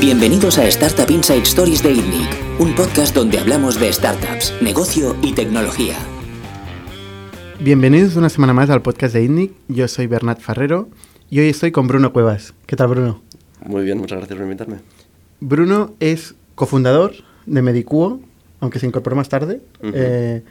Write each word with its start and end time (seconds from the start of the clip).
Bienvenidos 0.00 0.58
a 0.58 0.66
Startup 0.68 1.08
Inside 1.10 1.42
Stories 1.42 1.82
de 1.82 1.92
ITNIC, 1.92 2.60
un 2.60 2.74
podcast 2.74 3.14
donde 3.14 3.38
hablamos 3.38 3.78
de 3.78 3.92
startups, 3.92 4.54
negocio 4.62 5.14
y 5.22 5.32
tecnología. 5.34 5.96
Bienvenidos 7.60 8.16
una 8.16 8.28
semana 8.30 8.52
más 8.54 8.70
al 8.70 8.82
podcast 8.82 9.14
de 9.14 9.24
ITNIC. 9.24 9.52
Yo 9.68 9.88
soy 9.88 10.06
Bernat 10.06 10.40
Ferrero 10.40 10.88
y 11.30 11.40
hoy 11.40 11.48
estoy 11.48 11.70
con 11.72 11.86
Bruno 11.86 12.12
Cuevas. 12.12 12.54
¿Qué 12.66 12.76
tal, 12.76 12.88
Bruno? 12.88 13.22
Muy 13.66 13.84
bien, 13.84 13.98
muchas 13.98 14.18
gracias 14.18 14.36
por 14.38 14.44
invitarme. 14.44 14.76
Bruno 15.40 15.94
es 16.00 16.34
cofundador 16.54 17.12
de 17.46 17.62
Medicuo, 17.62 18.20
aunque 18.60 18.78
se 18.78 18.86
incorporó 18.86 19.16
más 19.16 19.28
tarde, 19.28 19.60
eh, 19.82 20.42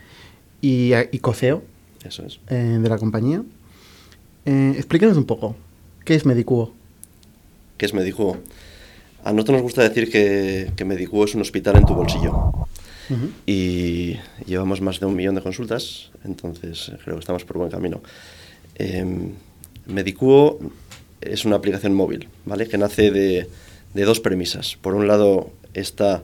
y, 0.61 0.91
y 1.11 1.19
coceo 1.19 1.63
Eso 2.03 2.23
es. 2.25 2.39
eh, 2.49 2.77
de 2.81 2.89
la 2.89 2.97
compañía. 2.97 3.41
Eh, 4.45 4.73
explícanos 4.75 5.17
un 5.17 5.25
poco, 5.25 5.55
¿qué 6.05 6.15
es 6.15 6.25
Medicuo? 6.25 6.73
¿Qué 7.77 7.85
es 7.85 7.93
Medicuo? 7.93 8.37
A 9.23 9.33
nosotros 9.33 9.55
nos 9.55 9.63
gusta 9.63 9.83
decir 9.83 10.09
que, 10.09 10.71
que 10.75 10.85
Medicuo 10.85 11.25
es 11.25 11.35
un 11.35 11.41
hospital 11.41 11.77
en 11.77 11.85
tu 11.85 11.93
bolsillo. 11.93 12.31
Ujú. 13.09 13.31
Y 13.45 14.17
llevamos 14.45 14.81
más 14.81 14.99
de 14.99 15.05
un 15.05 15.15
millón 15.15 15.35
de 15.35 15.41
consultas, 15.41 16.11
entonces 16.23 16.89
eh, 16.89 16.97
creo 17.03 17.15
que 17.15 17.21
estamos 17.21 17.43
por 17.43 17.57
buen 17.57 17.71
camino. 17.71 18.01
Eh, 18.75 19.05
Medicuo 19.87 20.59
es 21.21 21.45
una 21.45 21.55
aplicación 21.55 21.93
móvil, 21.93 22.29
¿vale? 22.45 22.67
Que 22.67 22.77
nace 22.77 23.11
de, 23.11 23.47
de 23.93 24.03
dos 24.03 24.19
premisas. 24.19 24.77
Por 24.79 24.93
un 24.95 25.07
lado 25.07 25.51
está 25.73 26.23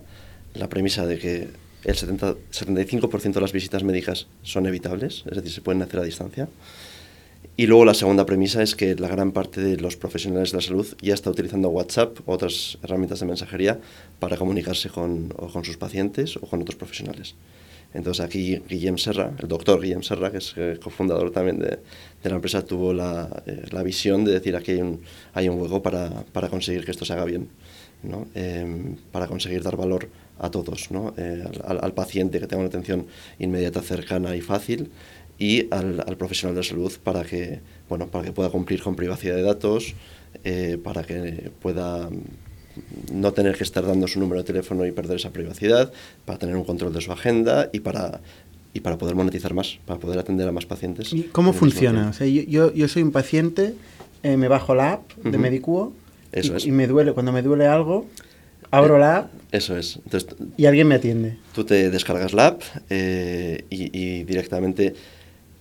la 0.54 0.70
premisa 0.70 1.05
de 1.05 1.18
que 1.18 1.48
el 1.84 1.96
70 1.96 2.36
75% 2.52 3.34
de 3.34 3.41
las 3.41 3.52
visitas 3.52 3.84
médicas 3.84 4.27
son 4.44 4.66
evitables, 4.66 5.24
es 5.30 5.36
decir, 5.36 5.52
se 5.52 5.62
pueden 5.62 5.82
hacer 5.82 6.00
a 6.00 6.04
distancia. 6.04 6.48
Y 7.58 7.68
luego 7.68 7.86
la 7.86 7.94
segunda 7.94 8.26
premisa 8.26 8.62
es 8.62 8.76
que 8.76 8.95
la 8.95 9.08
gran 9.08 9.32
parte 9.32 9.62
de 9.62 9.77
los 9.77 9.96
profesionales 9.96 10.52
de 10.52 10.58
la 10.58 10.62
salud 10.62 10.86
ya 11.02 11.13
está 11.13 11.30
utilizando 11.30 11.70
WhatsApp 11.70 12.18
o 12.26 12.34
otras 12.34 12.77
herramientas 12.84 13.22
de 13.22 13.27
mensajería 13.27 13.80
para 14.20 14.36
comunicarse 14.36 14.90
con, 14.90 15.30
con 15.30 15.63
sus 15.63 15.77
pacientes 15.77 16.35
o 16.35 16.41
con 16.41 16.62
otros 16.62 16.76
profesionales. 16.76 17.35
Entonces 17.93 18.26
aquí 18.26 18.62
Guillem 18.68 18.98
Serra, 18.98 19.32
el 19.40 19.48
doctor 19.48 19.82
Guillem 19.82 20.04
Serra, 20.04 20.30
que 20.30 20.40
es 20.40 20.54
eh, 20.57 20.77
cofundador 20.84 21.32
también 21.32 21.60
de, 21.60 21.80
de 22.21 22.30
la 22.30 22.35
empresa, 22.35 22.62
tuvo 22.65 22.93
la, 22.93 23.43
eh, 23.46 23.63
la 23.71 23.84
visión 23.84 24.26
de 24.26 24.34
decir 24.34 24.54
aquí 24.58 24.71
hay 24.71 24.82
un, 24.82 24.99
hay 25.34 25.48
un 25.48 25.62
hueco 25.62 25.82
para, 25.82 26.10
para 26.34 26.49
conseguir 26.49 26.84
que 26.84 26.91
esto 26.91 27.05
se 27.05 27.13
haga 27.13 27.24
bien, 27.24 27.48
¿no? 28.04 28.27
Em, 28.35 28.98
para 29.13 29.27
conseguir 29.27 29.63
dar 29.63 29.77
valor 29.77 30.10
a 30.40 30.52
todos, 30.52 30.91
¿no? 30.91 31.13
Eh, 31.15 31.46
al 31.63 31.93
paciente 31.93 32.41
que 32.41 32.48
tenga 32.48 32.60
una 32.60 32.68
atención 32.68 33.08
inmediata, 33.40 33.82
cercana 33.82 34.35
y 34.35 34.41
fácil 34.41 34.91
y 35.38 35.68
al, 35.74 36.04
al 36.05 36.18
profesional 36.18 36.55
de 36.55 36.64
salud 36.64 36.91
para 37.04 37.24
que, 37.24 37.60
bueno, 37.90 38.08
para 38.08 38.24
que 38.26 38.32
pueda 38.32 38.50
cumplir 38.50 38.82
con 38.82 38.96
privacidad 38.96 39.36
de 39.36 39.42
datos, 39.44 39.94
eh, 40.44 40.77
para 40.82 41.04
que 41.04 41.52
pueda 41.62 42.10
no 43.12 43.32
tener 43.32 43.55
que 43.58 43.64
estar 43.64 43.86
dando 43.86 44.08
su 44.08 44.20
número 44.20 44.42
de 44.42 44.48
teléfono 44.48 44.86
y 44.86 44.92
perder 44.92 45.18
esa 45.18 45.32
privacidad, 45.32 45.92
para 46.26 46.40
tener 46.40 46.55
un 46.55 46.64
control 46.64 46.94
de 46.94 47.02
su 47.02 47.12
agenda 47.12 47.70
y 47.72 47.80
para, 47.80 48.20
y 48.74 48.82
para 48.82 48.98
poder 48.98 49.16
monetizar 49.16 49.54
más, 49.54 49.77
para 49.86 50.00
poder 50.00 50.20
atender 50.20 50.48
a 50.48 50.52
más 50.52 50.66
pacientes. 50.66 51.14
¿Y 51.14 51.24
¿Cómo 51.24 51.54
funciona? 51.54 52.10
O 52.10 52.14
sea, 52.14 52.27
yo, 52.27 52.74
yo, 52.74 52.88
soy 52.88 53.04
un 53.04 53.12
paciente, 53.12 53.76
eh, 54.24 54.38
me 54.38 54.48
bajo 54.48 54.76
la 54.76 54.94
app 54.94 55.14
de 55.16 55.30
Ujú. 55.30 55.40
Medicuo 55.40 55.94
Eso 56.32 56.54
y, 56.54 56.58
es. 56.58 56.66
y 56.66 56.72
me 56.72 56.88
duele, 56.88 57.14
cuando 57.14 57.32
me 57.32 57.42
duele 57.42 57.66
algo, 57.66 58.08
abro 58.72 58.98
la 58.99 59.18
app 59.18 59.32
Eso 59.52 59.77
es. 59.77 59.98
Entonces, 60.04 60.36
y 60.58 60.66
alguien 60.66 60.88
me 60.88 60.96
atiende. 60.96 61.38
Tú 61.54 61.64
te 61.64 61.90
descargas 61.90 62.34
la 62.34 62.48
app 62.48 62.62
eh, 62.90 63.64
y, 63.70 63.98
y 63.98 64.24
directamente 64.25 64.96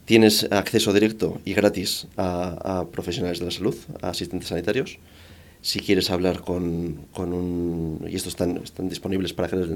tienes 0.05 0.47
acceso 0.51 0.93
directo 0.93 1.41
y 1.45 1.55
gratis 1.55 2.07
a, 2.17 2.81
a 2.81 2.87
profesionales 2.89 3.39
de 3.39 3.47
la 3.47 3.51
salud, 3.51 3.75
a 4.03 4.11
asistentes 4.11 4.49
sanitarios. 4.49 4.99
Si 5.63 5.81
quieres 5.81 6.11
hablar 6.11 6.43
con, 6.43 7.07
con 7.15 7.33
un... 7.33 8.05
Y 8.07 8.17
estos 8.17 8.35
están, 8.35 8.59
están 8.59 8.91
disponibles 8.91 9.33
para 9.33 9.47
hacer 9.47 9.67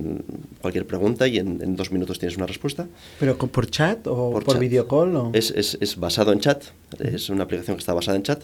cualquier 0.60 0.86
pregunta 0.86 1.26
y 1.26 1.38
en, 1.38 1.62
en 1.62 1.76
dos 1.76 1.90
minutos 1.92 2.18
tienes 2.18 2.36
una 2.36 2.44
respuesta. 2.44 2.86
¿Pero 3.18 3.38
por 3.38 3.70
chat 3.70 4.06
o 4.06 4.32
por, 4.32 4.44
chat. 4.44 4.58
video 4.58 4.86
call? 4.86 5.16
O... 5.16 5.30
Es, 5.32 5.50
es- 5.50 5.78
es 5.80 5.96
basado 5.96 6.32
en 6.32 6.40
chat, 6.40 6.62
es 6.98 7.30
una 7.30 7.44
aplicación 7.44 7.76
que 7.76 7.80
está 7.80 7.94
basada 7.94 8.18
en 8.18 8.22
chat. 8.22 8.42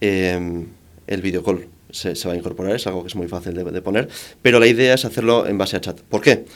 Eh, 0.00 0.64
el 1.06 1.20
video 1.20 1.42
call 1.44 1.68
se, 1.90 2.16
se 2.16 2.28
va 2.28 2.32
a 2.32 2.36
incorporar, 2.38 2.74
es 2.74 2.86
algo 2.86 3.02
que 3.02 3.08
es 3.08 3.14
muy 3.16 3.28
fácil 3.28 3.52
de, 3.52 3.64
de 3.64 3.82
poner, 3.82 4.08
pero 4.40 4.58
la 4.58 4.66
idea 4.66 4.94
es 4.94 5.04
hacerlo 5.04 5.46
en 5.46 5.58
base 5.58 5.76
a 5.76 5.82
chat. 5.82 6.00
¿Por 6.00 6.22
qué? 6.22 6.46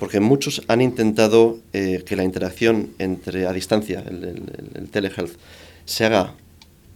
Porque 0.00 0.18
muchos 0.18 0.62
han 0.66 0.80
intentado 0.80 1.58
eh, 1.72 2.02
que 2.04 2.16
la 2.16 2.24
interacción 2.24 2.90
entre 2.98 3.46
a 3.46 3.52
distancia, 3.52 4.02
el, 4.08 4.24
el- 4.24 4.42
el 4.74 4.88
telehealth, 4.90 5.36
se 5.84 6.04
haga 6.06 6.34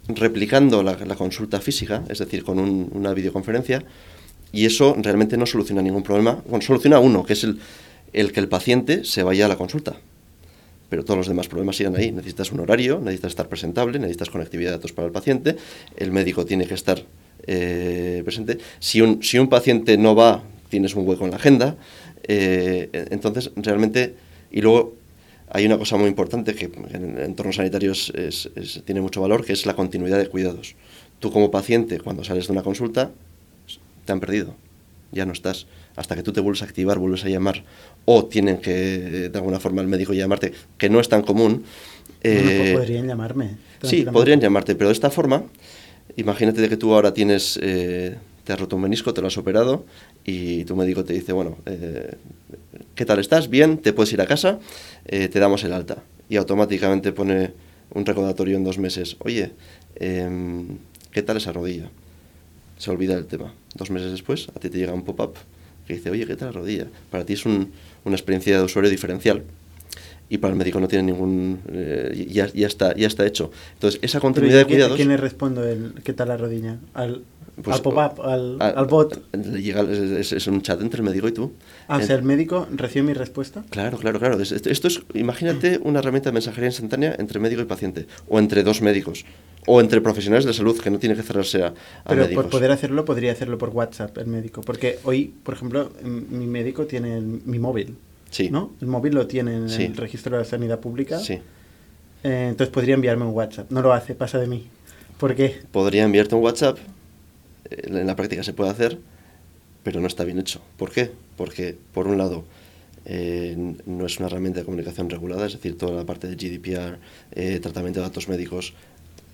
replicando 0.08 0.82
la, 0.82 0.96
la 1.04 1.14
consulta 1.14 1.60
física, 1.60 2.02
es 2.08 2.18
decir, 2.18 2.42
con 2.42 2.58
un- 2.58 2.88
una 2.92 3.14
videoconferencia, 3.14 3.84
y 4.52 4.66
eso 4.66 4.96
realmente 5.00 5.36
no 5.36 5.46
soluciona 5.46 5.82
ningún 5.82 6.02
problema. 6.02 6.42
Bueno, 6.48 6.62
soluciona 6.64 6.98
uno, 6.98 7.24
que 7.24 7.34
es 7.34 7.44
el, 7.44 7.58
el 8.12 8.32
que 8.32 8.40
el 8.40 8.48
paciente 8.48 9.04
se 9.04 9.22
vaya 9.22 9.46
a 9.46 9.48
la 9.48 9.56
consulta 9.56 9.94
pero 10.90 11.02
todos 11.04 11.16
los 11.18 11.26
demás 11.26 11.48
problemas 11.48 11.74
siguen 11.76 11.96
ahí. 11.96 12.12
Necesitas 12.12 12.52
un 12.52 12.60
horario, 12.60 13.00
necesitas 13.00 13.32
estar 13.32 13.48
presentable, 13.48 13.98
necesitas 13.98 14.30
conectividad 14.30 14.70
de 14.70 14.76
datos 14.76 14.92
para 14.92 15.06
el 15.06 15.12
paciente, 15.12 15.56
el 15.96 16.12
médico 16.12 16.44
tiene 16.46 16.66
que 16.68 16.74
estar 16.74 17.02
eh, 17.48 18.20
presente. 18.24 18.58
Si 18.78 19.00
un, 19.00 19.20
si 19.20 19.38
un 19.40 19.48
paciente 19.48 19.96
no 19.98 20.14
va, 20.14 20.44
tienes 20.68 20.94
un 20.94 21.08
hueco 21.08 21.24
en 21.24 21.32
la 21.32 21.36
agenda. 21.38 21.74
Eh, 22.28 23.06
entonces, 23.10 23.50
realmente, 23.56 24.14
y 24.50 24.60
luego 24.60 24.94
hay 25.50 25.66
una 25.66 25.78
cosa 25.78 25.96
muy 25.96 26.08
importante 26.08 26.54
que 26.54 26.66
en 26.92 27.18
entornos 27.18 27.56
sanitarios 27.56 28.10
es- 28.16 28.50
es- 28.56 28.82
tiene 28.84 29.00
mucho 29.00 29.20
valor, 29.20 29.44
que 29.44 29.52
es 29.52 29.66
la 29.66 29.74
continuidad 29.74 30.18
de 30.18 30.28
cuidados. 30.28 30.74
Tú 31.20 31.30
como 31.30 31.50
paciente, 31.50 32.00
cuando 32.00 32.24
sales 32.24 32.46
de 32.46 32.52
una 32.52 32.62
consulta, 32.62 33.10
te 34.04 34.12
han 34.12 34.20
perdido, 34.20 34.54
ya 35.12 35.24
no 35.26 35.32
estás. 35.32 35.66
Hasta 35.96 36.16
que 36.16 36.22
tú 36.22 36.32
te 36.32 36.40
vuelves 36.40 36.62
a 36.62 36.64
activar, 36.64 36.98
vuelves 36.98 37.24
a 37.24 37.28
llamar, 37.28 37.62
o 38.04 38.24
tienen 38.26 38.58
que, 38.58 39.28
de 39.30 39.38
alguna 39.38 39.60
forma, 39.60 39.80
el 39.80 39.86
médico 39.88 40.12
llamarte, 40.12 40.52
que 40.76 40.90
no 40.90 40.98
es 41.00 41.08
tan 41.08 41.22
común. 41.22 41.64
Bueno, 42.22 42.50
pues 42.56 42.68
eh, 42.70 42.72
podrían 42.74 43.06
llamarme. 43.06 43.50
Sí, 43.82 44.04
podrían 44.12 44.40
llamarte, 44.40 44.74
pero 44.74 44.88
de 44.88 44.94
esta 44.94 45.10
forma, 45.10 45.44
imagínate 46.16 46.60
de 46.62 46.68
que 46.68 46.76
tú 46.76 46.94
ahora 46.94 47.14
tienes, 47.14 47.58
eh, 47.62 48.16
te 48.44 48.52
has 48.52 48.60
roto 48.60 48.76
un 48.76 48.82
menisco, 48.82 49.12
te 49.14 49.20
lo 49.20 49.26
has 49.28 49.36
operado 49.38 49.84
y 50.24 50.64
tu 50.64 50.76
médico 50.76 51.04
te 51.04 51.12
dice, 51.14 51.32
bueno, 51.32 51.56
eh, 51.66 52.14
¿qué 52.94 53.04
tal 53.04 53.18
estás? 53.18 53.48
Bien, 53.48 53.78
te 53.78 53.92
puedes 53.92 54.12
ir 54.12 54.20
a 54.20 54.26
casa, 54.26 54.58
eh, 55.06 55.28
te 55.28 55.38
damos 55.40 55.64
el 55.64 55.72
alta. 55.72 56.02
Y 56.28 56.36
automáticamente 56.36 57.12
pone 57.12 57.52
un 57.92 58.04
recordatorio 58.06 58.56
en 58.56 58.64
dos 58.64 58.78
meses, 58.78 59.16
oye, 59.20 59.52
em, 59.96 60.78
¿qué 61.10 61.22
tal 61.22 61.36
esa 61.36 61.52
rodilla? 61.52 61.90
Se 62.78 62.90
olvida 62.90 63.14
del 63.14 63.26
tema. 63.26 63.52
Dos 63.74 63.90
meses 63.90 64.10
después, 64.10 64.48
a 64.54 64.58
ti 64.60 64.68
te 64.68 64.78
llega 64.78 64.92
un 64.92 65.04
pop-up 65.04 65.34
que 65.86 65.94
dice, 65.94 66.10
oye, 66.10 66.26
¿qué 66.26 66.36
tal 66.36 66.48
la 66.48 66.52
rodilla? 66.60 66.86
Para 67.10 67.24
ti 67.24 67.34
es 67.34 67.44
un- 67.46 67.72
una 68.04 68.16
experiencia 68.16 68.56
de 68.58 68.64
usuario 68.64 68.90
diferencial 68.90 69.42
y 70.30 70.38
para 70.38 70.52
el 70.52 70.58
médico 70.58 70.80
no 70.80 70.88
tiene 70.88 71.04
ningún... 71.12 71.60
eh, 71.68 72.26
ya, 72.30 72.46
ya, 72.52 72.66
está, 72.66 72.94
ya 72.96 73.06
está 73.06 73.26
hecho. 73.26 73.50
Entonces, 73.74 74.00
esa 74.02 74.18
continuidad 74.20 74.56
¿y 74.56 74.58
de 74.60 74.66
cuidados... 74.66 74.94
¿A 74.94 74.96
quién 74.96 75.08
le 75.08 75.16
respondo 75.18 75.62
el 75.68 75.94
qué 76.02 76.12
tal 76.14 76.28
la 76.28 76.36
rodilla? 76.38 76.78
¿Al, 76.94 77.22
pues, 77.62 77.76
al 77.76 77.82
pop-up? 77.82 78.20
¿Al, 78.22 78.56
a- 78.60 78.68
al 78.70 78.86
bot? 78.86 79.22
le 79.32 79.62
llega- 79.62 79.82
es, 79.82 80.32
es- 80.32 80.46
un 80.46 80.60
chat 80.62 80.80
entre 80.80 80.98
el 80.98 81.04
médico 81.04 81.28
y 81.28 81.32
tú. 81.32 81.52
Ah, 81.88 81.96
o 81.96 82.00
En- 82.00 82.06
sea, 82.06 82.16
el 82.16 82.22
médico 82.22 82.66
recibe 82.72 83.06
mi 83.06 83.12
respuesta. 83.12 83.64
Claro, 83.70 83.98
claro, 83.98 84.18
claro. 84.18 84.40
Es- 84.40 84.52
Esto, 84.52 84.70
esto 84.70 84.88
es, 84.88 85.02
imagínate 85.14 85.78
una 85.82 86.00
herramienta 86.00 86.30
de 86.30 86.34
mensajería 86.34 86.68
instantánea 86.68 87.14
entre 87.18 87.38
médico 87.40 87.62
y 87.62 87.64
paciente, 87.66 88.06
o 88.28 88.38
entre 88.38 88.62
dos 88.62 88.82
médicos, 88.82 89.24
o 89.66 89.80
entre 89.80 90.00
profesionales 90.00 90.44
de 90.44 90.52
salud, 90.52 90.78
que 90.80 90.90
no 90.90 90.98
tiene 90.98 91.14
que 91.14 91.22
cerrarse 91.22 91.62
a, 91.62 91.68
a 91.68 91.74
Pero 92.08 92.22
médicos. 92.22 92.44
por 92.44 92.50
poder 92.52 92.70
hacerlo, 92.70 93.04
podría 93.04 93.32
hacerlo 93.32 93.56
por 93.58 93.70
WhatsApp 93.70 94.16
el 94.18 94.26
médico. 94.26 94.60
Porque 94.62 94.98
hoy, 95.04 95.32
por 95.42 95.54
ejemplo, 95.54 95.90
mi 96.02 96.46
médico 96.46 96.86
tiene 96.86 97.16
el- 97.18 97.40
mi 97.44 97.58
móvil. 97.58 97.96
Sí. 98.30 98.50
¿No? 98.50 98.72
El 98.80 98.88
móvil 98.88 99.14
lo 99.14 99.28
tiene 99.28 99.54
en 99.54 99.68
Sí. 99.68 99.84
el 99.84 99.96
registro 99.96 100.36
de 100.36 100.42
la 100.42 100.48
sanidad 100.48 100.80
pública. 100.80 101.20
Sí. 101.20 101.34
Eh, 102.24 102.46
entonces 102.48 102.72
podría 102.72 102.94
enviarme 102.94 103.24
un 103.26 103.32
WhatsApp. 103.34 103.70
No 103.70 103.80
lo 103.82 103.92
hace, 103.92 104.14
pasa 104.14 104.38
de 104.38 104.46
mí. 104.48 104.66
¿Por 105.18 105.34
qué? 105.36 105.60
Podría 105.70 106.02
enviarte 106.04 106.34
un 106.34 106.42
WhatsApp, 106.42 106.78
en 107.70 108.06
la 108.06 108.16
práctica 108.16 108.42
se 108.42 108.52
puede 108.52 108.70
hacer, 108.70 108.98
pero 109.82 110.00
no 110.00 110.06
está 110.06 110.24
bien 110.24 110.38
hecho. 110.38 110.60
¿Por 110.76 110.90
qué? 110.90 111.10
Porque, 111.36 111.76
por 111.92 112.06
un 112.08 112.18
lado, 112.18 112.44
eh, 113.06 113.54
no 113.86 114.06
es 114.06 114.18
una 114.18 114.28
herramienta 114.28 114.60
de 114.60 114.64
comunicación 114.64 115.10
regulada, 115.10 115.46
es 115.46 115.52
decir, 115.54 115.76
toda 115.76 115.92
la 115.94 116.04
parte 116.04 116.26
de 116.28 116.36
GDPR, 116.36 116.98
eh, 117.32 117.60
tratamiento 117.60 118.00
de 118.00 118.06
datos 118.06 118.28
médicos, 118.28 118.72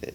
eh, 0.02 0.12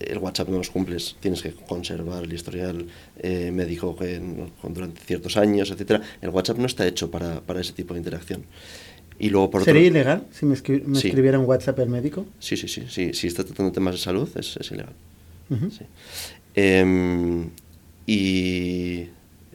el 0.00 0.18
WhatsApp 0.18 0.48
no 0.48 0.58
los 0.58 0.70
cumples, 0.70 1.16
tienes 1.20 1.40
que 1.42 1.52
conservar 1.52 2.24
el 2.24 2.32
historial 2.32 2.86
eh, 3.18 3.50
médico 3.50 3.96
con- 3.96 4.74
durante 4.74 5.00
ciertos 5.02 5.36
años, 5.36 5.70
etcétera. 5.70 6.02
El 6.20 6.30
WhatsApp 6.30 6.58
no 6.58 6.66
está 6.66 6.86
hecho 6.86 7.10
para, 7.10 7.40
para 7.40 7.60
ese 7.60 7.72
tipo 7.72 7.94
de 7.94 8.00
interacción. 8.00 8.44
Y 9.18 9.30
luego, 9.30 9.50
por 9.50 9.60
otro- 9.62 9.72
¿Sería 9.72 9.86
ilegal 9.88 10.26
si 10.32 10.44
me, 10.46 10.54
escri- 10.56 10.82
me 10.84 10.98
Sí. 10.98 11.08
escribiera 11.08 11.38
un 11.38 11.46
WhatsApp 11.46 11.78
el 11.78 11.88
médico? 11.88 12.26
Sí, 12.40 12.56
sí, 12.56 12.68
sí, 12.68 12.84
sí. 12.88 13.12
Si 13.14 13.26
está 13.28 13.44
tratando 13.44 13.70
temas 13.72 13.94
de 13.94 14.00
salud, 14.00 14.28
es, 14.34 14.56
es 14.56 14.70
ilegal. 14.72 14.92
Ujú. 15.50 15.70
Sí. 15.70 15.84
Y 18.06 19.08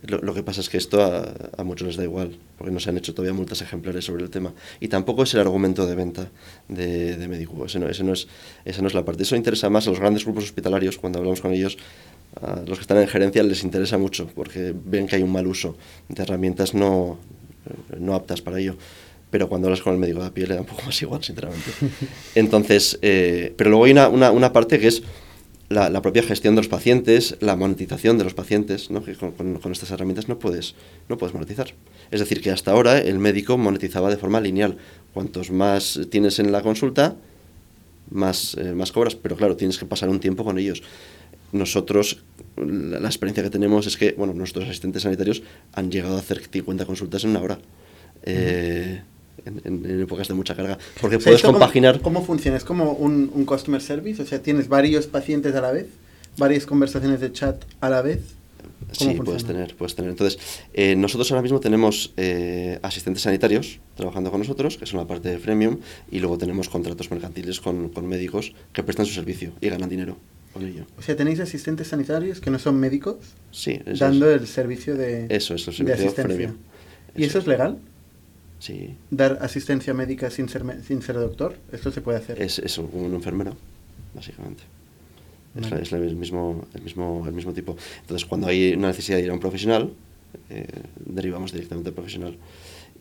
lo, 0.04 0.20
lo 0.20 0.34
que 0.34 0.44
pasa 0.44 0.62
es 0.62 0.70
que 0.70 0.78
esto 0.78 1.04
a, 1.04 1.34
a 1.58 1.64
muchos 1.64 1.88
les 1.88 1.98
da 1.98 2.04
igual, 2.04 2.38
porque 2.58 2.72
no 2.72 2.80
se 2.80 2.90
han 2.90 2.98
hecho 2.98 3.14
todavía 3.14 3.34
multas 3.34 3.62
ejemplares 3.62 4.06
sobre 4.06 4.24
el 4.24 4.30
tema. 4.30 4.54
Y 4.80 4.88
tampoco 4.88 5.24
es 5.24 5.34
el 5.34 5.42
argumento 5.42 5.86
de 5.86 5.96
venta 5.96 6.30
de, 6.68 7.18
de 7.18 7.28
Medicuo, 7.28 7.66
ese 7.66 7.80
no, 7.80 7.88
ese 7.88 8.04
no 8.04 8.14
es, 8.14 8.28
esa 8.66 8.82
no 8.82 8.88
es 8.88 8.94
la 8.94 9.04
parte. 9.06 9.24
Eso 9.24 9.36
interesa 9.36 9.70
más 9.70 9.88
a 9.88 9.90
los 9.92 10.00
grandes 10.00 10.24
grupos 10.24 10.46
hospitalarios, 10.46 10.98
cuando 10.98 11.20
hablamos 11.20 11.42
con 11.42 11.54
ellos, 11.54 11.78
a 12.42 12.62
los 12.66 12.78
que 12.78 12.82
están 12.82 12.98
en 13.00 13.08
gerencia 13.08 13.42
les 13.44 13.64
interesa 13.64 13.98
mucho 13.98 14.30
porque 14.36 14.74
ven 14.86 15.08
que 15.08 15.16
hay 15.16 15.24
un 15.24 15.32
mal 15.32 15.48
uso 15.48 15.76
de 16.08 16.22
herramientas 16.22 16.76
no, 16.76 17.18
no 17.98 18.16
aptas 18.16 18.42
para 18.42 18.60
ello. 18.60 18.78
Pero 19.32 19.48
cuando 19.48 19.68
hablas 19.68 19.82
con 19.82 19.94
el 19.94 20.00
médico 20.00 20.22
de 20.22 20.28
a 20.28 20.34
pie 20.34 20.48
le 20.48 20.56
da 20.56 20.62
un 20.62 20.68
poco 20.68 20.82
más 20.84 21.00
igual, 21.02 21.24
sinceramente. 21.24 21.70
Entonces, 22.36 22.98
eh, 23.02 23.54
pero 23.56 23.70
luego 23.70 23.86
hay 23.86 23.92
una, 23.92 24.10
una, 24.10 24.32
una 24.32 24.52
parte 24.52 24.80
que 24.80 24.88
es 24.88 25.04
la, 25.70 26.02
propia 26.02 26.24
gestión 26.24 26.56
de 26.56 26.62
los 26.62 26.68
pacientes, 26.68 27.38
la 27.42 27.56
monetización 27.56 28.18
de 28.18 28.24
los 28.24 28.34
pacientes, 28.34 28.90
¿no? 28.90 29.04
que 29.04 29.16
con, 29.16 29.60
estas 29.72 29.92
herramientas 29.92 30.28
no 30.28 30.40
puedes, 30.40 30.76
no 31.08 31.18
puedes 31.18 31.34
monetizar. 31.34 31.74
Es 32.10 32.20
decir, 32.20 32.42
que 32.42 32.50
hasta 32.50 32.72
ahora 32.72 32.98
el 32.98 33.20
médico 33.20 33.58
monetizaba 33.58 34.10
de 34.10 34.18
forma 34.18 34.42
lineal. 34.42 34.78
Cuantos 35.14 35.52
más 35.52 36.00
tienes 36.10 36.40
en 36.40 36.52
la 36.52 36.62
consulta, 36.62 37.16
más, 38.10 38.56
eh, 38.58 38.74
más 38.74 38.92
cobras, 38.92 39.16
pero 39.16 39.36
claro, 39.36 39.56
tienes 39.56 39.78
que 39.78 39.86
pasar 39.86 40.10
un 40.10 40.20
tiempo 40.20 40.44
con 40.44 40.58
ellos. 40.58 40.82
Nosotros, 41.52 42.24
la, 42.58 43.08
experiencia 43.08 43.44
que 43.44 43.50
tenemos 43.52 43.86
es 43.86 43.98
que, 43.98 44.14
bueno, 44.14 44.34
nuestros 44.34 44.66
asistentes 44.66 45.04
sanitarios 45.04 45.44
han 45.74 45.92
llegado 45.92 46.16
a 46.16 46.20
hacer 46.20 46.40
50 46.40 46.86
consultas 46.86 47.24
en 47.24 47.32
una 47.32 47.42
hora. 47.42 47.60
Eh, 48.24 49.02
en, 49.46 49.86
en, 49.86 50.02
épocas 50.02 50.28
de 50.28 50.34
mucha 50.34 50.56
carga. 50.56 50.78
Porque 51.02 51.18
o 51.18 51.20
sea, 51.20 51.32
puedes 51.32 51.42
compaginar. 51.44 52.02
Cómo, 52.02 52.16
¿Cómo, 52.16 52.26
funciona? 52.26 52.58
¿Es 52.58 52.64
como 52.64 52.94
un, 52.94 53.32
un, 53.34 53.46
customer 53.46 53.82
service? 53.82 54.22
O 54.22 54.26
sea, 54.26 54.42
¿tienes 54.42 54.68
varios 54.68 55.08
pacientes 55.08 55.56
a 55.56 55.62
la 55.62 55.72
vez? 55.72 55.88
¿Varias 56.38 56.66
conversaciones 56.66 57.20
de 57.20 57.32
chat 57.32 57.64
a 57.82 57.90
la 57.90 58.02
vez? 58.02 58.22
Sí, 58.92 59.06
funciona? 59.06 59.24
puedes 59.24 59.46
tener, 59.46 59.76
puedes 59.76 59.96
tener. 59.96 60.12
Entonces, 60.12 60.40
eh, 60.74 60.96
nosotros 60.96 61.30
ahora 61.32 61.42
mismo 61.42 61.60
tenemos 61.60 62.14
eh, 62.18 62.80
asistentes 62.82 63.24
sanitarios 63.24 63.80
trabajando 63.96 64.32
con 64.32 64.40
nosotros, 64.40 64.78
que 64.78 64.86
son 64.86 65.00
la 65.00 65.08
parte 65.08 65.30
de 65.30 65.38
freemium, 65.38 65.80
y 66.10 66.20
luego 66.20 66.38
tenemos 66.38 66.70
contratos 66.70 67.12
mercantiles 67.12 67.60
con, 67.60 67.90
con 67.90 68.08
médicos 68.08 68.54
que 68.74 68.84
prestan 68.84 69.06
su 69.06 69.14
servicio 69.14 69.52
y 69.62 69.70
ganan 69.70 69.90
dinero 69.90 70.18
con 70.54 70.66
ello. 70.66 70.86
O 70.98 71.02
sea, 71.02 71.16
tenéis 71.16 71.40
asistentes 71.40 71.88
sanitarios 71.88 72.40
que 72.42 72.50
no 72.50 72.60
son 72.60 72.80
médicos 72.80 73.18
sí, 73.52 73.80
dando 74.00 74.30
es. 74.30 74.42
el 74.42 74.48
servicio 74.48 74.96
de, 74.96 75.28
eso 75.30 75.54
es 75.54 75.68
el 75.68 75.74
servicio 75.74 75.86
de 75.86 75.94
asistencia. 75.94 76.24
Freemium. 76.24 76.58
¿Y 77.16 77.24
eso 77.26 77.40
es 77.40 77.48
legal? 77.48 77.78
Sí. 78.60 78.96
Dar 79.10 79.40
asistencia 79.42 79.94
médica 79.94 80.30
sin 80.30 80.50
ser, 80.50 80.64
sin 80.86 81.02
ser 81.02 81.16
doctor, 81.16 81.58
esto 81.72 81.92
se 81.92 82.02
puede 82.02 82.18
hacer. 82.18 82.42
Es, 82.42 82.60
es 82.60 82.78
un 82.78 83.14
enfermero, 83.14 83.56
básicamente. 84.14 84.64
Vale. 85.56 85.82
Es, 85.82 85.92
el, 85.92 86.16
mismo, 86.16 86.66
el, 86.74 86.82
mismo, 86.82 87.24
el 87.26 87.34
mismo 87.34 87.54
tipo. 87.54 87.76
Entonces, 88.02 88.28
cuando 88.28 88.48
hay 88.48 88.74
una 88.74 88.90
necesidad 88.90 89.18
de 89.18 89.24
ir 89.24 89.30
a 89.30 89.34
un 89.34 89.40
profesional, 89.40 89.94
eh, 90.50 90.66
derivamos 91.06 91.52
directamente 91.52 91.90
al 91.90 91.96
profesional. 91.96 92.38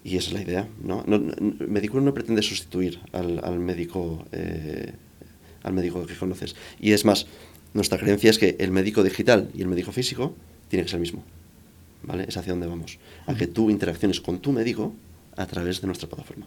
Y 0.04 0.16
esa 0.16 0.28
es 0.28 0.34
la 0.34 0.42
idea. 0.42 0.68
¿no? 0.82 1.04
no, 1.06 1.18
no 1.18 2.00
no 2.00 2.14
pretende 2.14 2.42
sustituir 2.42 3.00
al, 3.12 3.40
al 3.44 3.58
médico 3.58 4.24
eh, 4.32 4.92
al 5.62 5.72
médico 5.72 6.04
que 6.06 6.14
conoces. 6.14 6.56
Y 6.80 6.92
es 6.92 7.04
más, 7.04 7.26
nuestra 7.74 7.98
creencia 7.98 8.30
es 8.30 8.38
que 8.38 8.56
el 8.58 8.70
médico 8.70 9.02
digital 9.02 9.50
y 9.54 9.62
el 9.62 9.68
médico 9.68 9.92
físico 9.92 10.34
tiene 10.68 10.84
que 10.84 10.90
ser 10.90 10.96
el 10.96 11.02
mismo. 11.02 11.24
¿Vale? 12.02 12.26
Es 12.28 12.36
hacia 12.36 12.52
dónde 12.52 12.66
vamos. 12.66 12.98
A 13.26 13.34
que 13.34 13.46
tú 13.46 13.70
interacciones 13.70 14.20
con 14.20 14.38
tu 14.38 14.52
médico 14.52 14.94
a 15.38 15.46
través 15.46 15.80
de 15.80 15.86
nuestra 15.86 16.08
plataforma. 16.08 16.46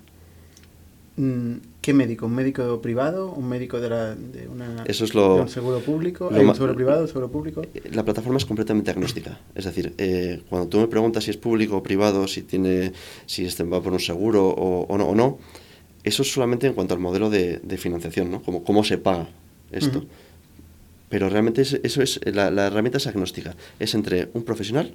Mm, 1.17 1.55
¿Qué 1.81 1.93
médico? 1.93 2.25
¿Un 2.25 2.35
médico 2.35 2.81
privado? 2.81 3.31
¿Un 3.31 3.47
médico 3.47 3.79
de, 3.79 3.89
la, 3.89 4.15
de, 4.15 4.47
una, 4.47 4.83
Eso 4.85 5.03
es 5.03 5.13
lo, 5.13 5.35
de 5.35 5.41
un 5.41 5.49
seguro 5.49 5.79
público? 5.79 6.29
¿Hay 6.31 6.45
un 6.45 6.55
seguro 6.55 6.75
privado, 6.75 7.01
un 7.01 7.07
seguro 7.07 7.29
público? 7.29 7.61
La 7.91 8.03
plataforma 8.03 8.38
es 8.38 8.45
completamente 8.45 8.91
agnóstica. 8.91 9.39
Es 9.55 9.65
decir, 9.65 9.93
eh, 9.97 10.41
cuando 10.49 10.67
tú 10.67 10.79
me 10.79 10.88
preguntas 10.88 11.23
si 11.25 11.31
es 11.31 11.38
público 11.38 11.77
o 11.77 11.83
privado, 11.83 12.27
si 12.27 12.43
tiene, 12.43 12.93
si 13.25 13.45
este 13.45 13.63
va 13.63 13.81
por 13.81 13.93
un 13.93 13.99
seguro 13.99 14.47
o, 14.47 14.85
o, 14.88 14.97
no, 14.97 15.05
o 15.05 15.15
no, 15.15 15.39
eso 16.03 16.21
es 16.23 16.31
solamente 16.31 16.67
en 16.67 16.73
cuanto 16.73 16.94
al 16.94 16.99
modelo 16.99 17.29
de, 17.29 17.59
de 17.61 17.77
financiación, 17.77 18.31
¿no? 18.31 18.41
Como, 18.41 18.63
¿Cómo 18.63 18.83
se 18.83 18.97
paga 18.97 19.27
esto? 19.71 19.99
Uh 19.99 20.01
-huh. 20.03 20.07
Pero 21.09 21.29
realmente 21.29 21.61
es, 21.61 21.73
eso 21.83 22.01
es, 22.01 22.21
la, 22.25 22.49
la, 22.49 22.67
herramienta 22.67 22.97
es 22.97 23.05
agnóstica. 23.05 23.53
Es 23.79 23.94
entre 23.95 24.29
un 24.33 24.44
profesional 24.44 24.94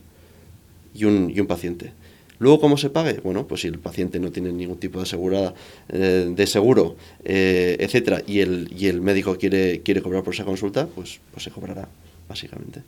y 0.95 1.05
un, 1.05 1.31
y 1.31 1.39
un 1.41 1.47
paciente. 1.47 1.93
Luego, 2.39 2.61
¿cómo 2.61 2.77
se 2.77 2.91
pague? 2.91 3.21
Bueno, 3.21 3.47
pues 3.47 3.63
si 3.63 3.69
el 3.69 3.79
paciente 3.79 4.19
no 4.21 4.31
tiene 4.31 4.53
ningún 4.53 4.79
tipo 4.79 4.99
de, 4.99 5.05
asegurada, 5.05 5.55
eh, 5.89 6.31
de 6.35 6.47
seguro, 6.47 6.97
eh, 7.25 7.77
etcétera, 7.81 8.23
y 8.27 8.41
el, 8.41 8.71
y 8.77 8.89
el 8.89 9.01
médico 9.01 9.37
quiere, 9.39 9.81
quiere 9.83 10.03
cobrar 10.03 10.23
por 10.23 10.35
esa 10.35 10.45
consulta, 10.45 10.87
pues, 10.87 11.21
pues 11.33 11.45
se 11.45 11.51
cobrará, 11.51 11.89
básicamente. 12.29 12.83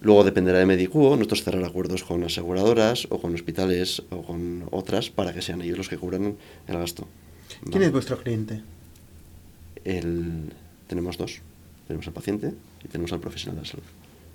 Luego 0.00 0.24
dependerá 0.24 0.58
de 0.58 0.66
Medicuo, 0.66 1.14
nosotros 1.16 1.44
cerrar 1.44 1.64
acuerdos 1.64 2.02
con 2.02 2.24
aseguradoras 2.24 3.06
o 3.10 3.20
con 3.20 3.34
hospitales 3.34 4.02
o 4.10 4.22
con 4.22 4.66
otras 4.70 5.10
para 5.10 5.32
que 5.32 5.42
sean 5.42 5.62
ellos 5.62 5.78
los 5.78 5.88
que 5.88 5.98
cubran 5.98 6.36
el 6.66 6.78
gasto. 6.78 7.06
¿Quién 7.60 7.72
¿Vale? 7.72 7.86
es 7.86 7.92
vuestro 7.92 8.18
cliente? 8.18 8.62
El, 9.84 10.52
tenemos 10.86 11.16
dos. 11.18 11.40
Tenemos 11.86 12.06
al 12.06 12.12
paciente 12.12 12.52
y 12.84 12.88
tenemos 12.88 13.12
al 13.12 13.20
profesional 13.20 13.56
de 13.56 13.62
la 13.62 13.68
salud. 13.68 13.84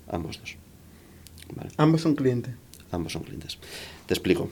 Ambos 0.09 0.39
dos. 0.39 0.55
¿Vale? 1.55 1.69
Ambos 1.77 2.01
son 2.01 2.15
clientes. 2.15 2.53
Ambos 2.91 3.13
son 3.13 3.23
clientes. 3.23 3.57
Te 4.07 4.13
explico. 4.13 4.49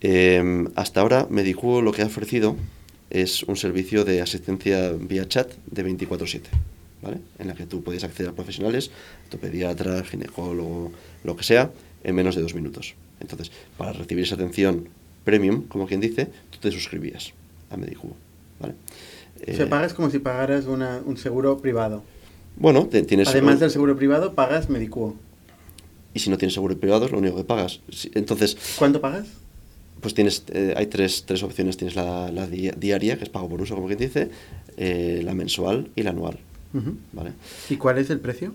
Eh, 0.00 0.64
hasta 0.76 1.00
ahora, 1.00 1.26
Medicuo 1.30 1.82
lo 1.82 1.92
que 1.92 2.02
ha 2.02 2.06
ofrecido 2.06 2.56
es 3.10 3.42
un 3.42 3.56
servicio 3.56 4.04
de 4.04 4.22
asistencia 4.22 4.92
vía 4.92 5.28
chat 5.28 5.52
de 5.66 5.84
24/7, 5.84 6.42
¿vale? 7.02 7.18
En 7.38 7.48
la 7.48 7.54
que 7.54 7.66
tú 7.66 7.82
puedes 7.82 8.04
acceder 8.04 8.30
a 8.30 8.34
profesionales, 8.34 8.90
tu 9.28 9.38
pediatra, 9.38 10.02
ginecólogo, 10.04 10.92
lo 11.24 11.36
que 11.36 11.42
sea, 11.42 11.70
en 12.04 12.14
menos 12.14 12.36
de 12.36 12.42
dos 12.42 12.54
minutos. 12.54 12.94
Entonces, 13.20 13.50
para 13.76 13.92
recibir 13.92 14.24
esa 14.24 14.36
atención 14.36 14.88
premium, 15.24 15.66
como 15.68 15.86
quien 15.86 16.00
dice, 16.00 16.28
tú 16.50 16.58
te 16.60 16.70
suscribías 16.70 17.32
a 17.70 17.76
Medicuo, 17.76 18.16
¿vale? 18.58 18.74
Eh, 19.42 19.56
Se 19.56 19.66
pagas 19.66 19.92
como 19.92 20.10
si 20.10 20.18
pagaras 20.18 20.66
una, 20.66 21.02
un 21.04 21.16
seguro 21.16 21.58
privado. 21.58 22.02
Bueno, 22.56 22.86
te, 22.86 23.02
tienes... 23.02 23.28
Además 23.28 23.60
del 23.60 23.70
seguro 23.70 23.96
privado, 23.96 24.34
pagas 24.34 24.68
Medicuo. 24.68 25.16
Y 26.14 26.18
si 26.18 26.30
no 26.30 26.38
tienes 26.38 26.54
seguro 26.54 26.76
privado, 26.78 27.06
es 27.06 27.12
lo 27.12 27.18
único 27.18 27.36
que 27.36 27.44
pagas. 27.44 27.80
Entonces... 28.14 28.56
¿Cuánto 28.78 29.00
pagas? 29.00 29.26
Pues 30.00 30.14
tienes, 30.14 30.44
eh, 30.48 30.74
hay 30.76 30.86
tres, 30.86 31.24
tres 31.26 31.42
opciones. 31.42 31.76
Tienes 31.76 31.94
la, 31.94 32.30
la, 32.32 32.46
diaria, 32.46 33.18
que 33.18 33.24
es 33.24 33.30
pago 33.30 33.48
por 33.48 33.60
uso, 33.60 33.74
como 33.74 33.86
quien 33.86 33.98
dice, 33.98 34.30
eh, 34.76 35.20
la 35.24 35.34
mensual 35.34 35.90
y 35.94 36.02
la 36.02 36.10
anual. 36.10 36.38
Uh 36.72 36.78
-huh. 36.78 36.94
¿vale? 37.12 37.32
¿Y 37.68 37.76
cuál 37.76 37.98
es 37.98 38.10
el 38.10 38.20
precio? 38.20 38.54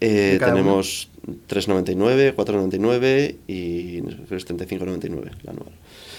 Eh, 0.00 0.38
tenemos 0.38 1.08
3,99, 1.48 2.34
4,99 2.36 3.36
y 3.48 4.00
35,99 4.00 5.30
la 5.42 5.50
anual. 5.50 5.72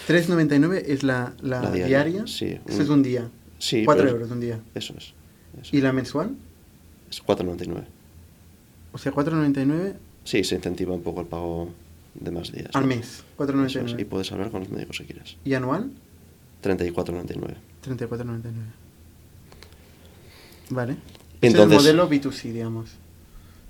3,99 0.08 0.82
es 0.86 1.02
la, 1.02 1.32
la, 1.40 1.62
la 1.62 1.70
diaria, 1.70 2.04
diaria. 2.04 2.26
Sí. 2.26 2.58
Eso 2.68 2.82
es 2.82 2.88
un 2.88 3.02
día. 3.02 3.28
Sí. 3.58 3.84
4 3.84 4.08
euros 4.08 4.30
un 4.30 4.40
día. 4.40 4.60
Eso 4.74 4.94
es. 4.98 5.14
Eso. 5.62 5.76
¿Y 5.76 5.80
la 5.80 5.92
mensual? 5.92 6.36
Es 7.10 7.22
4,99. 7.24 7.84
O 8.92 8.98
sea, 8.98 9.12
4,99 9.12 9.94
Sí, 10.30 10.44
se 10.44 10.54
incentiva 10.54 10.94
un 10.94 11.02
poco 11.02 11.22
el 11.22 11.26
pago 11.26 11.70
de 12.14 12.30
más 12.30 12.52
días. 12.52 12.70
Al 12.74 12.82
¿no? 12.82 12.86
mes, 12.86 13.24
4,99. 13.36 14.00
Y 14.00 14.04
puedes 14.04 14.30
hablar 14.30 14.52
con 14.52 14.60
los 14.60 14.70
médicos 14.70 14.98
si 14.98 15.04
quieres. 15.04 15.36
¿Y 15.44 15.54
anual? 15.54 15.90
34,99. 16.62 17.56
34,99. 17.84 18.52
Vale. 20.68 20.96
Entonces, 21.40 21.78
es 21.80 21.88
el 21.88 21.96
modelo 21.96 22.08
B2C, 22.08 22.52
digamos. 22.52 22.90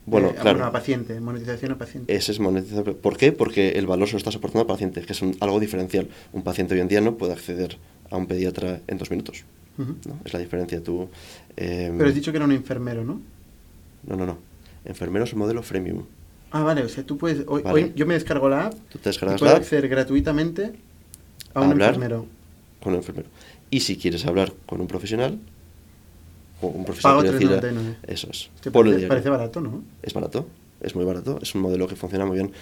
Bueno, 0.04 0.28
eh, 0.28 0.34
claro. 0.38 0.62
A 0.66 0.70
paciente, 0.70 1.18
monetización 1.18 1.73
a 1.73 1.78
paciente. 1.78 2.14
Ese 2.14 2.32
es 2.32 2.40
monetización. 2.40 2.94
¿Por 2.96 3.16
qué? 3.16 3.32
Porque 3.32 3.70
el 3.78 3.87
valor 3.87 4.08
se 4.08 4.12
lo 4.12 4.18
estás 4.18 4.37
aportando 4.37 4.61
al 4.61 4.66
paciente, 4.66 5.00
que 5.00 5.14
es 5.14 5.23
un, 5.23 5.34
algo 5.40 5.61
diferencial. 5.61 6.11
Un 6.34 6.42
paciente 6.42 6.75
hoy 6.75 6.80
en 6.80 6.88
día 6.88 7.00
no 7.00 7.16
puede 7.16 7.32
acceder 7.32 7.78
a 8.11 8.18
un 8.18 8.26
pediatra 8.26 8.82
en 8.87 8.99
dos 8.99 9.11
minutos. 9.11 9.44
Uh 9.78 9.82
-huh. 9.82 9.94
¿no? 10.08 10.20
Es 10.26 10.34
la 10.34 10.40
diferencia. 10.40 10.82
Tú, 10.82 11.08
eh, 11.56 11.90
Pero 11.96 12.06
has 12.11 12.14
dicho 12.14 12.30
que 12.32 12.37
era 12.37 12.44
un 12.44 12.52
enfermero, 12.52 13.02
¿no? 13.02 13.18
No, 14.06 14.16
no, 14.16 14.26
no. 14.26 14.37
Enfermero 14.84 15.25
es 15.25 15.32
el 15.32 15.38
modelo 15.38 15.62
freemium. 15.62 16.04
Ah, 16.50 16.62
vale, 16.62 16.83
o 16.83 16.88
sea, 16.88 17.04
tú 17.04 17.16
puedes. 17.16 17.45
Hoy, 17.47 17.62
vale. 17.62 17.85
hoy 17.85 17.92
yo 17.95 18.07
me 18.07 18.14
descargo 18.14 18.49
la 18.49 18.66
app. 18.66 18.75
Tú 18.90 18.99
te 18.99 19.11
descargas 19.11 19.37
y 19.37 19.38
puedo 19.38 19.52
la 19.52 19.57
app. 19.57 19.62
acceder 19.62 19.88
gratuitamente 19.88 20.73
a, 21.54 21.61
a 21.61 21.62
un 21.62 21.73
enfermero. 21.73 22.26
Con 22.83 22.92
un 22.92 22.99
enfermero. 22.99 23.28
Y 23.71 23.80
si 23.80 23.97
quieres 23.97 24.26
hablar 24.26 24.52
con 24.66 24.80
un 24.80 24.87
profesional, 24.88 25.38
o 26.61 26.66
un 26.69 26.85
profesional 26.85 27.25
Pago 27.25 27.38
quiero 27.38 27.61
3,99. 27.61 27.97
Eso 28.07 28.28
es. 28.30 28.50
Te 28.61 28.71
Por 28.71 28.87
el 28.87 28.92
parece, 28.92 29.09
parece 29.09 29.28
barato, 29.30 29.61
¿no? 29.61 29.83
Es 30.02 30.12
barato. 30.12 30.47
Es 30.80 30.94
muy 30.94 31.04
barato. 31.04 31.38
Es 31.42 31.54
un 31.54 31.60
modelo 31.60 31.87
que 31.87 31.96
funciona 31.96 32.25
muy 32.25 32.37
bien. 32.37 32.52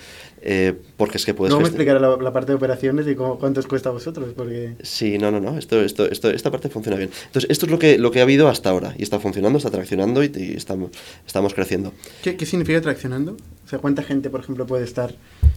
Eh, 0.42 0.74
porque 0.96 1.18
es 1.18 1.24
que 1.24 1.34
puedes. 1.34 1.50
Luego 1.50 1.62
me 1.62 1.68
explicaré 1.68 2.00
la, 2.00 2.16
la 2.16 2.32
parte 2.32 2.52
de 2.52 2.56
operaciones 2.56 3.06
y 3.06 3.14
cómo, 3.14 3.38
cuánto 3.38 3.60
os 3.60 3.66
cuesta 3.66 3.88
a 3.90 3.92
vosotros, 3.92 4.32
porque. 4.36 4.74
Sí, 4.82 5.18
no, 5.18 5.30
no, 5.30 5.40
no. 5.40 5.56
Esto, 5.56 5.80
esto, 5.82 6.10
esto, 6.10 6.30
esta 6.30 6.50
parte 6.50 6.68
funciona 6.68 6.96
bien. 6.98 7.10
Entonces, 7.26 7.50
esto 7.50 7.66
es 7.66 7.72
lo 7.72 7.78
que, 7.78 7.98
lo 7.98 8.10
que 8.10 8.20
ha 8.20 8.22
habido 8.24 8.48
hasta 8.48 8.70
ahora. 8.70 8.94
Y 8.98 9.02
está 9.02 9.20
funcionando, 9.20 9.58
está 9.58 9.70
traccionando 9.70 10.22
y, 10.24 10.32
y 10.34 10.52
estamos, 10.56 10.90
estamos 11.26 11.54
creciendo. 11.54 11.92
¿Qué, 12.22 12.36
¿Qué 12.36 12.44
significa 12.46 12.80
traccionando? 12.80 13.36
O 13.64 13.68
sea, 13.68 13.78
¿cuánta 13.78 14.02
gente, 14.02 14.30
por 14.30 14.40
ejemplo, 14.40 14.66
puede 14.66 14.84
estar? 14.84 15.14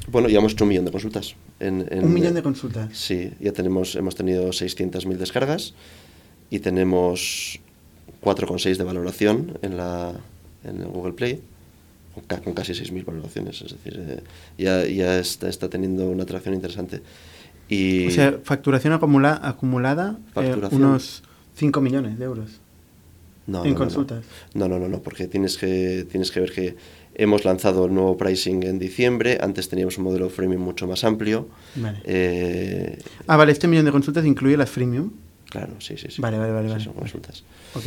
Bueno, 0.10 0.28
llevamos 0.28 0.54
hecho 0.54 0.66
un 0.66 0.70
millón 0.70 0.86
de 0.86 0.92
consultas. 0.92 1.36
En, 1.60 1.88
en- 1.90 2.04
Un 2.06 2.14
millón 2.14 2.34
de 2.34 2.44
consultas. 2.44 2.90
Sí, 2.98 3.32
ya 3.40 3.54
tenemos, 3.54 3.96
hemos 3.96 4.16
tenido 4.16 4.50
600.000 4.50 5.16
descargas 5.18 5.74
y 6.50 6.60
tenemos 6.60 7.60
4,6 8.22 8.78
de 8.78 8.84
valoración 8.84 9.58
en, 9.62 9.78
la, 9.78 10.14
en 10.64 10.84
Google 10.92 11.14
Play, 11.14 11.42
con, 12.14 12.24
ca- 12.26 12.40
con 12.42 12.54
casi 12.54 12.74
6.000 12.74 13.04
valoraciones. 13.06 13.62
Es 13.62 13.72
decir, 13.72 14.00
eh, 14.00 14.22
ya, 14.58 14.86
ya 14.86 15.20
está, 15.20 15.48
está 15.50 15.70
teniendo 15.70 16.10
una 16.10 16.24
atracción 16.24 16.54
interesante. 16.54 17.02
Y 17.70 18.08
O 18.08 18.12
sea, 18.12 18.40
facturación 18.44 18.94
acumula, 18.94 19.40
acumulada, 19.44 20.18
eh, 20.20 20.32
Facturación. 20.34 20.84
unos 20.84 21.24
5 21.56 21.80
millones 21.82 22.20
de 22.20 22.26
euros 22.26 22.60
no, 23.48 23.60
en 23.60 23.64
no, 23.64 23.64
no, 23.64 23.70
no. 23.72 23.76
consultas. 23.78 24.26
No, 24.54 24.68
no, 24.68 24.78
no, 24.80 24.88
no, 24.90 25.00
porque 25.02 25.28
tienes 25.28 25.58
que, 25.58 26.06
tienes 26.10 26.32
que 26.32 26.40
ver 26.42 26.52
que 26.52 26.76
Hemos 27.14 27.44
lanzado 27.44 27.86
el 27.88 27.94
nuevo 27.94 28.16
pricing 28.16 28.64
en 28.64 28.80
diciembre. 28.80 29.38
Antes 29.42 29.68
teníamos 29.68 29.98
un 29.98 30.06
modelo 30.06 30.30
freemium 30.30 30.62
mucho 30.62 30.88
más 30.88 31.04
amplio. 31.04 31.50
Vale. 31.76 32.00
Eh, 32.06 32.98
Ah, 33.28 33.36
vale, 33.36 33.52
este 33.52 33.68
millón 33.68 33.84
de 33.84 33.92
consultas 33.92 34.26
incluye 34.26 34.56
las 34.56 34.70
freemium. 34.70 35.12
claro, 35.50 35.74
sí, 35.80 35.98
sí, 35.98 36.08
sí. 36.10 36.22
Vale, 36.22 36.38
vale, 36.38 36.54
vale, 36.54 36.68
Sí, 36.68 36.72
vale. 36.72 36.84
son 36.86 36.94
consultas. 36.94 37.44
Ok. 37.76 37.84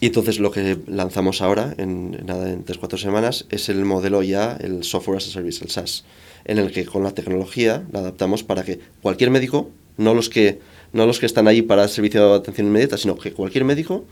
Y 0.00 0.06
entonces 0.06 0.38
lo 0.40 0.50
que 0.50 0.78
lanzamos 0.86 1.40
ahora, 1.40 1.74
en, 1.78 2.10
nada, 2.26 2.50
en 2.52 2.64
3-4 2.64 2.98
semanas, 2.98 3.46
es 3.50 3.68
el 3.70 3.84
modelo 3.84 4.22
ya, 4.22 4.56
el 4.60 4.84
Software 4.84 5.16
as 5.16 5.26
a 5.28 5.30
Service, 5.30 5.64
el 5.64 5.70
SaaS, 5.70 6.04
en 6.44 6.58
el 6.58 6.70
que 6.70 6.84
con 6.84 7.02
la 7.02 7.12
tecnología 7.12 7.82
la 7.92 8.00
adaptamos 8.00 8.42
para 8.42 8.62
que 8.62 8.78
cualquier 9.00 9.30
médico, 9.30 9.70
no 9.96 10.12
los 10.14 10.28
que, 10.28 10.58
no 10.92 11.06
los 11.06 11.18
que 11.18 11.24
están 11.26 11.48
ahí 11.48 11.62
para 11.62 11.88
servicio 11.88 12.28
de 12.28 12.36
atención 12.36 12.66
inmediata, 12.66 12.98
sino 12.98 13.16
que 13.16 13.32
cualquier 13.32 13.64
médico 13.64 14.04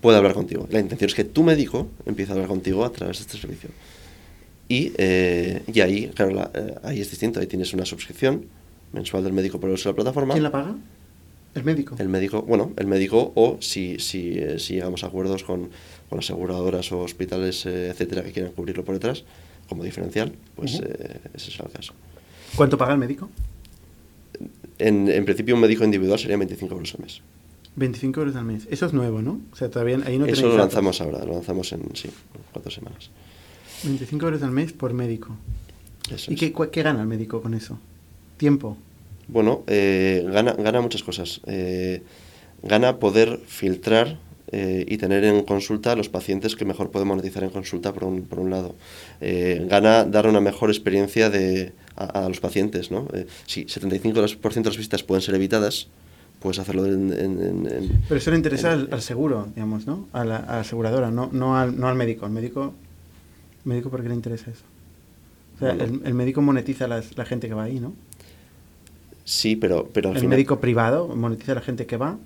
pueda 0.00 0.18
hablar 0.18 0.34
contigo. 0.34 0.68
La 0.70 0.78
intención 0.78 1.08
es 1.08 1.14
que 1.16 1.24
tu 1.24 1.42
médico 1.42 1.88
empiece 2.06 2.30
a 2.30 2.34
hablar 2.34 2.48
contigo 2.48 2.84
a 2.84 2.92
través 2.92 3.18
de 3.18 3.22
este 3.22 3.38
servicio. 3.38 3.70
Y, 4.68 4.92
eh, 4.98 5.62
y 5.72 5.80
ahí, 5.80 6.08
claro, 6.14 6.30
la- 6.32 6.50
eh, 6.54 6.74
ahí 6.84 7.00
es 7.00 7.10
distinto, 7.10 7.40
ahí 7.40 7.46
tienes 7.48 7.72
una 7.72 7.84
suscripción 7.84 8.44
mensual 8.92 9.24
del 9.24 9.32
médico 9.32 9.58
por 9.58 9.68
el 9.70 9.74
uso 9.74 9.88
de 9.88 9.92
la 9.94 9.96
plataforma. 9.96 10.34
¿Quién 10.34 10.44
la 10.44 10.52
paga? 10.52 10.76
El 11.54 11.64
médico. 11.64 11.96
El 11.98 12.08
médico, 12.08 12.42
bueno, 12.42 12.72
el 12.76 12.86
médico 12.86 13.32
o 13.34 13.56
si, 13.60 13.98
si, 13.98 14.38
eh, 14.38 14.58
si 14.58 14.74
llegamos 14.74 15.02
a 15.02 15.08
acuerdos 15.08 15.42
con, 15.44 15.70
con 16.08 16.18
aseguradoras 16.20 16.92
o 16.92 17.00
hospitales, 17.00 17.66
eh, 17.66 17.88
etcétera, 17.88 18.22
que 18.22 18.32
quieran 18.32 18.52
cubrirlo 18.52 18.84
por 18.84 18.94
detrás, 18.94 19.24
como 19.68 19.82
diferencial, 19.82 20.32
pues 20.54 20.74
Ujú. 20.74 20.84
eh, 20.86 21.20
ese 21.34 21.50
será 21.50 21.66
el 21.66 21.72
caso. 21.72 21.94
¿Cuánto 22.54 22.78
paga 22.78 22.92
el 22.92 22.98
médico? 22.98 23.28
En, 24.78 25.08
en 25.08 25.24
principio, 25.24 25.54
un 25.54 25.60
médico 25.60 25.84
individual 25.84 26.18
sería 26.18 26.36
25 26.36 26.74
euros 26.74 26.94
al 26.94 27.00
mes. 27.00 27.20
25 27.76 28.20
euros 28.20 28.36
al 28.36 28.44
mes. 28.44 28.66
Eso 28.70 28.86
es 28.86 28.92
nuevo, 28.92 29.22
¿no? 29.22 29.40
O 29.52 29.56
sea, 29.56 29.70
todavía 29.70 29.98
ahí 30.04 30.18
no 30.18 30.26
Eso 30.26 30.42
lo 30.42 30.48
datos. 30.48 30.58
lanzamos 30.60 31.00
ahora, 31.00 31.24
lo 31.24 31.32
lanzamos 31.32 31.72
en, 31.72 31.82
sí, 31.94 32.08
cuatro 32.52 32.70
semanas. 32.70 33.10
25 33.84 34.24
euros 34.26 34.42
al 34.42 34.50
mes 34.50 34.72
por 34.72 34.92
médico. 34.94 35.36
Eso 36.12 36.30
¿Y 36.30 36.34
es. 36.34 36.40
qué, 36.40 36.52
qué 36.70 36.82
gana 36.82 37.00
el 37.02 37.06
médico 37.08 37.40
con 37.42 37.54
eso? 37.54 37.78
Tiempo. 38.36 38.76
Bueno, 39.28 39.62
eh, 39.66 40.26
gana, 40.32 40.52
gana 40.54 40.80
muchas 40.80 41.02
cosas. 41.02 41.40
Eh, 41.46 42.02
gana 42.62 42.96
poder 42.98 43.40
filtrar 43.46 44.18
eh, 44.52 44.84
y 44.88 44.96
tener 44.96 45.24
en 45.24 45.42
consulta 45.44 45.92
a 45.92 45.96
los 45.96 46.08
pacientes 46.08 46.56
que 46.56 46.64
mejor 46.64 46.90
pueden 46.90 47.08
monetizar 47.08 47.42
en 47.44 47.50
consulta, 47.50 47.92
por 47.92 48.04
un, 48.04 48.22
por 48.22 48.38
un 48.40 48.50
lado. 48.50 48.74
Eh, 49.20 49.66
gana 49.68 50.04
dar 50.04 50.26
una 50.26 50.40
mejor 50.40 50.70
experiencia 50.70 51.28
de, 51.28 51.72
a, 51.96 52.24
a 52.24 52.28
los 52.28 52.40
pacientes. 52.40 52.90
¿no? 52.90 53.06
Eh, 53.12 53.26
si 53.46 53.64
75% 53.66 54.54
de 54.54 54.70
las 54.70 54.76
visitas 54.78 55.02
pueden 55.02 55.20
ser 55.22 55.34
evitadas, 55.34 55.88
puedes 56.40 56.58
hacerlo 56.58 56.86
en... 56.86 57.12
en- 57.12 58.02
Pero 58.08 58.18
eso 58.18 58.30
le 58.30 58.36
interesa 58.38 58.72
en- 58.72 58.80
al, 58.80 58.88
al 58.92 59.02
seguro, 59.02 59.48
digamos, 59.54 59.86
¿no? 59.86 60.08
A 60.14 60.24
la, 60.24 60.36
a 60.38 60.52
la 60.54 60.60
aseguradora, 60.60 61.10
no, 61.10 61.28
no, 61.32 61.58
al, 61.58 61.78
no 61.78 61.86
al 61.88 61.96
médico. 61.96 62.24
Al 62.24 62.32
médico, 62.32 62.72
médico 63.64 63.90
¿por 63.90 64.02
qué 64.02 64.08
le 64.08 64.14
interesa 64.14 64.50
eso? 64.50 64.62
O 65.56 65.58
sea, 65.58 65.74
Bueno. 65.74 65.84
el, 66.00 66.06
el 66.06 66.14
médico 66.14 66.40
monetiza 66.40 66.86
a 66.86 66.88
las- 66.88 67.14
la 67.18 67.26
gente 67.26 67.48
que 67.48 67.54
va 67.54 67.64
ahí, 67.64 67.78
¿no? 67.80 67.92
Sí, 69.30 69.56
pero, 69.56 69.88
pero 69.92 70.08
al 70.08 70.16
el 70.16 70.20
final... 70.22 70.36
médico 70.36 70.58
privado 70.58 71.08
monetiza 71.08 71.52
a 71.52 71.56
la 71.56 71.60
gente 71.60 71.84
que 71.84 71.98
va. 71.98 72.16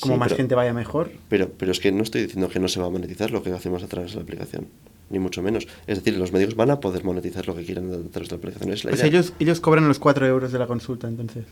Como 0.00 0.14
Sí, 0.14 0.18
más 0.18 0.28
pero- 0.28 0.36
gente 0.38 0.54
vaya 0.54 0.72
mejor. 0.72 1.10
Pero, 1.28 1.50
pero 1.50 1.70
es 1.70 1.80
que 1.80 1.92
no 1.92 2.02
estoy 2.02 2.22
diciendo 2.22 2.48
que 2.48 2.58
no 2.58 2.68
se 2.68 2.80
va 2.80 2.86
a 2.86 2.90
monetizar 2.90 3.30
lo 3.30 3.42
que 3.42 3.52
hacemos 3.52 3.82
a 3.82 3.86
través 3.88 4.12
de 4.12 4.16
la 4.16 4.22
aplicación, 4.22 4.66
ni 5.10 5.18
mucho 5.18 5.42
menos. 5.42 5.68
Es 5.86 5.98
decir, 5.98 6.18
los 6.18 6.32
médicos 6.32 6.56
van 6.56 6.70
a 6.70 6.80
poder 6.80 7.04
monetizar 7.04 7.46
lo 7.46 7.54
que 7.54 7.64
quieran 7.64 7.92
a 7.92 8.10
través 8.10 8.28
de 8.30 8.36
la 8.36 8.38
aplicación. 8.38 8.72
Es 8.72 8.84
la 8.84 8.90
Pues 8.90 9.00
idea. 9.02 9.10
ellos, 9.10 9.32
ellos 9.38 9.60
cobran 9.60 9.86
los 9.86 9.98
4 9.98 10.26
euros 10.26 10.50
de 10.50 10.58
la 10.58 10.66
consulta, 10.66 11.06
entonces. 11.08 11.44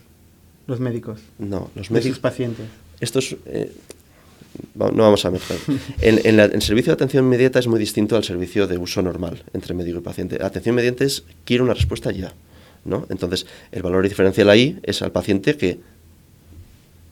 Los 0.65 0.79
médicos. 0.79 1.19
No, 1.37 1.69
los 1.75 1.75
De 1.75 1.83
sus 1.83 1.91
médicos... 1.91 2.19
pacientes. 2.19 2.65
Esto 2.99 3.19
es... 3.19 3.35
eh, 3.45 3.71
no 4.75 4.91
vamos 5.03 5.23
a 5.25 5.31
mezclar. 5.31 5.59
En, 6.01 6.19
en 6.25 6.35
la- 6.37 6.45
el 6.45 6.61
servicio 6.61 6.91
de 6.91 6.95
atención 6.95 7.25
inmediata 7.25 7.59
es 7.59 7.67
muy 7.67 7.79
distinto 7.79 8.15
al 8.15 8.23
servicio 8.23 8.67
de 8.67 8.77
uso 8.77 9.01
normal 9.01 9.43
entre 9.53 9.73
médico 9.73 9.99
y 9.99 10.01
paciente. 10.01 10.37
Atención 10.43 10.73
inmediata 10.73 11.05
es 11.05 11.23
quiero 11.45 11.63
una 11.63 11.73
respuesta 11.75 12.11
ya. 12.11 12.33
¿No? 12.85 13.05
Entonces, 13.09 13.45
el 13.71 13.81
valor 13.81 14.07
diferencial 14.07 14.49
ahí 14.49 14.79
es 14.83 15.01
al 15.01 15.11
paciente 15.11 15.55
que, 15.57 15.79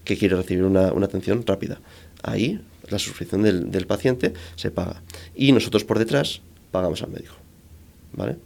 que 0.04 0.18
quiere 0.18 0.36
recibir 0.36 0.64
una, 0.64 0.92
una 0.94 1.06
atención 1.06 1.44
rápida. 1.46 1.80
Ahí 2.24 2.62
la 2.90 3.00
suscripción 3.00 3.42
del, 3.44 3.72
del 3.72 3.88
paciente 3.88 4.34
se 4.56 4.72
paga. 4.72 5.02
Y 5.36 5.52
nosotros 5.52 5.84
por 5.84 5.98
detrás 6.00 6.42
pagamos 6.72 7.02
al 7.04 7.12
médico. 7.12 7.36
¿Vale? 8.14 8.38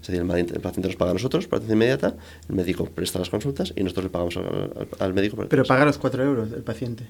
Es 0.00 0.06
decir, 0.08 0.20
el, 0.22 0.60
paciente 0.60 0.86
nos 0.88 0.96
paga 0.96 1.10
a 1.10 1.14
nosotros 1.14 1.48
por 1.48 1.56
atención 1.56 1.78
inmediata, 1.78 2.14
el 2.48 2.54
médico 2.54 2.84
presta 2.86 3.18
las 3.18 3.28
consultas 3.28 3.72
y 3.74 3.82
nosotros 3.82 4.04
le 4.04 4.10
pagamos 4.10 4.36
al, 4.36 4.44
al- 4.46 4.88
al 5.00 5.14
médico 5.14 5.34
por 5.34 5.48
Pero 5.48 5.64
paga 5.64 5.84
los 5.84 5.98
4 5.98 6.22
euros 6.22 6.52
el 6.52 6.62
paciente. 6.62 7.08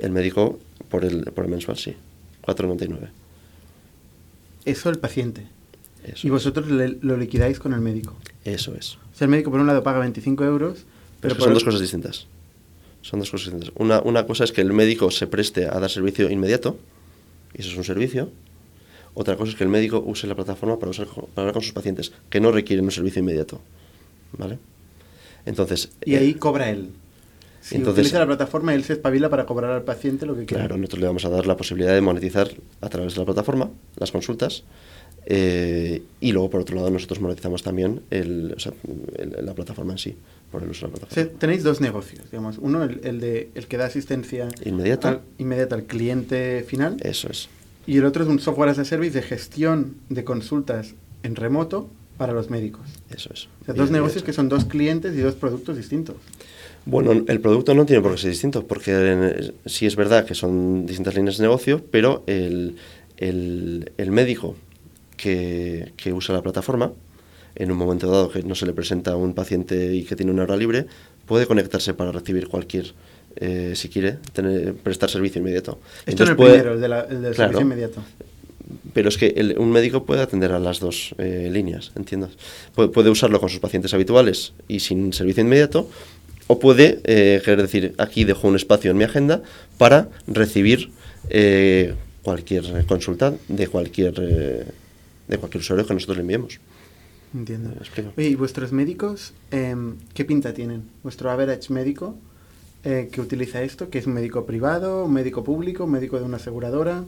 El 0.00 0.10
médico 0.10 0.58
por 0.88 1.04
el, 1.04 1.22
por 1.26 1.44
el 1.44 1.50
mensual, 1.52 1.76
sí. 1.78 1.94
4,99. 2.44 3.10
Eso 4.64 4.90
el 4.90 4.98
paciente. 4.98 5.46
Eso 6.04 6.26
Y 6.26 6.30
vosotros 6.30 6.68
le- 6.68 6.98
lo 7.00 7.16
liquidáis 7.16 7.60
con 7.60 7.72
el 7.74 7.80
médico. 7.80 8.16
Eso 8.44 8.74
es. 8.74 8.94
O 8.96 9.14
sea, 9.14 9.26
el 9.26 9.30
médico 9.30 9.50
por 9.50 9.60
un 9.60 9.66
lado 9.66 9.82
paga 9.82 10.00
25 10.00 10.44
euros, 10.44 10.84
Pero 11.20 11.32
es 11.32 11.34
que 11.34 11.38
por 11.38 11.44
son 11.48 11.54
dos 11.54 11.64
cosas 11.64 11.80
distintas. 11.80 12.26
Son 13.02 13.18
dos 13.20 13.30
cosas 13.30 13.52
distintas. 13.52 13.72
Una, 13.80 14.00
una 14.00 14.26
cosa 14.26 14.44
es 14.44 14.52
que 14.52 14.60
el 14.60 14.72
médico 14.72 15.10
se 15.10 15.26
preste 15.26 15.66
a 15.66 15.78
dar 15.78 15.90
servicio 15.90 16.30
inmediato, 16.30 16.76
y 17.54 17.60
eso 17.60 17.70
es 17.70 17.76
un 17.76 17.84
servicio. 17.84 18.30
Otra 19.14 19.36
cosa 19.36 19.50
es 19.50 19.56
que 19.56 19.64
el 19.64 19.70
médico 19.70 20.02
use 20.04 20.26
la 20.26 20.34
plataforma 20.34 20.78
para, 20.78 20.90
usar, 20.90 21.06
para 21.06 21.22
hablar 21.36 21.52
con 21.52 21.62
sus 21.62 21.72
pacientes, 21.72 22.12
que 22.30 22.40
no 22.40 22.50
requieren 22.50 22.84
un 22.84 22.90
servicio 22.92 23.20
inmediato. 23.20 23.60
¿Vale? 24.38 24.58
Entonces. 25.44 25.90
Y 26.04 26.14
eh, 26.14 26.18
ahí 26.18 26.34
cobra 26.34 26.70
él. 26.70 26.90
Si 27.60 27.76
Entonces- 27.76 28.06
utiliza 28.06 28.18
la 28.18 28.26
plataforma, 28.26 28.74
él 28.74 28.82
se 28.84 28.94
espabila 28.94 29.28
para 29.28 29.46
cobrar 29.46 29.70
al 29.70 29.82
paciente 29.82 30.26
lo 30.26 30.34
que 30.34 30.46
quiera. 30.46 30.62
Claro, 30.64 30.76
nosotros 30.78 31.00
le 31.00 31.06
vamos 31.06 31.24
a 31.24 31.28
dar 31.28 31.46
la 31.46 31.56
posibilidad 31.56 31.92
de 31.94 32.00
monetizar 32.00 32.50
a 32.80 32.88
través 32.88 33.14
de 33.14 33.20
la 33.20 33.26
plataforma 33.26 33.70
las 33.96 34.10
consultas 34.10 34.64
eh, 35.26 36.02
y 36.20 36.32
luego, 36.32 36.50
por 36.50 36.60
otro 36.62 36.76
lado, 36.76 36.90
nosotros 36.90 37.20
monetizamos 37.20 37.62
también 37.62 38.00
el, 38.10 38.54
o 38.56 38.58
sea, 38.60 38.72
el- 39.16 39.44
la 39.46 39.54
plataforma 39.54 39.92
en 39.92 39.98
sí, 39.98 40.16
por 40.50 40.62
el 40.62 40.70
uso 40.70 40.86
de 40.86 40.92
la 40.92 40.96
O 40.96 40.98
sea, 41.00 41.08
plataforma. 41.08 41.38
tenéis 41.38 41.62
dos 41.62 41.80
negocios, 41.80 42.24
digamos. 42.30 42.58
Uno, 42.60 42.82
el, 42.84 43.00
el 43.04 43.20
de, 43.20 43.48
el 43.54 43.66
que 43.66 43.76
da 43.76 43.86
asistencia 43.86 44.48
Inmediata. 44.64 45.08
al, 45.08 45.20
inmediata 45.38 45.74
al 45.76 45.84
cliente 45.84 46.64
final. 46.66 46.96
Eso 47.02 47.28
es. 47.30 47.48
Y 47.86 47.98
el 47.98 48.04
otro 48.04 48.22
es 48.24 48.28
un 48.28 48.38
software 48.38 48.70
as 48.70 48.78
a 48.78 48.84
service 48.84 49.14
de 49.14 49.22
gestión 49.22 49.96
de 50.08 50.24
consultas 50.24 50.94
en 51.22 51.34
remoto 51.36 51.88
para 52.16 52.32
los 52.32 52.50
médicos. 52.50 52.82
Eso 53.10 53.30
es. 53.32 53.48
O 53.62 53.64
sea, 53.64 53.74
dos 53.74 53.90
negocios 53.90 54.22
que 54.22 54.32
son 54.32 54.48
dos 54.48 54.64
clientes 54.66 55.16
y 55.16 55.20
dos 55.20 55.34
productos 55.34 55.76
distintos. 55.76 56.16
Bueno, 56.84 57.12
el 57.28 57.40
producto 57.40 57.74
no 57.74 57.86
tiene 57.86 58.02
por 58.02 58.12
qué 58.12 58.18
ser 58.18 58.30
distinto, 58.30 58.66
porque 58.66 58.90
eh, 58.94 59.52
sí 59.66 59.86
es 59.86 59.94
verdad 59.96 60.24
que 60.26 60.34
son 60.34 60.84
distintas 60.86 61.14
líneas 61.14 61.38
de 61.38 61.42
negocio, 61.42 61.80
pero 61.90 62.24
el, 62.26 62.76
el- 63.18 63.92
el 63.98 64.10
médico 64.10 64.56
que, 65.22 65.92
que 65.96 66.12
usa 66.12 66.34
la 66.34 66.42
plataforma, 66.42 66.92
en 67.54 67.70
un 67.70 67.78
momento 67.78 68.10
dado 68.10 68.28
que 68.30 68.42
no 68.42 68.54
se 68.54 68.66
le 68.66 68.72
presenta 68.72 69.12
a 69.12 69.16
un 69.16 69.34
paciente 69.34 69.94
y 69.94 70.02
que 70.04 70.16
tiene 70.16 70.32
una 70.32 70.42
hora 70.42 70.56
libre, 70.56 70.86
puede 71.26 71.46
conectarse 71.46 71.94
para 71.94 72.10
recibir 72.10 72.48
cualquier, 72.48 72.92
eh, 73.36 73.74
si 73.76 73.88
quiere, 73.88 74.18
tener, 74.32 74.74
prestar 74.74 75.10
servicio 75.10 75.38
inmediato. 75.40 75.78
Esto 76.06 76.24
es 76.24 76.30
el 76.30 76.36
puede- 76.36 76.54
primero, 76.54 76.74
el, 76.74 76.80
de 76.80 76.88
la- 76.88 77.00
el 77.02 77.22
del 77.22 77.34
Claro. 77.34 77.52
servicio 77.52 77.60
inmediato. 77.60 78.02
pero 78.94 79.10
es 79.10 79.18
que 79.18 79.28
el- 79.36 79.58
un 79.58 79.70
médico 79.70 80.04
puede 80.04 80.22
atender 80.22 80.50
a 80.52 80.58
las 80.58 80.80
dos 80.80 81.14
eh, 81.18 81.50
líneas, 81.52 81.92
¿entiendes? 81.94 82.30
Puede, 82.74 82.88
puede 82.88 83.10
usarlo 83.10 83.38
con 83.38 83.48
sus 83.50 83.60
pacientes 83.60 83.92
habituales 83.94 84.54
y 84.66 84.80
sin 84.80 85.12
servicio 85.12 85.42
inmediato, 85.44 85.88
o 86.46 86.58
puede, 86.58 87.00
eh, 87.04 87.40
querer 87.44 87.60
decir, 87.62 87.94
aquí 87.98 88.24
dejo 88.24 88.48
un 88.48 88.56
espacio 88.56 88.90
en 88.90 88.96
mi 88.96 89.04
agenda 89.04 89.42
para 89.78 90.08
recibir 90.26 90.90
cualquier 92.22 92.84
consulta 92.86 93.34
de 93.48 93.66
cualquier, 93.68 94.14
de 95.32 95.38
cualquier 95.38 95.60
usuario 95.60 95.86
que 95.86 95.94
nosotros 95.94 96.16
le 96.16 96.22
enviemos. 96.22 96.58
Entiendo. 97.34 97.70
Explico. 97.80 98.12
Oye, 98.16 98.28
¿y 98.28 98.34
vuestros 98.34 98.72
médicos 98.72 99.32
em, 99.50 99.94
qué 100.14 100.24
pinta 100.24 100.52
tienen? 100.52 100.82
¿Vuestro 101.02 101.30
average 101.30 101.72
médico 101.72 102.14
eh, 102.84 103.08
que 103.10 103.20
utiliza 103.20 103.62
esto? 103.62 103.88
¿Que 103.90 103.98
es 103.98 104.06
un 104.06 104.12
médico 104.14 104.44
privado, 104.44 105.04
un 105.06 105.12
médico 105.14 105.42
público, 105.42 105.84
un 105.84 105.92
médico 105.92 106.18
de 106.18 106.24
una 106.24 106.36
aseguradora? 106.36 107.04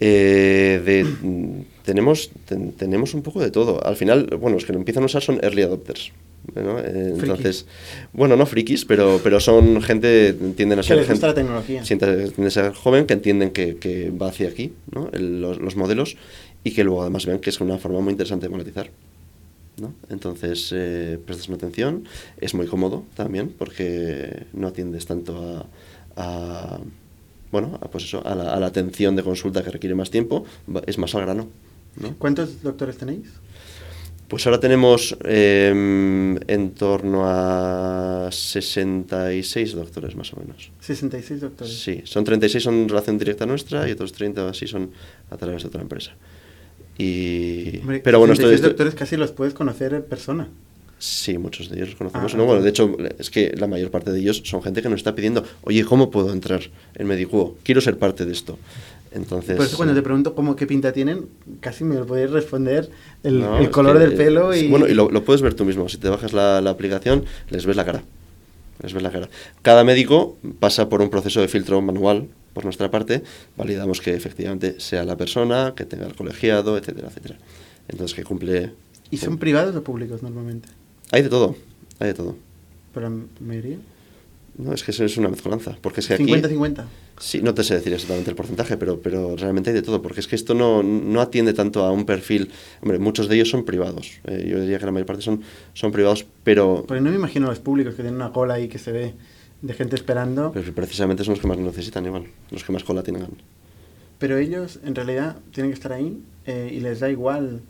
Eh, 0.00 0.82
de- 0.84 1.04
mm, 1.04 1.64
tenemos, 1.84 2.30
ten- 2.46 2.72
tenemos 2.72 3.14
un 3.14 3.22
poco 3.22 3.40
de 3.40 3.50
todo. 3.52 3.84
Al 3.86 3.94
final, 3.96 4.26
bueno, 4.40 4.56
los 4.56 4.64
que 4.64 4.72
lo 4.72 4.78
empiezan 4.78 5.04
a 5.04 5.06
usar 5.06 5.22
son 5.22 5.38
early 5.42 5.62
adopters. 5.62 6.12
¿no? 6.54 6.78
Eh, 6.78 7.14
entonces, 7.18 7.64
bueno, 8.12 8.36
no 8.36 8.44
frikis, 8.44 8.84
pero, 8.84 9.18
pero 9.24 9.40
son 9.40 9.80
gente, 9.80 10.34
tienden 10.56 10.78
a 10.78 10.82
Que 10.82 10.88
ser 10.88 10.98
gusta 10.98 11.12
gente, 11.14 11.26
la 11.28 11.34
tecnología. 11.34 11.84
siente- 11.86 12.28
tiende 12.32 12.48
a 12.48 12.50
ser 12.50 12.74
joven, 12.74 13.06
que 13.06 13.14
entienden 13.14 13.50
que, 13.50 13.76
que 13.76 14.10
va 14.10 14.28
hacia 14.28 14.48
aquí, 14.48 14.74
¿no? 14.92 15.08
El- 15.14 15.40
los, 15.40 15.58
los 15.58 15.74
modelos, 15.76 16.16
y 16.64 16.72
que 16.72 16.82
luego 16.82 17.02
además 17.02 17.26
ven 17.26 17.38
que 17.38 17.50
es 17.50 17.60
una 17.60 17.78
forma 17.78 18.00
muy 18.00 18.12
interesante 18.12 18.46
de 18.46 18.50
monetizar. 18.50 18.90
¿no? 19.76 19.94
Entonces, 20.08 20.70
eh, 20.72 21.18
prestas 21.24 21.48
una 21.48 21.56
atención, 21.56 22.04
es 22.40 22.54
muy 22.54 22.66
cómodo 22.66 23.04
también, 23.14 23.54
porque 23.56 24.46
no 24.52 24.68
atiendes 24.68 25.04
tanto 25.06 25.36
a, 25.36 25.66
a, 26.16 26.78
bueno, 27.52 27.78
a, 27.82 27.88
pues 27.88 28.04
eso, 28.04 28.26
a, 28.26 28.34
la, 28.34 28.54
a 28.54 28.60
la 28.60 28.66
atención 28.66 29.14
de 29.14 29.22
consulta 29.22 29.62
que 29.62 29.70
requiere 29.70 29.94
más 29.94 30.10
tiempo, 30.10 30.44
es 30.86 30.98
más 30.98 31.14
al 31.14 31.22
grano. 31.22 31.48
¿no? 32.00 32.14
¿Cuántos 32.18 32.62
doctores 32.62 32.96
tenéis? 32.96 33.28
Pues 34.28 34.46
ahora 34.46 34.58
tenemos 34.58 35.16
em, 35.22 36.36
en 36.48 36.70
torno 36.70 37.24
a 37.26 38.30
66 38.32 39.74
doctores 39.74 40.16
más 40.16 40.32
o 40.32 40.40
menos. 40.40 40.70
66 40.80 41.40
doctores. 41.40 41.82
Sí, 41.82 42.00
son 42.04 42.24
36 42.24 42.64
son 42.64 42.88
relación 42.88 43.18
directa 43.18 43.44
nuestra 43.44 43.86
y 43.88 43.92
otros 43.92 44.12
30 44.12 44.48
así 44.48 44.66
son 44.66 44.90
a 45.30 45.36
través 45.36 45.62
de 45.62 45.68
otra 45.68 45.82
empresa. 45.82 46.12
Y, 46.98 47.78
Hombre, 47.80 48.00
pero 48.04 48.18
bueno, 48.18 48.32
esto, 48.34 48.42
66 48.46 48.54
esto- 48.60 48.68
doctores 48.68 48.94
casi 48.94 49.16
los 49.16 49.32
puedes 49.32 49.52
conocer 49.54 49.94
en 49.94 50.02
persona. 50.02 50.48
sí, 50.98 51.36
muchos 51.38 51.68
de 51.68 51.76
ellos 51.76 51.88
los 51.90 51.96
conocemos. 51.98 52.34
Ah, 52.34 52.36
No, 52.36 52.44
bueno, 52.46 52.62
de 52.62 52.70
hecho, 52.70 52.96
es 53.18 53.30
que 53.30 53.52
la 53.56 53.66
mayor 53.66 53.90
parte 53.90 54.10
de 54.12 54.20
ellos 54.20 54.42
son 54.44 54.62
gente 54.62 54.80
que 54.80 54.88
nos 54.88 54.98
está 55.00 55.14
pidiendo, 55.14 55.44
oye, 55.62 55.84
¿cómo 55.84 56.10
puedo 56.10 56.32
entrar 56.32 56.60
en 56.94 57.06
Medicuo? 57.06 57.56
Quiero 57.64 57.80
ser 57.80 57.98
parte 57.98 58.24
de 58.24 58.32
esto. 58.32 58.58
Entonces, 59.12 59.56
Por 59.56 59.66
eso 59.66 59.76
cuando 59.76 59.92
eh, 59.92 59.96
te 59.96 60.02
pregunto 60.02 60.34
cómo 60.34 60.56
qué 60.56 60.66
pinta 60.66 60.92
tienen, 60.92 61.26
casi 61.60 61.84
me 61.84 61.94
lo 61.94 62.04
podéis 62.06 62.30
responder 62.30 62.90
el, 63.22 63.40
No, 63.40 63.58
el 63.58 63.64
es 63.64 63.68
color 63.70 63.94
que, 63.98 64.06
del 64.06 64.14
pelo 64.14 64.52
eh, 64.52 64.60
y... 64.60 64.68
Bueno, 64.68 64.88
y 64.88 64.94
lo, 64.94 65.08
lo 65.08 65.24
puedes 65.24 65.40
ver 65.40 65.54
tú 65.54 65.64
mismo. 65.64 65.88
Si 65.88 65.98
te 65.98 66.08
bajas 66.08 66.32
la, 66.32 66.60
la 66.60 66.70
aplicación, 66.70 67.24
les 67.50 67.64
ves 67.64 67.76
la 67.76 67.84
cara. 67.84 68.02
La 68.80 69.10
cara. 69.10 69.28
Cada 69.62 69.84
médico 69.84 70.36
pasa 70.60 70.88
por 70.88 71.00
un 71.00 71.08
proceso 71.08 71.40
de 71.40 71.48
filtro 71.48 71.80
manual 71.80 72.28
por 72.52 72.64
nuestra 72.64 72.90
parte. 72.90 73.22
Validamos 73.56 74.00
que 74.00 74.14
efectivamente 74.14 74.78
sea 74.80 75.04
la 75.04 75.16
persona, 75.16 75.74
que 75.76 75.84
tenga 75.84 76.06
el 76.06 76.14
colegiado, 76.14 76.76
etcétera, 76.76 77.08
etcétera. 77.08 77.38
Entonces, 77.88 78.14
que 78.14 78.24
cumple... 78.24 78.72
¿Y 79.10 79.18
son 79.18 79.38
privados 79.38 79.74
o 79.76 79.82
públicos 79.82 80.22
normalmente? 80.22 80.68
Hay 81.12 81.22
de 81.22 81.28
todo. 81.28 81.56
Hay 81.98 82.08
de 82.08 82.14
todo. 82.14 82.36
Pero 82.92 83.08
la 83.08 83.16
mayoría. 83.40 83.78
No, 84.56 84.72
es 84.72 84.82
que 84.82 84.90
eso 84.90 85.04
es 85.04 85.16
una 85.16 85.28
mezcolanza. 85.28 85.76
Porque 85.80 86.00
es 86.00 86.08
que 86.08 86.14
aquí... 86.14 86.24
50-50. 86.24 86.84
Sí, 87.18 87.40
no 87.42 87.54
te 87.54 87.62
sé 87.62 87.74
decir 87.74 87.92
exactamente 87.92 88.30
el 88.30 88.36
porcentaje, 88.36 88.76
pero, 88.76 89.00
pero 89.00 89.36
realmente 89.36 89.70
hay 89.70 89.74
de 89.76 89.82
todo, 89.82 90.02
porque 90.02 90.20
es 90.20 90.26
que 90.26 90.34
esto 90.34 90.52
no, 90.54 90.82
no 90.82 91.20
atiende 91.20 91.52
tanto 91.54 91.84
a 91.84 91.92
un 91.92 92.04
perfil. 92.06 92.50
Hombre, 92.82 92.98
muchos 92.98 93.28
de 93.28 93.36
ellos 93.36 93.50
son 93.50 93.64
privados. 93.64 94.20
eh, 94.24 94.46
yo 94.48 94.60
diría 94.60 94.78
que 94.78 94.86
la 94.86 94.92
mayor 94.92 95.06
parte 95.06 95.22
son, 95.22 95.42
son 95.74 95.92
privados, 95.92 96.26
pero, 96.42 96.84
Porque 96.86 97.00
no 97.00 97.10
me 97.10 97.16
imagino 97.16 97.46
los 97.46 97.60
públicos 97.60 97.94
que 97.94 98.02
tienen 98.02 98.16
una 98.16 98.32
cola 98.32 98.54
ahí 98.54 98.68
que 98.68 98.78
se 98.78 98.90
ve 98.90 99.14
de 99.62 99.74
gente 99.74 99.94
esperando. 99.96 100.50
pero 100.52 100.74
precisamente 100.74 101.22
son 101.24 101.34
los 101.34 101.40
que 101.40 101.46
más 101.46 101.56
necesitan 101.58 102.04
igual, 102.04 102.24
los 102.50 102.64
que 102.64 102.72
más 102.72 102.82
cola 102.84 103.02
tienen. 103.02 103.26
Pero 104.18 104.36
ellos 104.36 104.80
en 104.84 104.94
realidad 104.94 105.36
tienen 105.52 105.70
que 105.70 105.74
estar 105.74 105.92
ahí 105.92 106.20
eh, 106.46 106.70
y 106.72 106.80
les 106.80 107.00
da 107.00 107.10
igual, 107.10 107.62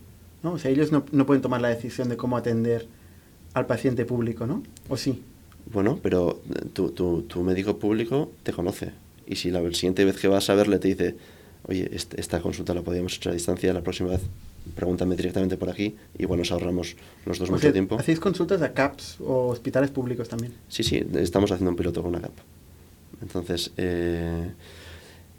¿no? 0.43 0.53
O 0.55 0.59
sea, 0.59 0.71
ellos 0.71 0.91
no, 0.91 1.05
no 1.13 1.27
pueden 1.27 1.43
tomar 1.43 1.61
la 1.61 1.69
decisión 1.69 2.09
de 2.09 2.17
cómo 2.17 2.37
atender 2.37 2.87
al 3.53 3.67
paciente 3.67 4.05
público, 4.05 4.47
¿no? 4.47 4.63
¿O 4.89 4.97
sí? 4.97 5.23
Bueno, 5.73 5.99
pero 6.03 6.41
tu, 6.73 6.91
tu, 6.91 7.23
tu 7.23 7.43
médico 7.43 7.79
público 7.79 8.33
te 8.43 8.53
conoce. 8.53 8.93
Y 9.27 9.37
si 9.37 9.51
la 9.51 9.61
siguiente 9.73 10.05
vez 10.05 10.17
que 10.17 10.29
vas 10.29 10.51
a 10.51 10.55
verle 10.55 10.79
te 10.79 10.89
dice, 10.89 11.17
oye, 11.67 11.91
esta 11.93 12.41
consulta 12.41 12.75
la 12.75 12.83
podíamos 12.83 13.19
hacer 13.19 13.31
a 13.31 13.35
distancia, 13.35 13.73
la 13.73 13.83
próxima 13.83 14.11
vez 14.11 14.21
pregúntame 14.75 15.15
directamente 15.17 15.57
por 15.57 15.69
aquí, 15.69 15.95
igual 16.19 16.39
nos 16.39 16.51
ahorramos 16.51 16.97
los 17.27 17.39
dos 17.39 17.49
O 17.49 17.53
mucho 17.53 17.63
sea, 17.63 17.73
tiempo. 17.73 17.97
¿Hacéis 17.99 18.19
consultas 18.19 18.63
a 18.63 18.73
CAPS 18.73 19.21
o 19.21 19.49
hospitales 19.49 19.91
públicos 19.91 20.29
también? 20.29 20.55
Sí, 20.69 20.83
sí, 20.83 21.05
estamos 21.15 21.51
haciendo 21.51 21.71
un 21.71 21.77
piloto 21.77 22.03
con 22.03 22.11
una 22.11 22.21
CAP. 22.21 22.33
Entonces, 23.21 23.73
eh, 23.77 24.51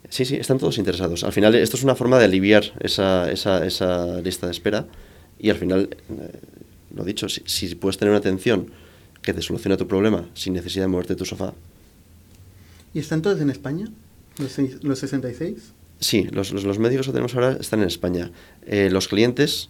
sí, 0.08 0.24
sí, 0.24 0.36
están 0.36 0.58
todos 0.58 0.78
interesados. 0.78 1.24
Al 1.24 1.32
final, 1.32 1.54
esto 1.54 1.76
es 1.76 1.82
una 1.82 1.94
forma 1.94 2.18
de 2.18 2.24
aliviar 2.24 2.64
esa, 2.80 3.30
esa, 3.30 3.66
esa 3.66 4.20
lista 4.20 4.46
de 4.46 4.52
espera 4.52 4.86
y 5.38 5.50
al 5.50 5.56
final, 5.56 5.90
eh, 5.92 6.40
lo 6.94 7.04
dicho, 7.04 7.28
si, 7.28 7.42
si 7.46 7.74
puedes 7.74 7.98
tener 7.98 8.10
una 8.10 8.18
atención 8.18 8.70
que 9.22 9.34
te 9.34 9.42
soluciona 9.42 9.76
tu 9.76 9.88
problema 9.88 10.28
sin 10.34 10.54
necesidad 10.54 10.84
de 10.84 10.88
moverte 10.88 11.14
de 11.14 11.18
tu 11.18 11.24
sofá, 11.24 11.52
¿Y 12.96 13.00
están 13.00 13.20
todos 13.20 13.38
en 13.42 13.50
España? 13.50 13.86
¿Los, 14.38 14.56
los 14.82 14.98
66? 14.98 15.54
sí, 16.00 16.28
los, 16.32 16.50
los, 16.52 16.64
los 16.64 16.78
médicos 16.78 17.04
que 17.06 17.12
tenemos 17.12 17.34
ahora 17.34 17.58
están 17.60 17.80
en 17.82 17.88
España. 17.88 18.30
Eh, 18.66 18.88
los 18.90 19.06
clientes... 19.08 19.68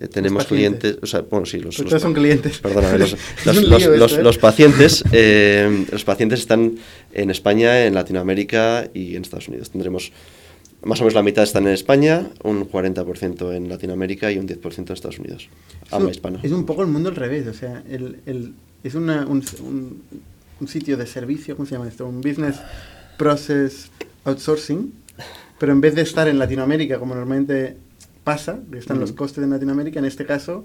eh, 0.00 0.08
tenemos 0.08 0.44
clientes, 0.44 0.98
o 1.00 1.06
sea, 1.06 1.22
bueno, 1.22 1.46
sí, 1.46 1.60
los, 1.60 1.76
Pues 1.76 2.02
son 2.02 2.12
clientes. 2.12 2.58
Perdóname, 2.58 2.98
los, 3.46 4.12
¿eh? 4.12 4.22
los 4.22 4.36
pacientes, 4.38 5.02
eh, 5.12 5.86
los 5.90 6.04
pacientes 6.04 6.40
están 6.40 6.76
en 7.14 7.30
España, 7.30 7.86
en 7.86 7.94
Latinoamérica 7.94 8.90
y 8.92 9.16
en 9.16 9.22
Estados 9.22 9.48
Unidos. 9.48 9.70
Tendremos 9.70 10.12
más 10.84 11.00
o 11.00 11.04
menos 11.04 11.14
la 11.14 11.22
mitad 11.22 11.44
están 11.44 11.66
en 11.66 11.72
España, 11.72 12.28
un 12.42 12.68
40% 12.68 13.54
en 13.56 13.68
Latinoamérica 13.70 14.30
y 14.30 14.36
un 14.38 14.46
10% 14.46 14.88
en 14.88 14.92
Estados 14.92 15.18
Unidos. 15.18 15.48
Habla 15.90 16.10
hispana. 16.10 16.40
Es 16.42 16.52
un 16.52 16.66
poco 16.66 16.82
el 16.82 16.88
mundo 16.88 17.08
al 17.08 17.16
revés, 17.16 17.46
o 17.46 17.54
sea, 17.54 17.82
el, 17.88 18.18
el- 18.26 18.52
es 18.84 18.94
una- 18.96 19.24
un, 19.26 19.42
un- 19.64 20.02
un 20.62 20.68
sitio 20.68 20.96
de 20.96 21.06
servicio, 21.06 21.56
¿cómo 21.56 21.66
se 21.66 21.74
llama 21.74 21.88
esto? 21.88 22.06
Un 22.06 22.20
business 22.20 22.56
process 23.18 23.90
outsourcing, 24.24 24.92
pero 25.58 25.72
en 25.72 25.80
vez 25.80 25.94
de 25.96 26.02
estar 26.02 26.28
en 26.28 26.38
Latinoamérica 26.38 26.98
como 27.00 27.14
normalmente 27.14 27.76
pasa, 28.22 28.60
que 28.70 28.78
están 28.78 29.00
los 29.00 29.10
Ujú. 29.10 29.18
costes 29.18 29.42
en 29.42 29.50
Latinoamérica, 29.50 29.98
en 29.98 30.04
este 30.06 30.24
caso 30.24 30.64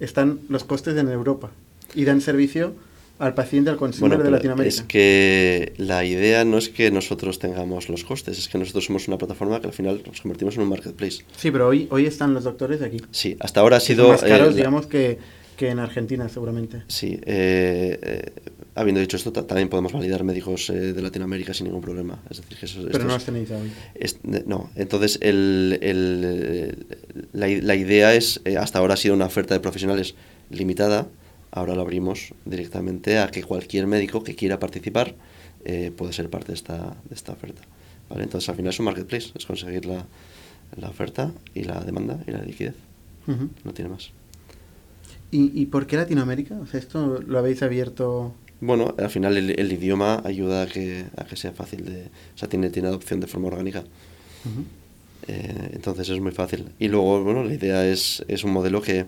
están 0.00 0.40
los 0.48 0.64
costes 0.64 0.96
en 0.96 1.08
Europa 1.08 1.50
y 1.94 2.04
dan 2.04 2.20
servicio 2.22 2.74
al 3.18 3.34
paciente, 3.34 3.70
al 3.70 3.76
consumidor 3.76 4.18
de 4.18 4.24
pero 4.24 4.30
Latinoamérica. 4.36 4.74
es 4.74 4.82
que 4.82 5.72
la 5.76 6.04
idea 6.04 6.44
no 6.44 6.56
es 6.58 6.68
que 6.70 6.90
nosotros 6.90 7.38
tengamos 7.38 7.88
los 7.90 8.02
costes, 8.02 8.38
es 8.38 8.48
que 8.48 8.58
nosotros 8.58 8.86
somos 8.86 9.06
una 9.06 9.18
plataforma 9.18 9.60
que 9.60 9.66
al 9.68 9.72
final 9.74 10.02
nos 10.06 10.20
convertimos 10.22 10.56
en 10.56 10.62
un 10.62 10.68
marketplace. 10.70 11.22
Sí, 11.36 11.50
pero 11.52 11.68
hoy, 11.68 11.86
hoy 11.90 12.06
están 12.06 12.32
los 12.34 12.42
doctores 12.44 12.80
aquí. 12.82 12.96
Sí, 13.12 13.36
hasta 13.38 13.60
ahora 13.60 13.76
ha 13.76 13.80
son 13.80 13.86
sido... 13.86 14.08
más 14.08 14.22
caros, 14.22 14.54
eh, 14.54 14.56
digamos, 14.56 14.86
que, 14.86 15.18
que 15.56 15.68
en 15.68 15.78
Argentina 15.78 16.28
seguramente. 16.28 16.82
Sí, 16.88 17.20
eh, 17.24 17.98
eh, 18.02 18.32
habiendo 18.74 19.00
dicho 19.00 19.16
esto, 19.16 19.32
ta- 19.32 19.46
también 19.46 19.68
podemos 19.68 19.92
validar 19.92 20.24
médicos 20.24 20.68
eh, 20.70 20.92
de 20.92 21.02
Latinoamérica 21.02 21.54
sin 21.54 21.66
ningún 21.66 21.80
problema. 21.82 22.20
Es 22.30 22.38
decir, 22.38 22.58
que 22.58 22.66
eso, 22.66 22.78
Pero 22.82 22.90
esto 22.92 23.04
no 23.06 23.14
los 23.14 23.24
tenéis 23.24 23.50
hoy. 23.50 23.70
es- 23.94 24.18
no, 24.24 24.70
entonces 24.76 25.18
el, 25.22 25.78
el- 25.82 26.86
la, 27.32 27.46
la 27.48 27.74
idea 27.76 28.14
es, 28.14 28.40
eh, 28.44 28.56
hasta 28.56 28.78
ahora 28.80 28.94
ha 28.94 28.96
sido 28.96 29.14
una 29.14 29.26
oferta 29.26 29.54
de 29.54 29.60
profesionales 29.60 30.14
limitada, 30.50 31.06
ahora 31.52 31.74
lo 31.74 31.82
abrimos 31.82 32.34
directamente 32.44 33.18
a 33.18 33.28
que 33.28 33.42
cualquier 33.44 33.86
médico 33.86 34.24
que 34.24 34.34
quiera 34.34 34.58
participar 34.58 35.14
eh, 35.64 35.92
puede 35.96 36.12
ser 36.12 36.28
parte 36.28 36.48
de 36.48 36.54
esta, 36.54 36.96
de 37.08 37.14
esta 37.14 37.32
oferta. 37.32 37.62
¿vale? 38.10 38.24
Entonces 38.24 38.48
al 38.48 38.56
final 38.56 38.70
es 38.72 38.78
un 38.80 38.84
marketplace, 38.86 39.30
es 39.36 39.46
conseguir 39.46 39.86
la, 39.86 40.04
la 40.76 40.88
oferta 40.88 41.32
y 41.54 41.62
la 41.62 41.80
demanda 41.80 42.18
y 42.26 42.32
la 42.32 42.42
liquidez, 42.42 42.74
no 43.64 43.72
tiene 43.72 43.90
más. 43.90 44.10
¿Y, 45.30 45.50
¿Y 45.60 45.66
por 45.66 45.86
qué 45.86 45.96
Latinoamérica? 45.96 46.54
O 46.56 46.66
sea, 46.66 46.78
esto 46.80 47.20
lo 47.26 47.38
habéis 47.38 47.62
abierto... 47.62 48.34
Bueno, 48.60 48.94
al 48.98 49.10
final 49.10 49.36
el, 49.36 49.58
el 49.58 49.72
idioma 49.72 50.22
ayuda 50.24 50.62
a 50.62 50.66
que, 50.66 51.04
a 51.16 51.24
que 51.24 51.36
sea 51.36 51.52
fácil 51.52 51.84
de... 51.84 52.04
O 52.34 52.38
sea, 52.38 52.48
tiene, 52.48 52.70
tiene 52.70 52.88
adopción 52.88 53.20
de 53.20 53.26
forma 53.26 53.48
orgánica. 53.48 53.84
Eh, 55.26 55.70
entonces 55.72 56.08
es 56.08 56.20
muy 56.20 56.32
fácil. 56.32 56.66
Y 56.78 56.88
luego, 56.88 57.22
bueno, 57.22 57.44
la 57.44 57.54
idea 57.54 57.86
es, 57.86 58.24
es 58.28 58.44
un 58.44 58.52
modelo 58.52 58.80
que, 58.80 59.06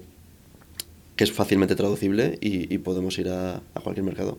que 1.14 1.24
es 1.24 1.32
fácilmente 1.32 1.76
traducible 1.76 2.38
y, 2.40 2.72
y 2.72 2.78
podemos 2.78 3.18
ir 3.18 3.28
a, 3.28 3.56
a 3.74 3.80
cualquier 3.80 4.04
mercado. 4.04 4.38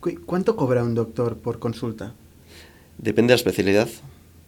Cu- 0.00 0.20
¿Cuánto 0.26 0.56
cobra 0.56 0.82
un 0.82 0.94
doctor 0.94 1.36
por 1.38 1.58
consulta? 1.58 2.14
Depende 2.98 3.32
de 3.32 3.34
la 3.34 3.36
especialidad, 3.36 3.88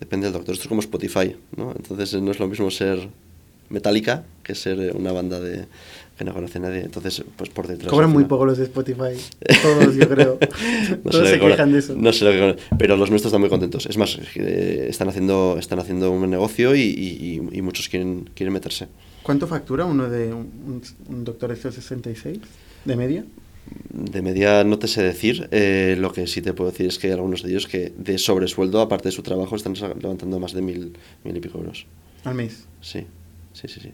depende 0.00 0.26
del 0.26 0.34
doctor. 0.34 0.54
Esto 0.54 0.64
es 0.64 0.68
como 0.68 0.80
Spotify, 0.80 1.36
¿no? 1.56 1.72
Entonces 1.76 2.12
eh, 2.14 2.20
no 2.20 2.30
es 2.30 2.38
lo 2.38 2.48
mismo 2.48 2.70
ser 2.70 3.08
Metallica 3.70 4.24
que 4.42 4.54
ser 4.54 4.78
eh, 4.80 4.92
una 4.92 5.12
banda 5.12 5.40
de 5.40 5.66
que 6.16 6.24
no 6.24 6.33
conoce 6.33 6.61
nadie. 6.61 6.81
Entonces, 6.83 7.24
pues 7.37 7.50
por 7.50 7.66
detrás... 7.66 7.90
Cobran 7.90 8.11
muy 8.11 8.24
poco 8.24 8.46
los 8.46 8.59
de 8.59 8.64
Spotify. 8.64 9.16
Todos, 9.62 9.94
yo 9.96 10.09
creo. 10.09 10.38
No 10.40 10.48
sé 10.48 11.00
Todos 11.11 11.14
lo 11.14 11.27
se 11.27 11.40
quejan 11.40 11.72
de 11.72 11.79
eso. 11.79 11.94
No 11.96 12.12
sé 12.12 12.24
lo 12.24 12.31
que 12.31 12.62
pero 12.79 12.96
los 12.96 13.11
nuestros 13.11 13.31
están 13.31 13.40
muy 13.40 13.50
contentos. 13.50 13.87
Es 13.87 13.96
más, 13.98 14.18
eh, 14.37 14.87
están 14.88 15.09
haciendo 15.09 15.57
están 15.59 15.79
haciendo 15.81 16.11
un 16.11 16.31
negocio 16.31 16.74
y, 16.77 16.81
y- 17.53 17.62
muchos 17.62 17.88
quieren, 17.88 18.31
quieren 18.35 18.53
meterse. 18.53 18.88
¿Cuánto 19.22 19.46
factura 19.46 19.87
uno 19.87 20.09
de 20.09 20.33
un, 20.33 20.83
un- 21.09 21.24
doctor 21.24 21.50
estos 21.53 21.74
66 21.74 22.38
de 22.85 22.96
media? 22.96 23.24
De 23.90 24.20
media 24.20 24.62
no 24.62 24.79
te 24.79 24.87
sé 24.87 25.03
decir, 25.03 25.48
eh, 25.50 25.96
lo 25.98 26.12
que 26.12 26.27
sí 26.27 26.42
te 26.42 26.53
puedo 26.53 26.70
decir 26.70 26.87
es 26.87 26.98
que 26.98 27.07
hay 27.07 27.14
algunos 27.14 27.42
de 27.42 27.48
ellos 27.50 27.66
que 27.66 27.92
de 27.96 28.18
sobresueldo, 28.18 28.83
aparte 28.83 29.09
de 29.09 29.12
su 29.12 29.22
trabajo, 29.22 29.57
están 29.57 29.72
levantando 29.74 30.38
más 30.38 30.53
de 30.53 30.61
mil, 30.61 30.92
mil 31.24 31.37
y 31.37 31.40
pico 31.40 31.59
euros. 31.59 31.87
Al 32.24 32.35
mes. 32.35 32.66
Sí, 32.83 33.07
sí, 33.55 33.66
sí. 33.68 33.81
sí. 33.81 33.90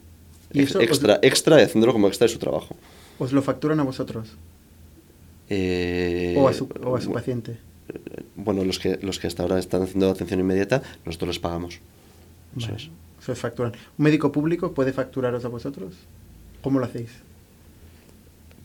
¿Y 0.52 0.60
Ex- 0.62 0.70
eso 0.70 0.78
os- 0.78 0.84
extra, 0.84 1.18
extra 1.22 1.60
y 1.60 1.64
haciéndolo 1.64 1.92
como 1.92 2.08
extra 2.08 2.26
de 2.26 2.32
su 2.32 2.38
trabajo. 2.38 2.74
¿Os 3.18 3.32
lo 3.32 3.42
facturan 3.42 3.78
a 3.80 3.82
vosotros? 3.84 4.28
Eh, 5.48 6.34
¿O 6.38 6.48
a 6.48 6.52
su, 6.52 6.68
o 6.84 6.96
a 6.96 7.00
su 7.00 7.12
paciente? 7.12 7.52
eh, 7.88 8.22
Bueno, 8.36 8.64
los 8.64 8.78
que, 8.78 8.98
los 9.02 9.18
que 9.18 9.26
hasta 9.26 9.42
ahora 9.42 9.58
están 9.58 9.82
haciendo 9.82 10.10
atención 10.10 10.40
inmediata, 10.40 10.82
nosotros 11.04 11.28
les 11.28 11.38
pagamos. 11.38 11.80
Eso 12.56 12.72
es. 12.74 12.90
Facturan. 13.38 13.72
¿Un 13.98 14.04
médico 14.04 14.32
público 14.32 14.72
puede 14.72 14.92
facturaros 14.92 15.44
a 15.44 15.48
vosotros? 15.48 15.94
¿Cómo 16.62 16.78
lo 16.78 16.86
hacéis? 16.86 17.10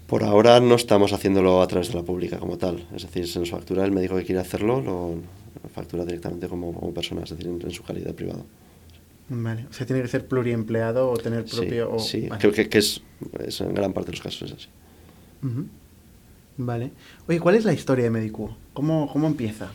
Por 0.08 0.24
ahora 0.24 0.60
no 0.60 0.76
estamos 0.76 1.14
haciéndolo 1.14 1.62
a 1.62 1.68
través 1.68 1.90
de 1.90 1.96
la 1.96 2.04
pública 2.04 2.38
como 2.38 2.58
tal. 2.58 2.88
Es 2.96 3.04
decir, 3.04 3.28
se 3.28 3.40
nos 3.40 3.50
factura 3.52 3.84
el 3.84 3.92
médico 3.92 4.16
que 4.16 4.24
quiere 4.24 4.42
hacerlo, 4.42 4.82
lo 4.82 5.16
factura 5.74 6.06
directamente 6.06 6.48
como, 6.48 6.74
como 6.74 6.94
persona, 6.94 7.24
es 7.24 7.32
decir, 7.32 7.48
en, 7.48 7.62
en 7.62 7.72
su 7.72 7.84
calidad 7.84 8.08
de 8.08 8.14
privado. 8.14 8.46
Vale. 9.28 9.66
O 9.70 9.74
sea, 9.74 9.86
tiene 9.88 10.02
que 10.04 10.08
ser 10.08 10.28
pluriempleado 10.28 11.10
o 11.10 11.18
tener 11.18 11.46
propio... 11.46 11.94
o- 11.94 12.00
sí, 12.00 12.28
vale. 12.28 12.40
creo 12.40 12.54
que, 12.54 12.70
que 12.70 12.78
es, 12.78 13.02
es 13.40 13.60
en 13.62 13.74
gran 13.74 13.92
parte 13.94 14.12
de 14.12 14.18
los 14.18 14.22
casos 14.22 14.52
es 14.52 14.58
así. 14.58 14.68
Vale. 16.58 16.92
Oye, 17.28 17.40
¿cuál 17.40 17.56
es 17.56 17.66
la 17.66 17.74
historia 17.74 18.06
de 18.06 18.12
Medicuo? 18.12 18.56
¿Cómo, 18.74 19.10
cómo 19.12 19.28
empieza? 19.28 19.72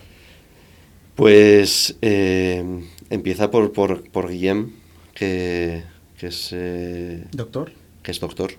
Pues 1.17 1.97
eh, 2.01 2.65
empieza 3.11 3.51
por, 3.51 3.73
por, 3.73 4.09
por 4.11 4.31
Guillem, 4.31 4.71
que, 5.15 5.83
que 6.19 6.29
es... 6.29 6.51
eh, 6.53 7.25
¿Doctor? 7.33 7.73
que 8.03 8.11
es 8.13 8.21
doctor. 8.21 8.53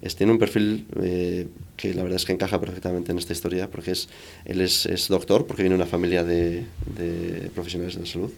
Es, 0.00 0.16
tiene 0.16 0.32
un 0.32 0.38
perfil 0.38 0.86
eh, 1.00 1.46
que 1.76 1.94
la 1.94 2.02
verdad 2.02 2.16
es 2.16 2.24
que 2.24 2.32
encaja 2.32 2.60
perfectamente 2.60 3.12
en 3.12 3.18
esta 3.18 3.32
historia, 3.32 3.70
porque 3.70 3.92
es, 3.92 4.08
él 4.44 4.60
es, 4.60 4.86
es 4.86 5.06
doctor, 5.08 5.46
porque 5.46 5.62
viene 5.62 5.74
de 5.76 5.82
una 5.82 5.90
familia 5.90 6.24
de, 6.24 6.66
de, 6.96 7.50
profesionales 7.54 7.94
de 7.94 8.00
la 8.00 8.06
salud. 8.06 8.30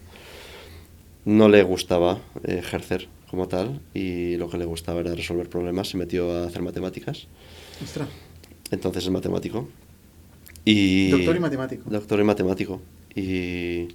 No 1.24 1.48
le 1.48 1.62
gustaba 1.62 2.20
eh, 2.44 2.58
ejercer 2.58 3.08
como 3.30 3.46
tal 3.48 3.80
y 3.94 4.36
lo 4.36 4.48
que 4.50 4.58
le 4.58 4.64
gustaba 4.64 5.00
era 5.00 5.14
resolver 5.14 5.48
problemas. 5.48 5.88
Se 5.88 5.96
metió 5.96 6.32
a 6.32 6.46
hacer 6.46 6.62
matemáticas. 6.62 7.26
Ostras. 7.82 8.08
Entonces 8.70 9.04
es 9.04 9.10
matemático. 9.10 9.68
Y, 10.64 11.10
doctor 11.10 11.36
y 11.36 11.40
matemático. 11.40 11.90
Doctor 11.90 12.20
y 12.20 12.24
matemático. 12.24 12.80
Y, 13.14 13.88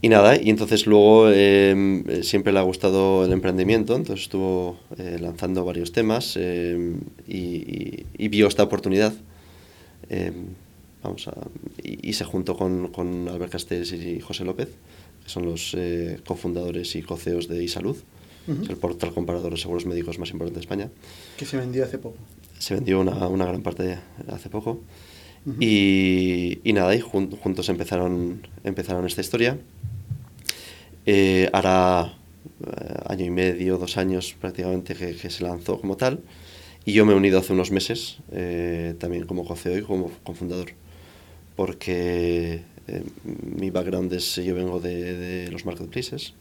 y 0.00 0.08
nada, 0.08 0.36
y 0.36 0.50
entonces 0.50 0.86
luego 0.86 1.30
eh, 1.30 2.20
siempre 2.22 2.52
le 2.52 2.58
ha 2.58 2.62
gustado 2.62 3.24
el 3.24 3.32
emprendimiento, 3.32 3.94
entonces 3.94 4.24
estuvo 4.24 4.78
eh, 4.98 5.18
lanzando 5.20 5.64
varios 5.64 5.92
temas 5.92 6.36
eh, 6.36 6.96
y, 7.26 7.36
y, 7.36 8.06
y, 8.18 8.28
vio 8.28 8.48
esta 8.48 8.64
oportunidad. 8.64 9.12
vamos 11.02 11.28
a, 11.28 11.34
y, 11.82 12.12
se 12.12 12.24
juntó 12.24 12.56
con, 12.56 12.88
con 12.88 13.28
Albert 13.28 13.52
Castells 13.52 13.92
y 13.92 14.20
José 14.20 14.44
López, 14.44 14.70
son 15.26 15.46
los 15.46 15.76
cofundadores 16.26 16.94
y 16.96 17.02
coceos 17.02 17.48
de 17.48 17.62
iSalud, 17.62 17.96
uh 18.48 18.52
-huh. 18.52 18.70
el 18.70 18.76
portal 18.76 19.12
comparador 19.12 19.52
de 19.52 19.58
seguros 19.58 19.86
médicos 19.86 20.18
más 20.18 20.30
importante 20.30 20.58
de 20.58 20.64
España. 20.64 20.90
Que 21.36 21.46
se 21.46 21.56
vendió 21.56 21.84
hace 21.84 21.98
poco. 21.98 22.16
Se 22.58 22.74
vendió 22.74 23.00
una, 23.00 23.28
una 23.28 23.46
gran 23.46 23.62
parte 23.62 23.98
hace 24.28 24.48
poco. 24.48 24.80
Uh 25.44 25.50
-huh. 25.50 25.56
y, 25.60 26.60
y, 26.62 26.72
nada, 26.72 26.94
y 26.94 27.00
jun 27.00 27.30
juntos 27.30 27.68
empezaron, 27.68 28.46
empezaron 28.64 29.06
esta 29.06 29.20
historia. 29.20 29.58
Eh, 31.04 31.48
hará 31.52 32.14
eh, 32.64 32.94
año 33.08 33.24
y 33.26 33.30
medio, 33.30 33.76
dos 33.78 33.96
años 33.96 34.36
prácticamente 34.40 34.94
que, 34.94 35.16
que, 35.16 35.30
se 35.30 35.42
lanzó 35.42 35.80
como 35.80 35.96
tal. 35.96 36.20
Y 36.84 36.92
yo 36.92 37.04
me 37.06 37.12
he 37.12 37.16
unido 37.16 37.38
hace 37.38 37.52
unos 37.52 37.70
meses, 37.70 38.18
eh, 38.32 38.94
también 38.98 39.26
como 39.26 39.44
coceo 39.44 39.76
y 39.78 39.82
como 39.82 40.10
cofundador. 40.24 40.72
Porque 41.56 42.62
eh, 42.88 43.02
mi 43.56 43.70
background 43.70 44.12
es, 44.12 44.36
yo 44.36 44.54
vengo 44.54 44.80
de, 44.80 45.16
de, 45.16 45.50
los 45.50 45.64
marketplaces. 45.64 46.34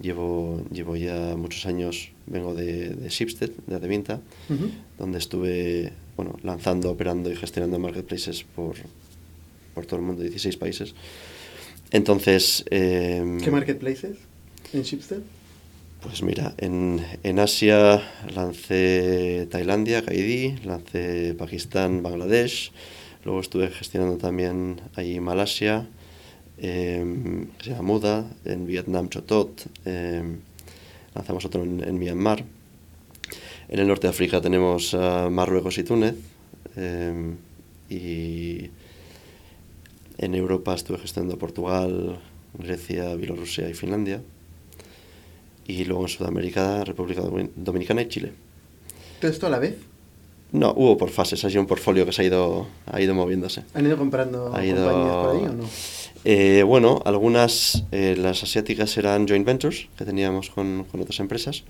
Llevo, 0.00 0.62
llevo 0.72 0.96
ya 0.96 1.36
muchos 1.36 1.66
años, 1.66 2.10
vengo 2.26 2.54
de, 2.54 2.90
de 2.90 3.08
Shipstead, 3.08 3.50
de 3.66 3.74
Adevinta, 3.76 4.20
uh 4.48 4.52
-huh. 4.52 4.70
donde 4.98 5.18
estuve 5.18 5.92
bueno, 6.16 6.38
lanzando, 6.42 6.90
operando 6.90 7.30
y 7.30 7.36
gestionando 7.36 7.78
marketplaces 7.78 8.44
por, 8.44 8.76
por 9.74 9.86
todo 9.86 10.00
el 10.00 10.06
mundo, 10.06 10.22
16 10.22 10.56
países. 10.56 10.94
Entonces... 11.90 12.64
Eh, 12.70 13.38
¿Qué 13.42 13.50
marketplaces 13.50 14.16
en 14.72 14.82
Shipstead? 14.82 15.20
Pues 16.02 16.22
mira, 16.22 16.54
en, 16.58 17.00
en 17.22 17.38
Asia 17.38 18.02
lancé 18.34 19.46
Tailandia, 19.50 20.04
Kaidi, 20.04 20.56
lancé 20.64 21.34
Pakistán, 21.38 22.02
Bangladesh, 22.02 22.72
luego 23.24 23.40
estuve 23.40 23.68
gestionando 23.68 24.18
también 24.18 24.80
ahí 24.94 25.20
Malasia, 25.20 25.88
eh, 26.58 27.46
que 27.58 27.64
se 27.64 27.70
llama 27.70 27.82
Muda, 27.82 28.30
en 28.44 28.66
Vietnam 28.66 29.08
Chotot, 29.08 29.66
eh, 29.84 30.36
lanzamos 31.14 31.44
otro 31.44 31.62
en, 31.62 31.98
Myanmar. 31.98 32.44
En 33.68 33.78
el 33.78 33.88
norte 33.88 34.06
de 34.06 34.10
África 34.10 34.40
tenemos 34.40 34.94
Marruecos 34.94 35.78
y 35.78 35.84
Túnez, 35.84 36.14
eh, 36.76 37.34
y 37.88 38.70
en 40.18 40.34
Europa 40.34 40.74
estuve 40.74 40.98
gestionando 40.98 41.38
Portugal, 41.38 42.18
Grecia, 42.54 43.14
Bielorrusia 43.14 43.68
y 43.68 43.74
Finlandia. 43.74 44.22
Y 45.66 45.84
luego 45.84 46.02
en 46.02 46.08
Sudamérica, 46.08 46.84
República 46.84 47.22
Dominicana 47.56 48.02
y 48.02 48.08
Chile. 48.08 48.32
¿Todo 49.20 49.30
esto 49.30 49.46
a 49.46 49.50
la 49.50 49.58
vez? 49.58 49.91
No, 50.52 50.72
hubo 50.76 50.98
por 50.98 51.08
fases, 51.10 51.44
hay 51.44 51.56
un 51.56 51.66
portfolio 51.66 52.04
que 52.04 52.12
se 52.12 52.22
ha 52.22 52.24
ido, 52.26 52.66
ha 52.86 53.00
ido 53.00 53.14
moviéndose. 53.14 53.64
¿Han 53.72 53.86
ido 53.86 53.96
comprando 53.96 54.54
ha 54.54 54.64
ido... 54.64 54.84
compañías 54.84 55.16
por 55.16 55.36
ahí 55.36 55.42
o 55.46 55.52
no? 55.54 55.68
Eh, 56.24 56.62
bueno, 56.62 57.02
algunas, 57.04 57.84
eh, 57.90 58.14
las 58.16 58.42
asiáticas 58.42 58.96
eran 58.98 59.26
joint 59.26 59.46
ventures 59.46 59.88
que 59.96 60.04
teníamos 60.04 60.50
con, 60.50 60.84
con 60.90 61.00
otras 61.00 61.18
empresas 61.20 61.64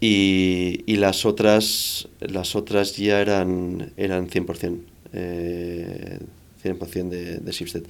y, 0.00 0.82
y, 0.86 0.96
las, 0.96 1.24
otras, 1.24 2.08
las 2.20 2.56
otras 2.56 2.96
ya 2.96 3.20
eran, 3.20 3.92
eran 3.96 4.28
100%. 4.28 4.78
Eh, 5.12 6.18
100% 6.64 7.08
de, 7.08 7.38
de 7.38 7.52
Shipstead. 7.52 7.82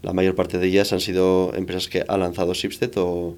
La 0.00 0.12
mayor 0.12 0.34
parte 0.34 0.58
de 0.58 0.66
ellas 0.66 0.92
han 0.92 1.00
sido 1.00 1.52
empresas 1.54 1.88
que 1.88 2.04
ha 2.06 2.16
lanzado 2.16 2.54
Shipstead 2.54 2.90
o, 2.96 3.36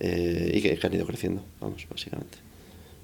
eh, 0.00 0.52
y 0.54 0.60
que, 0.60 0.78
que, 0.78 0.86
han 0.86 0.94
ido 0.94 1.06
creciendo, 1.06 1.42
vamos, 1.60 1.86
básicamente. 1.90 2.38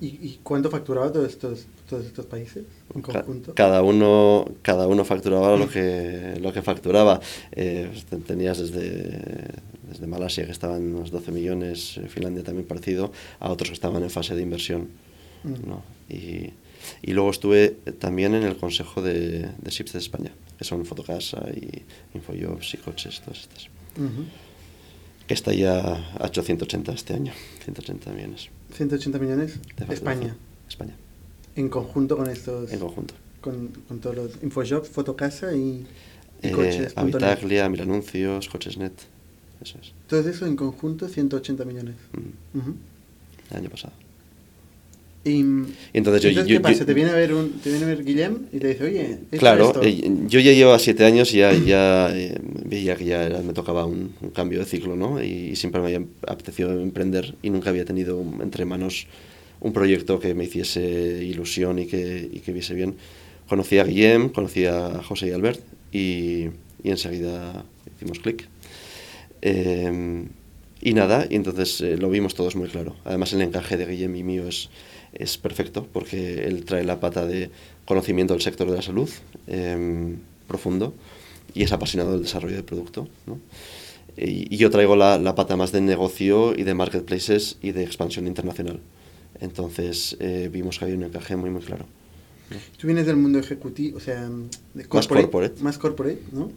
¿Y, 0.02 0.06
y 0.20 0.40
cuánto 0.42 0.68
facturaba 0.68 1.12
todos 1.12 1.28
estos, 1.28 1.66
todos 1.88 2.04
estos 2.06 2.26
países 2.26 2.64
en 2.92 3.02
conjunto? 3.02 3.54
Cada 3.54 3.84
uno, 3.84 4.50
cada 4.60 4.88
uno 4.88 5.04
facturaba 5.04 5.56
lo 5.56 5.68
que, 5.68 6.40
lo 6.40 6.52
que 6.52 6.60
facturaba. 6.60 7.20
Eh, 7.52 7.88
tenías 8.26 8.58
desde, 8.58 9.46
desde 9.88 10.06
Malasia, 10.08 10.44
que 10.44 10.50
estaban 10.50 10.92
unos 10.92 11.12
12 11.12 11.30
millones, 11.30 12.00
Finlandia 12.08 12.42
también 12.42 12.66
parecido, 12.66 13.12
a 13.38 13.48
otros 13.48 13.68
que 13.68 13.74
estaban 13.74 14.02
en 14.02 14.10
fase 14.10 14.34
de 14.34 14.42
inversión. 14.42 14.88
Mm. 15.44 15.68
¿no? 15.68 15.84
Y, 16.08 16.50
y 17.00 17.12
luego 17.12 17.30
estuve 17.30 17.68
también 18.00 18.34
en 18.34 18.42
el 18.42 18.56
consejo 18.56 19.02
de, 19.02 19.50
de 19.56 19.70
SIPS 19.70 19.92
de 19.92 19.98
España, 20.00 20.32
que 20.58 20.64
son 20.64 20.84
Fotocasa 20.84 21.46
y 21.54 21.84
Infojobs 22.16 22.74
y 22.74 22.78
Coches, 22.78 23.20
todas 23.20 23.38
estas. 23.38 23.68
Que 25.28 25.34
está 25.34 25.52
ya 25.52 25.78
a 26.18 26.28
180 26.28 26.90
este 26.90 27.14
año, 27.14 27.32
180 27.64 28.10
millones. 28.10 28.50
180 28.72 29.18
millones 29.18 29.58
de 29.76 29.94
España. 29.94 30.34
España. 30.68 30.94
En 31.56 31.68
conjunto 31.68 32.16
con 32.16 32.28
estos. 32.28 32.72
En 32.72 32.80
conjunto. 32.80 33.14
Con, 33.40 33.68
con 33.88 34.00
todos 34.00 34.16
los 34.16 34.42
Infojobs, 34.42 34.88
Fotocasa 34.88 35.54
y, 35.54 35.84
y 36.42 36.48
eh, 36.48 36.52
Coches. 36.52 36.92
Habitaglia, 36.96 37.68
Mil 37.68 37.80
Anuncios, 37.80 38.48
Cochesnet. 38.48 38.94
Eso 39.60 39.78
es. 39.80 39.92
Todo 40.08 40.28
eso 40.28 40.46
en 40.46 40.56
conjunto, 40.56 41.08
180 41.08 41.64
millones. 41.64 41.96
Uh 42.14 42.58
-huh. 42.58 42.74
El 43.50 43.56
año 43.56 43.70
pasado. 43.70 43.92
Y, 45.24 45.40
entonces, 45.92 46.22
yo, 46.22 46.28
entonces 46.30 46.48
yo, 46.48 46.56
¿qué 46.56 46.60
pasa? 46.60 46.80
yo, 46.80 46.86
¿Te, 46.86 46.94
viene 46.94 47.10
a 47.10 47.14
ver 47.14 47.32
un, 47.32 47.52
¿Te 47.52 47.70
viene 47.70 47.84
a 47.84 47.88
ver 47.88 48.04
Guillem 48.04 48.46
y 48.52 48.58
te 48.58 48.68
dice, 48.68 48.84
oye, 48.84 49.10
esto, 49.10 49.36
Claro, 49.38 49.66
esto? 49.66 49.82
Eh, 49.82 50.02
yo 50.26 50.40
ya 50.40 50.52
llevaba 50.52 50.80
siete 50.80 51.04
años 51.04 51.32
y 51.32 51.38
ya, 51.38 51.52
ya 51.52 52.10
eh, 52.12 52.36
veía 52.64 52.96
que 52.96 53.04
ya 53.04 53.22
era, 53.22 53.40
me 53.40 53.52
tocaba 53.52 53.86
un, 53.86 54.12
un, 54.20 54.30
cambio 54.30 54.58
de 54.58 54.64
ciclo, 54.64 54.96
¿no? 54.96 55.22
Y, 55.22 55.50
y, 55.50 55.56
siempre 55.56 55.80
me 55.80 55.94
había 55.94 56.04
apetecido 56.26 56.72
emprender 56.80 57.36
y 57.40 57.50
nunca 57.50 57.70
había 57.70 57.84
tenido 57.84 58.20
entre 58.42 58.64
manos 58.64 59.06
un 59.60 59.72
proyecto 59.72 60.18
que 60.18 60.34
me 60.34 60.44
hiciese 60.44 60.82
ilusión 61.24 61.78
y 61.78 61.86
que, 61.86 62.28
y 62.32 62.40
que 62.40 62.52
viese 62.52 62.74
bien. 62.74 62.96
Conocí 63.48 63.78
a 63.78 63.84
Guillem, 63.84 64.28
conocí 64.30 64.66
a 64.66 65.02
José 65.04 65.28
y 65.28 65.30
Albert 65.30 65.60
y, 65.92 66.46
y 66.82 66.90
enseguida 66.90 67.64
hicimos 67.94 68.18
clic. 68.18 68.48
Eh, 69.40 70.24
y 70.82 70.94
nada, 70.94 71.26
y 71.30 71.36
entonces 71.36 71.80
eh, 71.80 71.96
lo 71.96 72.10
vimos 72.10 72.34
todos 72.34 72.56
muy 72.56 72.68
claro. 72.68 72.96
Además, 73.04 73.32
el 73.32 73.42
encaje 73.42 73.76
de 73.76 73.86
Guillem 73.86 74.16
y 74.16 74.22
mío 74.22 74.46
es 74.48 74.68
es 75.12 75.36
perfecto 75.38 75.86
porque 75.92 76.44
él 76.44 76.64
trae 76.64 76.84
la 76.84 77.00
pata 77.00 77.26
de 77.26 77.50
conocimiento 77.84 78.34
del 78.34 78.42
sector 78.42 78.68
de 78.70 78.76
la 78.76 78.82
salud 78.82 79.08
eh, 79.46 80.16
profundo 80.48 80.94
y 81.54 81.62
es 81.62 81.72
apasionado 81.72 82.12
del 82.12 82.22
desarrollo 82.22 82.56
de 82.56 82.62
producto. 82.62 83.08
¿no? 83.26 83.38
Y, 84.16 84.54
y, 84.54 84.56
yo 84.56 84.70
traigo 84.70 84.96
la, 84.96 85.18
la, 85.18 85.34
pata 85.34 85.56
más 85.56 85.72
de 85.72 85.80
negocio 85.80 86.54
y 86.56 86.62
de 86.64 86.74
marketplaces 86.74 87.58
y 87.62 87.72
de 87.72 87.82
expansión 87.82 88.26
internacional. 88.26 88.80
Entonces 89.40 90.16
eh, 90.20 90.48
vimos 90.52 90.78
que 90.78 90.84
había 90.86 90.96
un 90.96 91.04
encaje 91.04 91.36
muy, 91.36 91.50
muy 91.50 91.62
claro. 91.62 91.86
¿no? 92.50 92.56
Tú 92.78 92.86
vienes 92.86 93.06
del 93.06 93.16
mundo 93.16 93.38
ejecutivo, 93.38 93.96
o 93.96 94.00
sea, 94.00 94.28
de 94.74 94.84
corporate, 94.84 94.92
más 94.92 95.06
corporate. 95.06 95.62
Más 95.62 95.78
corporate, 95.78 96.22
¿no? 96.32 96.50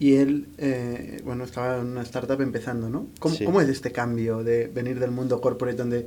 Y 0.00 0.14
él, 0.16 0.46
eh, 0.58 1.20
bueno, 1.24 1.44
estaba 1.44 1.78
en 1.78 1.86
una 1.86 2.02
startup 2.02 2.40
empezando, 2.40 2.88
¿no? 2.88 3.08
¿Cómo, 3.18 3.34
sí. 3.34 3.44
¿Cómo 3.44 3.60
es 3.60 3.68
este 3.68 3.90
cambio 3.90 4.44
de 4.44 4.68
venir 4.68 5.00
del 5.00 5.10
mundo 5.10 5.40
corporate 5.40 5.76
donde 5.76 6.06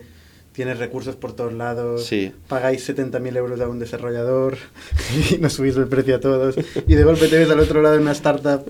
tienes 0.54 0.80
recursos 0.80 1.15
por 1.15 1.34
todos 1.34 1.54
lados, 1.54 2.06
sí. 2.06 2.32
pagáis 2.47 2.88
70.000 2.88 3.38
euros 3.38 3.60
a 3.62 3.67
un 3.67 3.80
desarrollador 3.80 4.58
y 5.32 5.38
no 5.38 5.49
subís 5.49 5.75
el 5.77 5.88
precio 5.88 6.15
a 6.15 6.19
todos 6.19 6.56
y 6.88 6.93
de 6.93 7.04
golpe 7.04 7.27
te 7.27 7.38
ves 7.38 7.49
al 7.49 7.60
otro 7.60 7.82
lado 7.82 7.95
de 7.95 8.01
una 8.01 8.12
startup. 8.12 8.69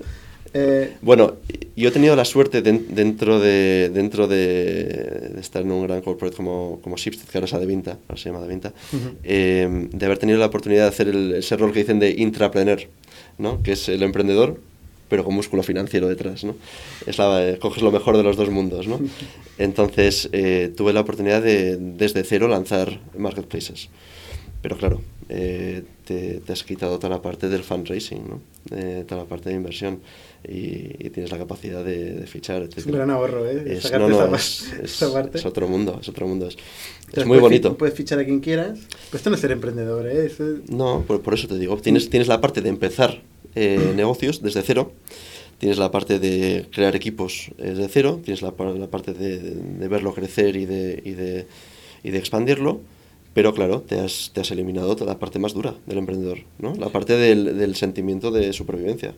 Eh... 0.53 0.97
Bueno, 1.01 1.37
yo 1.75 1.89
he 1.89 1.91
tenido 1.91 2.15
la 2.15 2.25
suerte 2.25 2.61
de, 2.61 2.73
dentro, 2.73 3.39
de, 3.39 3.89
dentro 3.93 4.27
de, 4.27 5.31
de, 5.33 5.39
estar 5.39 5.61
en 5.61 5.71
un 5.71 5.87
gran 5.87 6.01
corporate 6.01 6.35
como, 6.35 6.79
como 6.83 6.97
Shipstead, 6.97 7.29
que 7.29 7.37
ahora 7.37 7.45
es 7.45 7.53
Adevinta, 7.53 7.97
ahora 8.07 8.21
se 8.21 8.29
llama 8.29 8.39
Adevinta, 8.39 8.73
uh 8.91 8.95
-huh. 8.95 9.15
eh, 9.23 9.87
de 9.91 10.05
haber 10.05 10.17
tenido 10.17 10.37
la 10.37 10.47
oportunidad 10.47 10.83
de 10.83 10.89
hacer 10.89 11.07
el, 11.07 11.35
ese 11.35 11.55
rol 11.55 11.71
que 11.71 11.79
dicen 11.79 11.99
de 11.99 12.11
intrapreneur, 12.11 12.81
¿no? 13.37 13.63
que 13.63 13.71
es 13.71 13.87
el 13.87 14.03
emprendedor 14.03 14.59
pero 15.11 15.25
con 15.25 15.35
músculo 15.35 15.61
financiero 15.61 16.07
detrás, 16.07 16.45
¿no? 16.45 16.55
Es 17.05 17.17
la, 17.17 17.49
eh, 17.49 17.59
coges 17.59 17.83
lo 17.83 17.91
mejor 17.91 18.15
de 18.15 18.23
los 18.23 18.37
dos 18.37 18.49
mundos, 18.49 18.87
¿no? 18.87 18.97
Entonces, 19.57 20.29
eh, 20.31 20.71
tuve 20.73 20.93
la 20.93 21.01
oportunidad 21.01 21.41
de, 21.41 21.75
desde 21.75 22.23
cero, 22.23 22.47
lanzar 22.47 22.97
marketplaces. 23.17 23.89
Pero 24.61 24.77
claro, 24.77 25.01
eh, 25.27 25.83
te, 26.05 26.39
te, 26.39 26.53
has 26.53 26.63
quitado 26.63 26.97
toda 26.97 27.09
la 27.09 27.21
parte 27.21 27.49
del 27.49 27.63
fundraising, 27.63 28.23
¿no? 28.25 28.41
Eh, 28.73 29.03
toda 29.05 29.23
la 29.23 29.27
parte 29.27 29.49
de 29.49 29.55
inversión. 29.55 29.99
y, 30.47 31.09
tienes 31.09 31.29
la 31.29 31.37
capacidad 31.37 31.83
de, 31.83 32.25
fichar, 32.25 32.61
etc. 32.61 32.77
Es 32.77 32.85
un 32.85 32.93
gran 32.93 33.09
ahorro, 33.09 33.45
¿eh? 33.45 33.63
Es, 33.65 33.91
no, 33.91 34.07
no, 34.07 34.33
es, 34.33 34.71
es, 34.81 35.01
otro 35.45 35.67
mundo, 35.67 35.99
es 36.01 36.07
otro 36.07 36.25
mundo. 36.25 36.47
Es, 36.47 37.25
muy 37.25 37.39
bonito. 37.39 37.77
Puedes 37.77 37.95
fichar 37.95 38.19
a 38.19 38.23
quien 38.23 38.39
quieras. 38.39 38.79
Pues 39.09 39.15
esto 39.15 39.29
no 39.29 39.35
es 39.35 39.41
ser 39.41 39.51
emprendedor, 39.51 40.07
¿eh? 40.07 40.31
No, 40.69 41.03
por, 41.05 41.33
eso 41.33 41.49
te 41.49 41.57
digo. 41.57 41.75
Tienes, 41.75 42.09
tienes 42.09 42.29
la 42.29 42.39
parte 42.39 42.61
de 42.61 42.69
empezar 42.69 43.19
eh, 43.55 43.93
negocios 43.95 44.41
desde 44.41 44.61
cero. 44.61 44.93
Tienes 45.57 45.77
la 45.77 45.91
parte 45.91 46.19
de 46.19 46.67
crear 46.71 46.95
equipos 46.95 47.51
desde 47.57 47.87
cero. 47.87 48.19
Tienes 48.23 48.41
la, 48.41 48.53
la 48.57 48.87
parte 48.87 49.13
de, 49.13 49.87
verlo 49.87 50.13
crecer 50.13 50.55
y 50.55 50.65
de, 50.65 51.01
y 51.05 51.11
de, 51.11 51.47
y 52.03 52.11
de 52.11 52.17
expandirlo 52.17 52.81
pero 53.33 53.53
claro, 53.53 53.81
te 53.81 53.99
has, 53.99 54.31
te 54.33 54.41
has 54.41 54.51
eliminado 54.51 54.95
la 55.05 55.17
parte 55.17 55.39
más 55.39 55.53
dura 55.53 55.75
del 55.85 55.99
emprendedor, 55.99 56.39
¿no? 56.59 56.75
La 56.75 56.89
parte 56.89 57.13
del, 57.15 57.57
del 57.57 57.75
sentimiento 57.75 58.29
de 58.29 58.51
supervivencia. 58.51 59.13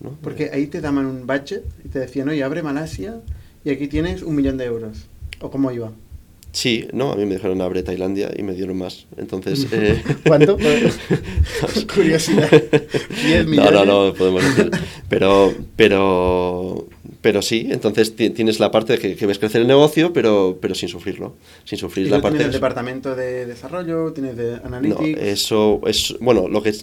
¿no? 0.00 0.16
Porque 0.22 0.50
ahí 0.52 0.66
te 0.66 0.80
daban 0.80 1.06
un 1.06 1.26
budget 1.26 1.64
y 1.84 1.88
te 1.88 1.98
decían, 1.98 2.28
oye, 2.28 2.42
abre 2.42 2.62
Malasia 2.62 3.20
y 3.64 3.70
aquí 3.70 3.88
tienes 3.88 4.22
un 4.22 4.36
millón 4.36 4.56
de 4.56 4.64
euros. 4.66 5.06
¿O 5.40 5.50
cómo 5.50 5.72
iba? 5.72 5.92
Sí, 6.52 6.88
no, 6.92 7.12
a 7.12 7.16
mí 7.16 7.26
me 7.26 7.34
dijeron 7.34 7.60
abre 7.60 7.82
Tailandia 7.82 8.30
y 8.36 8.42
me 8.42 8.54
dieron 8.54 8.76
más. 8.76 9.06
Entonces. 9.16 9.66
Eh... 9.80 10.02
¿Cuánto? 10.26 10.58
Curiosidad. 11.94 12.50
10 12.50 13.46
millones. 13.46 13.72
No, 13.72 13.84
no, 13.84 14.06
no, 14.06 14.14
podemos 14.14 14.42
decir. 14.42 14.70
Pero, 15.08 15.54
pero, 15.76 16.88
pero 17.20 17.40
sí, 17.40 17.68
entonces 17.70 18.14
tienes 18.16 18.58
la 18.58 18.70
parte 18.70 18.96
de 18.96 19.14
que, 19.14 19.26
ves 19.26 19.38
crecer 19.38 19.60
el 19.60 19.68
negocio, 19.68 20.12
pero, 20.12 20.58
pero 20.60 20.74
sin 20.74 20.88
sufrirlo. 20.88 21.36
Sin 21.64 21.78
sufrir 21.78 22.08
¿Y 22.08 22.10
la 22.10 22.20
parte. 22.20 22.38
Tienes 22.38 22.54
el 22.54 22.60
departamento 22.60 23.14
de 23.14 23.46
desarrollo, 23.46 24.12
tienes 24.12 24.36
de 24.36 24.56
analytics. 24.56 25.20
No, 25.20 25.26
eso 25.26 25.80
es. 25.86 26.16
Bueno, 26.20 26.48
lo 26.48 26.62
que 26.62 26.74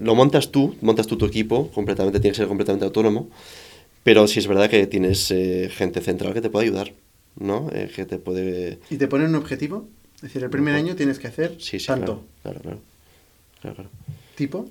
lo 0.00 0.14
montas 0.14 0.50
tú, 0.50 0.76
montas 0.82 1.06
tú 1.06 1.16
tu 1.16 1.24
equipo, 1.24 1.70
completamente, 1.70 2.20
tiene 2.20 2.32
que 2.32 2.38
ser 2.38 2.48
completamente 2.48 2.84
autónomo. 2.84 3.28
Pero 4.02 4.28
sí 4.28 4.38
es 4.38 4.46
verdad 4.46 4.70
que 4.70 4.86
tienes 4.86 5.30
eh, 5.32 5.68
gente 5.72 6.00
central 6.00 6.32
que 6.32 6.40
te 6.40 6.50
puede 6.50 6.66
ayudar. 6.66 6.92
¿No? 7.38 7.68
Eh, 7.72 7.90
que 7.94 8.04
te 8.04 8.18
puede... 8.18 8.78
¿Y 8.90 8.96
te 8.96 9.08
ponen 9.08 9.28
un 9.28 9.36
objetivo? 9.36 9.88
Es 10.16 10.22
decir, 10.22 10.42
el 10.42 10.50
primer 10.50 10.74
año 10.74 10.96
tienes 10.96 11.18
que 11.18 11.28
hacer 11.28 11.56
sí, 11.60 11.78
tanto. 11.78 12.24
Claro, 12.42 12.60
claro, 12.60 12.80
claro, 13.60 13.90
¿Tipo? 14.34 14.66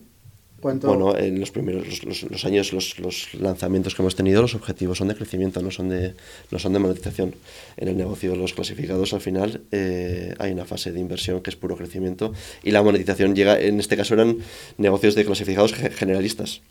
¿Cuánto? 0.60 0.88
Bueno, 0.88 1.16
en 1.16 1.40
los 1.40 1.52
primeros 1.52 2.04
los, 2.04 2.24
los, 2.24 2.46
años, 2.46 2.74
los, 2.74 2.98
los, 2.98 3.36
lanzamientos 3.36 3.94
que 3.94 4.02
hemos 4.02 4.16
tenido, 4.16 4.42
los 4.42 4.56
objetivos 4.56 4.98
son 4.98 5.10
de 5.10 5.16
crecimiento, 5.16 5.62
no 5.62 5.70
son 5.70 5.90
de, 5.90 6.16
no 6.50 6.58
son 6.58 6.74
de 6.74 6.80
monetización. 6.80 7.36
En 7.78 7.90
el 7.90 7.98
negocio, 7.98 8.36
los 8.36 8.54
clasificados, 8.54 9.14
al 9.14 9.22
final, 9.22 9.62
eh, 9.72 10.34
hay 10.40 10.52
una 10.54 10.66
fase 10.66 10.92
de 10.92 11.00
inversión 11.00 11.42
que 11.42 11.52
es 11.52 11.56
puro 11.56 11.78
crecimiento 11.78 12.34
y 12.64 12.72
la 12.72 12.82
monetización 12.82 13.36
llega, 13.36 13.60
en 13.60 13.80
este 13.80 13.96
caso 13.96 14.16
eran 14.16 14.38
negocios 14.80 15.14
de 15.14 15.26
clasificados 15.26 15.74
generalistas. 15.74 16.62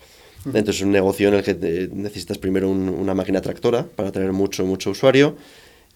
Entonces, 0.47 0.77
es 0.77 0.83
un 0.83 0.93
negocio 0.93 1.29
en 1.29 1.35
el 1.35 1.43
que 1.43 1.89
necesitas 1.93 2.37
primero 2.39 2.69
una 2.69 3.15
máquina 3.15 3.41
tractora 3.41 3.87
para 3.87 4.13
tener 4.13 4.33
mucho, 4.33 4.67
mucho 4.67 4.91
usuario 4.91 5.37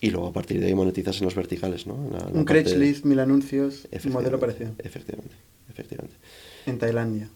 y 0.00 0.10
luego 0.10 0.28
a 0.28 0.32
partir 0.32 0.60
de 0.60 0.66
ahí 0.66 0.74
monetizas 0.74 1.18
en 1.18 1.24
los 1.24 1.34
verticales, 1.34 1.86
¿no? 1.86 1.94
un 1.94 2.44
Craigslist, 2.44 3.04
mil 3.04 3.18
anuncios, 3.18 3.88
un 4.04 4.12
modelo 4.12 4.38
parecido. 4.38 4.72
Efectivamente, 4.78 5.34
efectivamente. 5.68 6.16
En 6.66 6.78
Tailandia. 6.78 7.28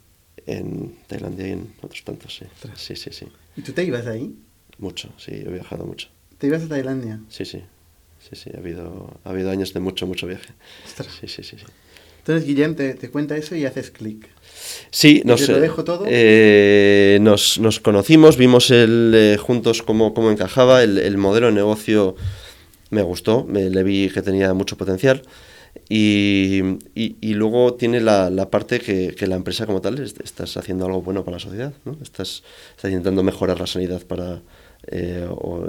En 0.46 0.96
Tailandia 1.07 1.48
y 1.48 1.53
en 1.53 1.72
otros 1.83 2.03
tantos, 2.05 2.37
sí. 2.37 2.46
Sí, 2.77 2.96
sí, 2.96 3.11
sí. 3.12 3.27
¿Y 3.57 3.62
tú 3.62 3.72
te 3.72 3.85
ibas 3.85 4.07
ahí? 4.07 4.35
Mucho, 4.79 5.11
sí, 5.18 5.33
he 5.33 5.51
viajado 5.51 5.85
mucho. 5.85 6.09
¿Te 6.38 6.46
ibas 6.46 6.62
a 6.62 6.68
Tailandia? 6.68 7.20
Sí, 7.29 7.44
sí. 7.44 7.62
Sí, 8.18 8.37
sí, 8.37 8.51
ha 8.55 8.59
habido, 8.59 9.20
ha 9.25 9.31
habido 9.31 9.51
años 9.51 9.72
de 9.72 9.81
mucho, 9.81 10.07
mucho 10.07 10.29
viaje. 10.29 10.53
Sí, 10.87 11.27
sí, 11.27 11.42
sí, 11.42 11.57
sí. 11.59 11.64
Entonces 12.18 12.46
Guillem 12.46 12.77
te, 12.77 12.94
te 12.94 13.11
cuenta 13.11 13.37
eso 13.37 13.57
y 13.57 13.64
haces 13.64 13.90
clic. 13.90 14.29
Sí, 14.92 15.22
nos, 15.25 15.48
lo 15.48 15.59
dejo 15.59 15.83
todo? 15.83 16.05
Eh, 16.09 17.18
nos, 17.20 17.59
nos, 17.59 17.81
conocimos, 17.81 18.37
vimos 18.37 18.70
el, 18.70 19.12
eh, 19.12 19.37
juntos 19.38 19.83
cómo, 19.83 20.14
cómo 20.14 20.31
encajaba 20.31 20.85
el, 20.85 20.98
el 20.98 21.18
modelo 21.18 21.48
de 21.48 21.55
negocio 21.55 22.14
me 22.92 23.02
gustó, 23.02 23.46
le 23.50 23.83
vi 23.83 24.11
que 24.11 24.22
tenía 24.22 24.55
mucho 24.55 24.76
potencial. 24.76 25.22
Y, 25.88 26.61
y, 26.94 27.35
luego 27.35 27.74
tiene 27.74 28.00
la, 28.00 28.28
la 28.28 28.50
parte 28.50 28.78
que, 28.78 29.14
que, 29.14 29.26
la 29.26 29.37
empresa 29.37 29.64
como 29.64 29.81
tal 29.81 29.98
estás 30.00 30.57
haciendo 30.59 30.85
algo 30.85 31.00
bueno 31.00 31.24
para 31.24 31.37
la 31.37 31.40
sociedad, 31.40 31.72
¿no? 31.87 31.96
estás, 32.02 32.42
estás 32.76 32.90
intentando 32.90 33.22
mejorar 33.22 33.59
la 33.59 33.66
sanidad 33.66 34.02
para, 34.02 34.42
eh, 34.88 35.28
o 35.31 35.64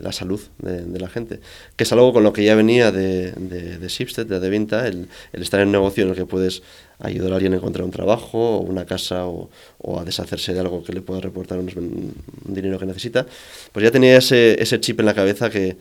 la 0.00 0.12
salud 0.12 0.40
de, 0.58 1.00
la 1.00 1.08
gente, 1.08 1.40
que 1.74 1.82
es 1.82 1.92
algo 1.92 2.12
con 2.12 2.22
lo 2.22 2.32
que 2.32 2.44
ya 2.44 2.54
venía 2.54 2.92
de, 2.92 3.32
de, 3.32 3.78
de 3.78 3.88
Shipstead, 3.88 4.26
de 4.26 4.50
Vinta, 4.50 4.86
el, 4.86 5.08
estar 5.32 5.60
en 5.60 5.68
un 5.68 5.72
negocio 5.72 6.04
en 6.04 6.10
el 6.10 6.14
que 6.14 6.26
puedes 6.26 6.62
ayudar 7.00 7.32
a 7.32 7.34
alguien 7.34 7.54
a 7.54 7.56
encontrar 7.56 7.84
un 7.84 7.90
trabajo 7.90 8.58
o 8.58 8.60
una 8.60 8.86
casa 8.86 9.26
o, 9.26 9.50
o 9.78 9.98
a 9.98 10.04
deshacerse 10.04 10.54
de 10.54 10.60
algo 10.60 10.84
que 10.84 10.92
le 10.92 11.00
pueda 11.00 11.20
reportar 11.20 11.58
un 11.58 12.14
dinero 12.44 12.78
que 12.78 12.86
necesita, 12.86 13.26
pues 13.72 13.82
ya 13.82 13.90
tenía 13.90 14.16
ese, 14.16 14.62
ese 14.62 14.78
chip 14.78 15.00
en 15.00 15.06
la 15.06 15.14
cabeza 15.14 15.50
que, 15.50 15.76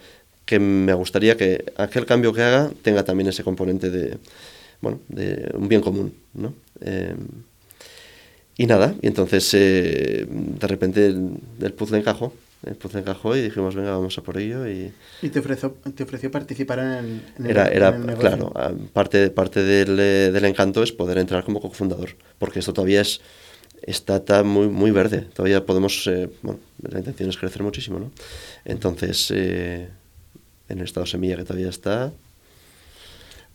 que 0.52 0.60
me 0.60 0.94
gustaría 0.94 1.38
que 1.38 1.64
aquel 1.78 2.06
cambio 2.06 2.34
que 2.34 2.42
haga 2.42 2.70
tenga 2.82 3.06
también 3.06 3.30
ese 3.30 3.42
componente 3.42 3.90
de, 3.90 4.18
bueno, 4.82 5.00
de 5.08 5.50
un 5.54 5.70
bien 5.70 5.80
común, 5.80 6.14
¿no? 6.34 6.54
Eh, 6.82 7.16
y 8.58 8.66
nada, 8.68 8.94
y 9.02 9.08
entonces 9.08 9.50
eh, 9.54 10.28
de 10.28 10.68
repente 10.68 11.06
el, 11.06 11.38
el, 11.62 11.72
puzzle 11.72 12.00
encajó, 12.00 12.34
el 12.66 12.76
puzzle 12.76 13.00
encajó 13.00 13.38
y 13.38 13.44
dijimos, 13.44 13.76
venga, 13.76 13.92
vamos 13.92 14.18
a 14.18 14.24
por 14.24 14.38
ello. 14.38 14.68
¿Y, 14.68 14.92
¿Y 15.22 15.30
te, 15.30 15.40
ofreció, 15.40 15.78
te 15.96 16.04
ofreció 16.04 16.30
participar 16.30 16.80
en 16.80 16.86
el, 16.86 17.22
en 17.40 17.46
era, 17.50 17.68
el, 17.68 17.78
era 17.78 17.96
en 17.96 18.10
el 18.10 18.18
claro, 18.18 18.52
parte, 18.92 19.30
parte 19.30 19.64
del, 19.64 19.96
del, 19.96 20.44
encanto 20.44 20.84
es 20.84 20.92
poder 20.92 21.18
entrar 21.18 21.46
como 21.46 21.62
cofundador, 21.62 22.10
porque 22.40 22.60
esto 22.60 22.74
todavía 22.74 23.00
es 23.00 23.22
está, 23.84 24.18
está 24.18 24.44
muy, 24.44 24.68
muy 24.68 24.92
verde, 24.92 25.22
todavía 25.34 25.66
podemos, 25.66 26.06
eh, 26.08 26.30
bueno, 26.42 26.60
la 26.82 27.00
intención 27.00 27.30
es 27.30 27.38
crecer 27.38 27.64
muchísimo, 27.64 28.00
¿no? 28.00 28.12
Entonces... 28.66 29.32
Eh, 29.34 29.88
en 30.72 30.80
el 30.80 30.86
estado 30.86 31.06
semilla 31.06 31.38
que 31.38 31.44
todavía 31.44 31.70
está. 31.70 32.12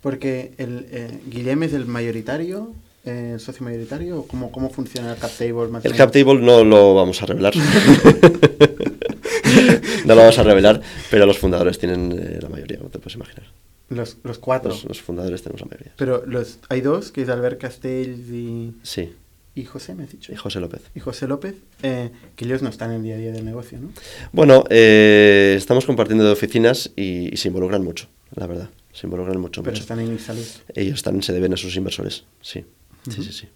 Porque 0.00 0.52
el 0.59 0.87
eh, 0.90 1.20
Guillem 1.26 1.64
es 1.64 1.72
el 1.72 1.87
mayoritario, 1.87 2.72
eh, 3.05 3.33
el 3.35 3.40
socio 3.40 3.64
mayoritario, 3.64 4.20
o 4.20 4.26
cómo, 4.26 4.52
cómo 4.52 4.70
funciona 4.70 5.12
el 5.12 5.18
cap 5.18 5.33
table 5.37 5.68
El 5.83 5.94
cap 5.94 6.12
table 6.12 6.40
no 6.40 6.64
lo 6.64 6.94
vamos 6.94 7.22
a 7.22 7.26
revelar. 7.26 7.55
no 10.07 10.14
lo 10.14 10.20
vamos 10.20 10.38
a 10.38 10.42
revelar, 10.42 10.81
pero 11.11 11.26
los 11.26 11.38
fundadores 11.38 11.79
tienen 11.79 12.12
eh, 12.12 12.38
la 12.40 12.48
mayoría, 12.48 12.79
como 12.79 12.88
te 12.90 12.98
puedes 12.98 13.16
imaginar. 13.16 13.44
Los, 13.88 14.16
los 14.24 14.38
cuatro. 14.38 14.70
Los, 14.70 14.85
los, 14.85 15.00
fundadores 15.00 15.42
tenemos 15.42 15.61
la 15.61 15.68
mayoría. 15.68 15.92
Pero 15.96 16.24
los, 16.26 16.59
hay 16.68 16.81
dos, 16.81 17.12
que 17.12 17.22
es 17.22 17.29
Albert 17.29 17.61
Castells 17.61 18.29
y... 18.31 18.74
Sí. 18.83 19.12
¿Y 19.57 19.64
José, 19.64 19.95
me 19.95 20.05
has 20.05 20.12
dicho? 20.12 20.35
Y 20.35 20.37
José 20.37 20.61
López. 20.61 20.83
Y 20.95 21.01
José 21.01 21.27
López, 21.27 21.55
eh, 21.83 22.11
que 22.37 22.45
ellos 22.45 22.61
no 22.61 22.69
están 22.69 22.90
en 22.90 22.97
el 22.99 23.03
día 23.03 23.14
a 23.14 23.19
día 23.19 23.33
del 23.33 23.47
negocio, 23.47 23.81
¿no? 23.81 23.88
Bueno, 24.31 24.64
eh, 24.69 25.55
estamos 25.57 25.87
compartiendo 25.87 26.27
de 26.27 26.31
oficinas 26.31 26.92
y, 26.95 27.33
y, 27.33 27.37
se 27.38 27.49
involucran 27.49 27.83
mucho, 27.83 28.07
la 28.35 28.47
verdad. 28.47 28.69
Se 28.92 29.07
involucran 29.07 29.40
mucho. 29.40 29.62
Pero 29.62 29.73
mucho. 29.73 29.81
están 29.81 30.01
en 30.01 30.19
salud. 30.19 30.45
Ellos 30.75 30.97
están, 30.97 31.23
se 31.23 31.33
deben 31.33 31.55
a 31.55 31.57
sus 31.57 31.75
inversores, 31.75 32.25
sí. 32.42 32.59
Uh 32.59 33.09
-huh. 33.09 33.14
Sí, 33.14 33.23
sí, 33.25 33.33
sí. 33.33 33.49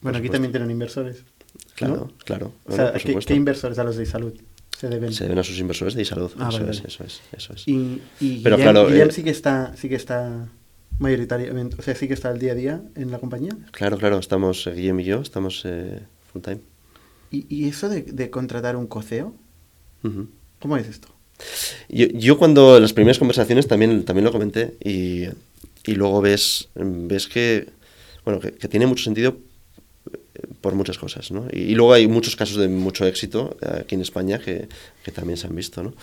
Bueno, 0.00 0.16
aquí 0.16 0.30
también 0.30 0.50
tienen 0.50 0.70
inversores. 0.70 1.24
Claro, 1.74 1.94
¿no? 1.94 2.12
claro. 2.24 2.52
O 2.64 2.74
sea, 2.74 2.94
¿qué, 2.94 3.14
¿qué, 3.14 3.34
inversores 3.34 3.78
a 3.78 3.84
los 3.84 3.96
de 3.96 4.06
salud 4.06 4.32
se 4.78 4.88
deben? 4.88 5.12
Se 5.12 5.24
deben 5.24 5.38
a 5.38 5.44
sus 5.44 5.58
inversores 5.58 5.92
de 5.94 6.06
salud. 6.06 6.32
Ah, 6.38 6.48
eso, 6.48 6.58
vale, 6.58 6.70
es, 6.70 6.78
vale. 6.78 6.88
eso 6.88 7.04
es, 7.04 7.20
eso 7.36 7.52
es. 7.52 7.68
Y, 7.68 8.00
y 8.18 8.38
Pero 8.38 8.56
Guillem, 8.56 8.72
claro, 8.72 8.88
Guillem 8.88 9.08
eh, 9.10 9.12
sí 9.12 9.22
que 9.22 9.30
está, 9.30 9.76
sí 9.76 9.90
que 9.90 9.96
está 9.96 10.48
mayoritariamente, 11.02 11.76
o 11.78 11.82
sea, 11.82 11.94
sí 11.94 12.08
que 12.08 12.14
está 12.14 12.28
al 12.30 12.38
día 12.38 12.52
a 12.52 12.54
día 12.54 12.82
en 12.94 13.10
la 13.10 13.18
compañía. 13.18 13.54
Claro, 13.72 13.98
claro, 13.98 14.18
estamos, 14.18 14.66
eh, 14.66 14.72
Guillem 14.72 15.00
y 15.00 15.04
yo, 15.04 15.20
estamos 15.20 15.62
eh, 15.64 16.00
full 16.32 16.40
time. 16.40 16.60
¿Y, 17.30 17.46
y 17.48 17.68
eso 17.68 17.88
de, 17.88 18.02
de, 18.02 18.30
contratar 18.30 18.76
un 18.76 18.86
coceo? 18.86 19.34
Uh 20.04 20.08
-huh. 20.08 20.26
¿Cómo 20.60 20.76
es 20.76 20.88
esto? 20.88 21.08
Yo, 21.88 22.06
yo, 22.06 22.38
cuando 22.38 22.78
las 22.78 22.92
primeras 22.92 23.18
conversaciones 23.18 23.66
también, 23.66 24.04
también 24.04 24.24
lo 24.24 24.32
comenté 24.32 24.76
y, 24.82 25.24
y 25.84 25.94
luego 25.94 26.20
ves, 26.20 26.68
ves 26.74 27.26
que, 27.26 27.68
bueno, 28.24 28.38
que, 28.38 28.52
que, 28.52 28.68
tiene 28.68 28.86
mucho 28.86 29.02
sentido 29.02 29.36
por 30.60 30.74
muchas 30.74 30.98
cosas, 30.98 31.32
¿no? 31.32 31.48
Y, 31.52 31.60
y, 31.72 31.74
luego 31.74 31.94
hay 31.94 32.06
muchos 32.06 32.36
casos 32.36 32.58
de 32.58 32.68
mucho 32.68 33.04
éxito 33.06 33.56
aquí 33.60 33.96
en 33.96 34.02
España 34.02 34.38
que, 34.38 34.68
que 35.04 35.10
también 35.10 35.36
se 35.36 35.48
han 35.48 35.56
visto, 35.56 35.82
¿no? 35.82 35.94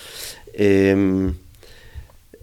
Eh, 0.54 1.32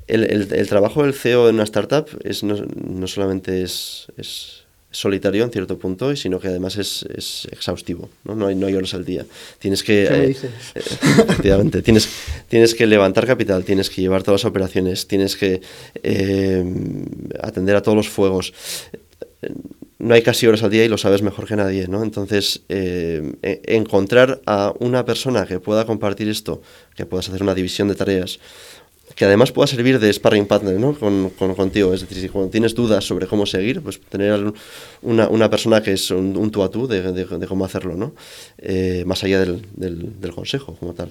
el, 0.07 0.25
el, 0.25 0.53
el, 0.53 0.69
trabajo 0.69 1.03
del 1.03 1.15
CEO 1.15 1.49
en 1.49 1.57
una 1.57 1.65
startup 1.65 2.07
es, 2.25 2.43
no, 2.43 2.57
no 2.57 3.07
solamente 3.07 3.63
es, 3.63 4.07
es, 4.17 4.67
solitario 4.97 5.45
en 5.45 5.51
cierto 5.51 5.79
punto, 5.79 6.15
sino 6.17 6.41
que 6.41 6.49
además 6.49 6.77
es, 6.79 7.05
es 7.15 7.47
exhaustivo, 7.51 8.09
¿no? 8.25 8.35
No, 8.35 8.47
hay, 8.47 8.55
no 8.55 8.67
hay 8.67 8.75
horas 8.75 8.95
al 8.95 9.05
día. 9.05 9.27
Tienes 9.59 9.83
que... 9.83 10.07
¿Qué 10.11 10.17
me 10.17 10.27
dices? 10.29 10.51
Eh, 10.75 10.81
efectivamente, 11.29 11.83
tienes, 11.83 12.09
tienes 12.49 12.75
que 12.75 12.87
levantar 12.87 13.27
capital, 13.27 13.65
tienes 13.65 13.91
que 13.91 14.01
llevar 14.01 14.23
todas 14.23 14.43
las 14.43 14.51
operaciones, 14.51 15.07
tienes 15.07 15.37
que 15.37 15.61
eh, 16.03 16.65
atender 17.43 17.77
a 17.77 17.83
todos 17.83 17.97
los 17.97 18.09
fuegos. 18.09 18.55
No 19.99 20.15
hay 20.15 20.23
casi 20.23 20.47
horas 20.47 20.63
al 20.63 20.71
día 20.71 20.85
y 20.85 20.89
lo 20.89 20.99
sabes 20.99 21.21
mejor 21.23 21.47
que 21.47 21.57
nadie, 21.57 21.89
¿no? 21.89 22.03
Entonces, 22.03 22.63
eh, 22.69 23.33
encontrar 23.43 24.41
a 24.47 24.73
una 24.79 25.05
persona 25.05 25.47
que 25.47 25.61
pueda 25.61 25.85
compartir 25.85 26.29
esto, 26.29 26.63
que 26.95 27.07
puedas 27.07 27.29
hacer 27.29 27.43
una 27.43 27.55
división 27.55 27.89
de 27.89 27.95
tareas, 27.95 28.39
que 29.17 29.25
además 29.25 29.51
pueda 29.51 29.67
servir 29.67 29.99
de 29.99 30.13
sparring 30.13 30.47
partner 30.47 30.79
¿no? 30.79 30.93
con, 30.95 31.31
con- 31.31 31.55
contigo. 31.57 31.93
Es 31.95 32.03
decir, 32.03 32.19
si 32.21 32.29
cuando 32.29 32.51
tienes 32.51 32.75
dudas 32.75 33.03
sobre 33.05 33.27
cómo 33.27 33.47
seguir, 33.47 33.81
pues 33.81 33.99
tener 34.01 34.53
una, 35.03 35.29
una 35.29 35.51
persona 35.51 35.83
que 35.83 35.95
es 35.95 36.11
un, 36.13 36.37
un 36.37 36.51
tú 36.53 36.63
a 36.63 36.71
tú 36.71 36.87
de, 36.87 37.01
de- 37.13 37.25
de 37.25 37.47
cómo 37.47 37.65
hacerlo, 37.65 37.97
¿no? 37.97 38.15
Eh, 38.59 39.03
más 39.07 39.25
allá 39.25 39.41
del, 39.41 39.63
del- 39.75 40.21
del 40.21 40.33
consejo 40.33 40.77
como 40.79 40.93
tal. 40.95 41.11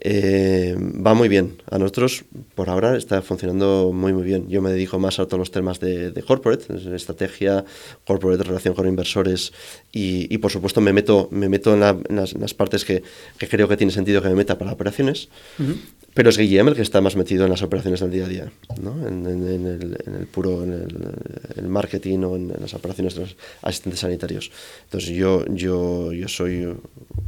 Eh, 0.00 0.76
va 0.78 1.14
muy 1.14 1.28
bien. 1.28 1.56
A 1.70 1.78
nosotros, 1.78 2.24
por 2.54 2.70
ahora, 2.70 2.96
está 2.96 3.20
funcionando 3.22 3.90
muy, 3.92 4.12
muy 4.12 4.22
bien. 4.22 4.48
Yo 4.48 4.62
me 4.62 4.70
dedico 4.70 4.98
más 5.00 5.18
a 5.18 5.26
todos 5.26 5.38
los 5.40 5.50
temas 5.50 5.80
de, 5.80 6.10
de 6.12 6.22
corporate, 6.22 6.72
es- 6.76 6.86
estrategia, 6.86 7.64
corporate, 8.06 8.42
relación 8.44 8.74
con 8.74 8.86
inversores 8.86 9.52
y, 9.92 10.32
y, 10.32 10.38
por 10.38 10.50
supuesto, 10.52 10.80
me 10.80 10.92
meto, 10.92 11.28
me 11.32 11.48
meto 11.48 11.74
en, 11.74 11.80
la- 11.80 11.96
en 12.08 12.16
las, 12.16 12.32
en 12.32 12.40
las 12.40 12.54
partes 12.54 12.84
que, 12.84 13.02
que 13.38 13.48
creo 13.48 13.66
que 13.68 13.76
tiene 13.76 13.92
sentido 13.92 14.22
que 14.22 14.28
me 14.28 14.34
meta 14.34 14.56
para 14.58 14.72
operaciones. 14.72 15.28
Pero 16.14 16.30
es 16.30 16.38
Guillem 16.38 16.66
el 16.68 16.74
que 16.74 16.82
está 16.82 17.00
más 17.00 17.14
metido 17.16 17.27
en 17.44 17.50
las 17.50 17.62
operaciones 17.62 18.00
del 18.00 18.10
día 18.10 18.24
a 18.24 18.28
día, 18.28 18.52
¿no? 18.82 19.06
en, 19.06 19.26
en- 19.26 19.48
en 19.48 19.66
el, 19.66 19.98
en 20.06 20.14
el 20.14 20.26
puro 20.26 20.64
en 20.64 20.72
el, 20.72 21.14
el 21.56 21.68
marketing 21.68 22.18
o 22.20 22.36
en, 22.36 22.48
las 22.60 22.74
operaciones 22.74 23.14
de 23.14 23.20
los 23.22 23.36
asistentes 23.62 24.00
sanitarios. 24.00 24.50
Entonces 24.84 25.10
yo, 25.10 25.44
yo, 25.46 26.12
yo 26.12 26.28
soy 26.28 26.74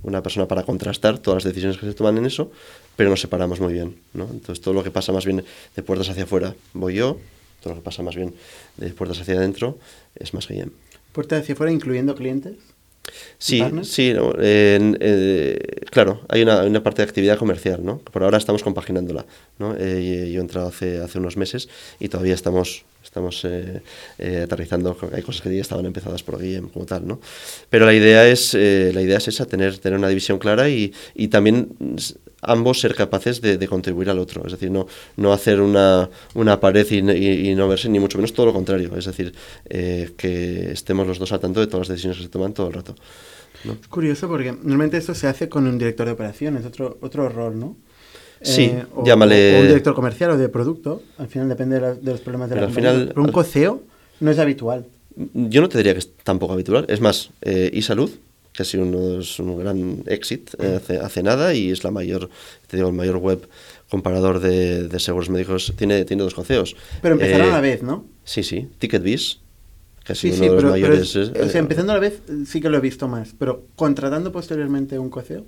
una 0.03 0.23
persona 0.23 0.47
para 0.49 0.63
contrastar 0.63 1.19
todas 1.19 1.45
las 1.45 1.53
decisiones 1.53 1.77
que 1.79 1.87
se 1.87 1.95
toman 1.95 2.19
en 2.19 2.27
eso, 2.27 2.51
pero 2.97 3.11
nos 3.11 3.21
separamos 3.21 3.61
muy 3.61 3.73
bien. 3.73 3.97
¿no? 4.15 4.25
Entonces 4.31 4.61
todo 4.63 4.75
lo 4.75 4.83
que 4.83 4.91
pasa 4.91 5.13
más 5.13 5.25
bien 5.27 5.45
de 5.77 5.83
puertas 5.83 6.09
hacia 6.09 6.25
afuera 6.25 6.55
voy 6.73 6.95
yo, 6.95 7.19
todo 7.63 7.75
lo 7.75 7.81
que 7.81 7.85
pasa 7.85 8.03
más 8.03 8.17
bien 8.17 8.35
de 8.79 8.89
puertas 8.91 9.21
hacia 9.21 9.35
adentro 9.35 9.79
es 10.17 10.33
más 10.35 10.49
Guillem. 10.49 10.71
Puerta 11.13 11.37
hacia 11.37 11.53
afuera, 11.55 11.73
incluyendo 11.73 12.15
clientes. 12.15 12.55
Sí, 13.39 13.63
sí, 13.83 14.13
no, 14.13 14.35
eh, 14.39 15.59
claro, 15.91 16.21
hay 16.29 16.43
una, 16.43 16.63
una 16.63 16.83
parte 16.83 17.03
de 17.03 17.09
actividad 17.09 17.39
comercial, 17.39 17.81
¿no? 17.83 17.99
Por 17.99 18.23
ahora 18.23 18.39
estamos 18.39 18.63
compaginándola, 18.63 19.25
¿no? 19.59 19.75
Eh, 19.79 20.31
yo 20.33 20.41
he 20.41 20.43
entrado 20.43 20.69
hace, 20.69 20.99
hace 20.99 21.19
unos 21.19 21.37
meses 21.37 21.69
y 21.99 22.09
todavía 22.09 22.35
estamos, 22.35 22.85
estamos 23.03 23.45
eh, 23.45 23.81
aterrizando, 24.45 24.97
hay 25.13 25.23
cosas 25.23 25.43
que 25.43 25.55
ya 25.55 25.63
estaban 25.63 25.87
empezadas 25.87 26.23
por 26.23 26.41
Guillem 26.41 26.69
como 26.69 26.85
tal, 26.87 27.07
¿no? 27.07 27.21
Pero 27.71 27.87
la 27.87 27.95
idea 27.95 28.29
es, 28.29 28.55
la 28.55 29.03
idea 29.03 29.19
es 29.19 29.29
esa, 29.29 29.47
tener, 29.47 29.79
tener 29.79 29.99
una 29.99 30.09
división 30.09 30.39
clara 30.39 30.69
y, 30.69 30.93
y 31.15 31.29
también 31.29 31.97
ambos 32.43 32.81
ser 32.81 32.95
capaces 32.95 33.41
de, 33.41 33.59
de 33.59 33.69
contribuir 33.69 34.11
al 34.11 34.19
otro, 34.19 34.45
es 34.47 34.53
decir, 34.53 34.71
no, 34.71 34.87
no 35.17 35.33
hacer 35.33 35.61
una, 35.61 36.09
una 36.35 36.59
pared 36.61 36.87
y, 36.91 37.03
no- 37.03 37.13
y- 37.13 37.51
y 37.51 37.55
no 37.55 37.69
verse, 37.69 37.89
ni 37.89 37.99
mucho 38.01 38.19
menos 38.19 38.33
todo 38.33 38.47
lo 38.47 38.53
contrario, 38.53 38.97
es 38.97 39.05
decir, 39.07 39.33
eh, 39.69 40.11
que 40.17 40.71
estemos 40.73 41.07
los 41.07 41.19
dos 41.19 41.33
al 41.33 41.41
tanto 41.41 41.61
de 41.61 41.67
todas 41.67 41.89
las 41.89 41.97
decisiones 41.97 42.17
que 42.19 42.25
se 42.25 42.29
toman 42.31 42.53
todo 42.55 42.69
el 42.69 42.73
rato. 42.75 42.95
¿no? 43.65 43.73
Es 43.73 43.89
curioso 43.89 44.27
porque 44.29 44.53
normalmente 44.53 44.97
esto 44.97 45.15
se 45.15 45.27
hace 45.27 45.49
con 45.49 45.67
un 45.67 45.77
director 45.79 46.07
de 46.07 46.13
operaciones, 46.13 46.65
otro, 46.65 46.97
otro 47.03 47.29
rol, 47.29 47.59
¿no? 47.59 47.77
Eh, 48.41 48.45
Sí, 48.47 48.73
o, 48.95 49.05
llámale- 49.05 49.59
o 49.59 49.61
un 49.61 49.67
director 49.67 49.95
comercial 49.95 50.31
o 50.31 50.39
de 50.39 50.49
producto. 50.49 51.03
Al 51.19 51.29
final 51.29 51.47
depende 51.51 51.75
de, 51.75 51.81
la- 51.83 51.95
de 51.95 52.11
los 52.13 52.21
problemas 52.21 52.49
de 52.49 52.55
Pero 52.55 52.63
la 52.63 52.69
al 52.69 52.75
compañía. 52.75 52.91
final- 52.93 53.09
Pero 53.09 53.21
un 53.21 53.27
al- 53.29 53.33
coceo 53.35 53.83
no 54.21 54.31
es 54.31 54.39
habitual. 54.39 54.87
Yo 55.35 55.61
no 55.61 55.69
te 55.69 55.77
diría 55.77 55.93
que 55.93 55.99
es 55.99 56.11
tampoco 56.25 56.55
habitual. 56.55 56.87
Es 56.89 57.03
más, 57.03 57.31
eh, 57.43 57.71
eSalud, 57.75 58.11
que 58.53 58.63
ha 58.63 58.65
sido 58.67 58.83
uno- 58.85 59.21
es 59.21 59.39
un 59.39 59.59
gran 59.59 60.03
éxito 60.07 60.57
eh, 60.63 60.77
hace, 60.77 60.99
hace 60.99 61.23
nada 61.23 61.55
y 61.55 61.71
es 61.71 61.85
la 61.85 61.91
mayor, 61.91 62.29
te 62.67 62.77
digo, 62.77 62.89
el 62.89 62.95
mayor 62.95 63.17
web 63.19 63.49
comparador 63.89 64.41
de, 64.41 64.89
de 64.89 65.01
seguros 65.01 65.31
médicos, 65.31 65.73
tiene, 65.77 66.05
tiene 66.05 66.23
dos 66.23 66.35
conceos. 66.35 66.77
Pero 67.03 67.15
empezaron 67.15 67.47
Eh, 67.47 67.51
a 67.51 67.53
la 67.55 67.61
vez, 67.61 67.83
¿no? 67.83 68.05
Sí, 68.25 68.43
sí. 68.43 68.69
TicketBiz, 68.79 69.39
que 70.05 70.13
ha 70.13 70.15
Sí, 70.15 70.33
sido 70.33 70.37
sí, 70.37 70.43
uno 70.49 70.55
de 70.57 70.63
los 70.63 70.73
pero, 70.73 70.73
pero 70.83 70.89
mayores. 70.95 71.17
es- 71.17 71.31
eh, 71.35 71.43
o 71.43 71.49
sea, 71.49 71.61
empezando 71.61 71.93
a 71.93 71.95
la 71.97 72.01
vez 72.01 72.21
eh, 72.29 72.45
sí 72.47 72.61
que 72.61 72.69
lo 72.71 72.77
he 72.79 72.81
visto 72.81 73.09
más, 73.09 73.35
pero 73.39 73.65
contratando 73.77 74.31
posteriormente 74.33 74.99
un 74.99 75.11
coceo, 75.11 75.45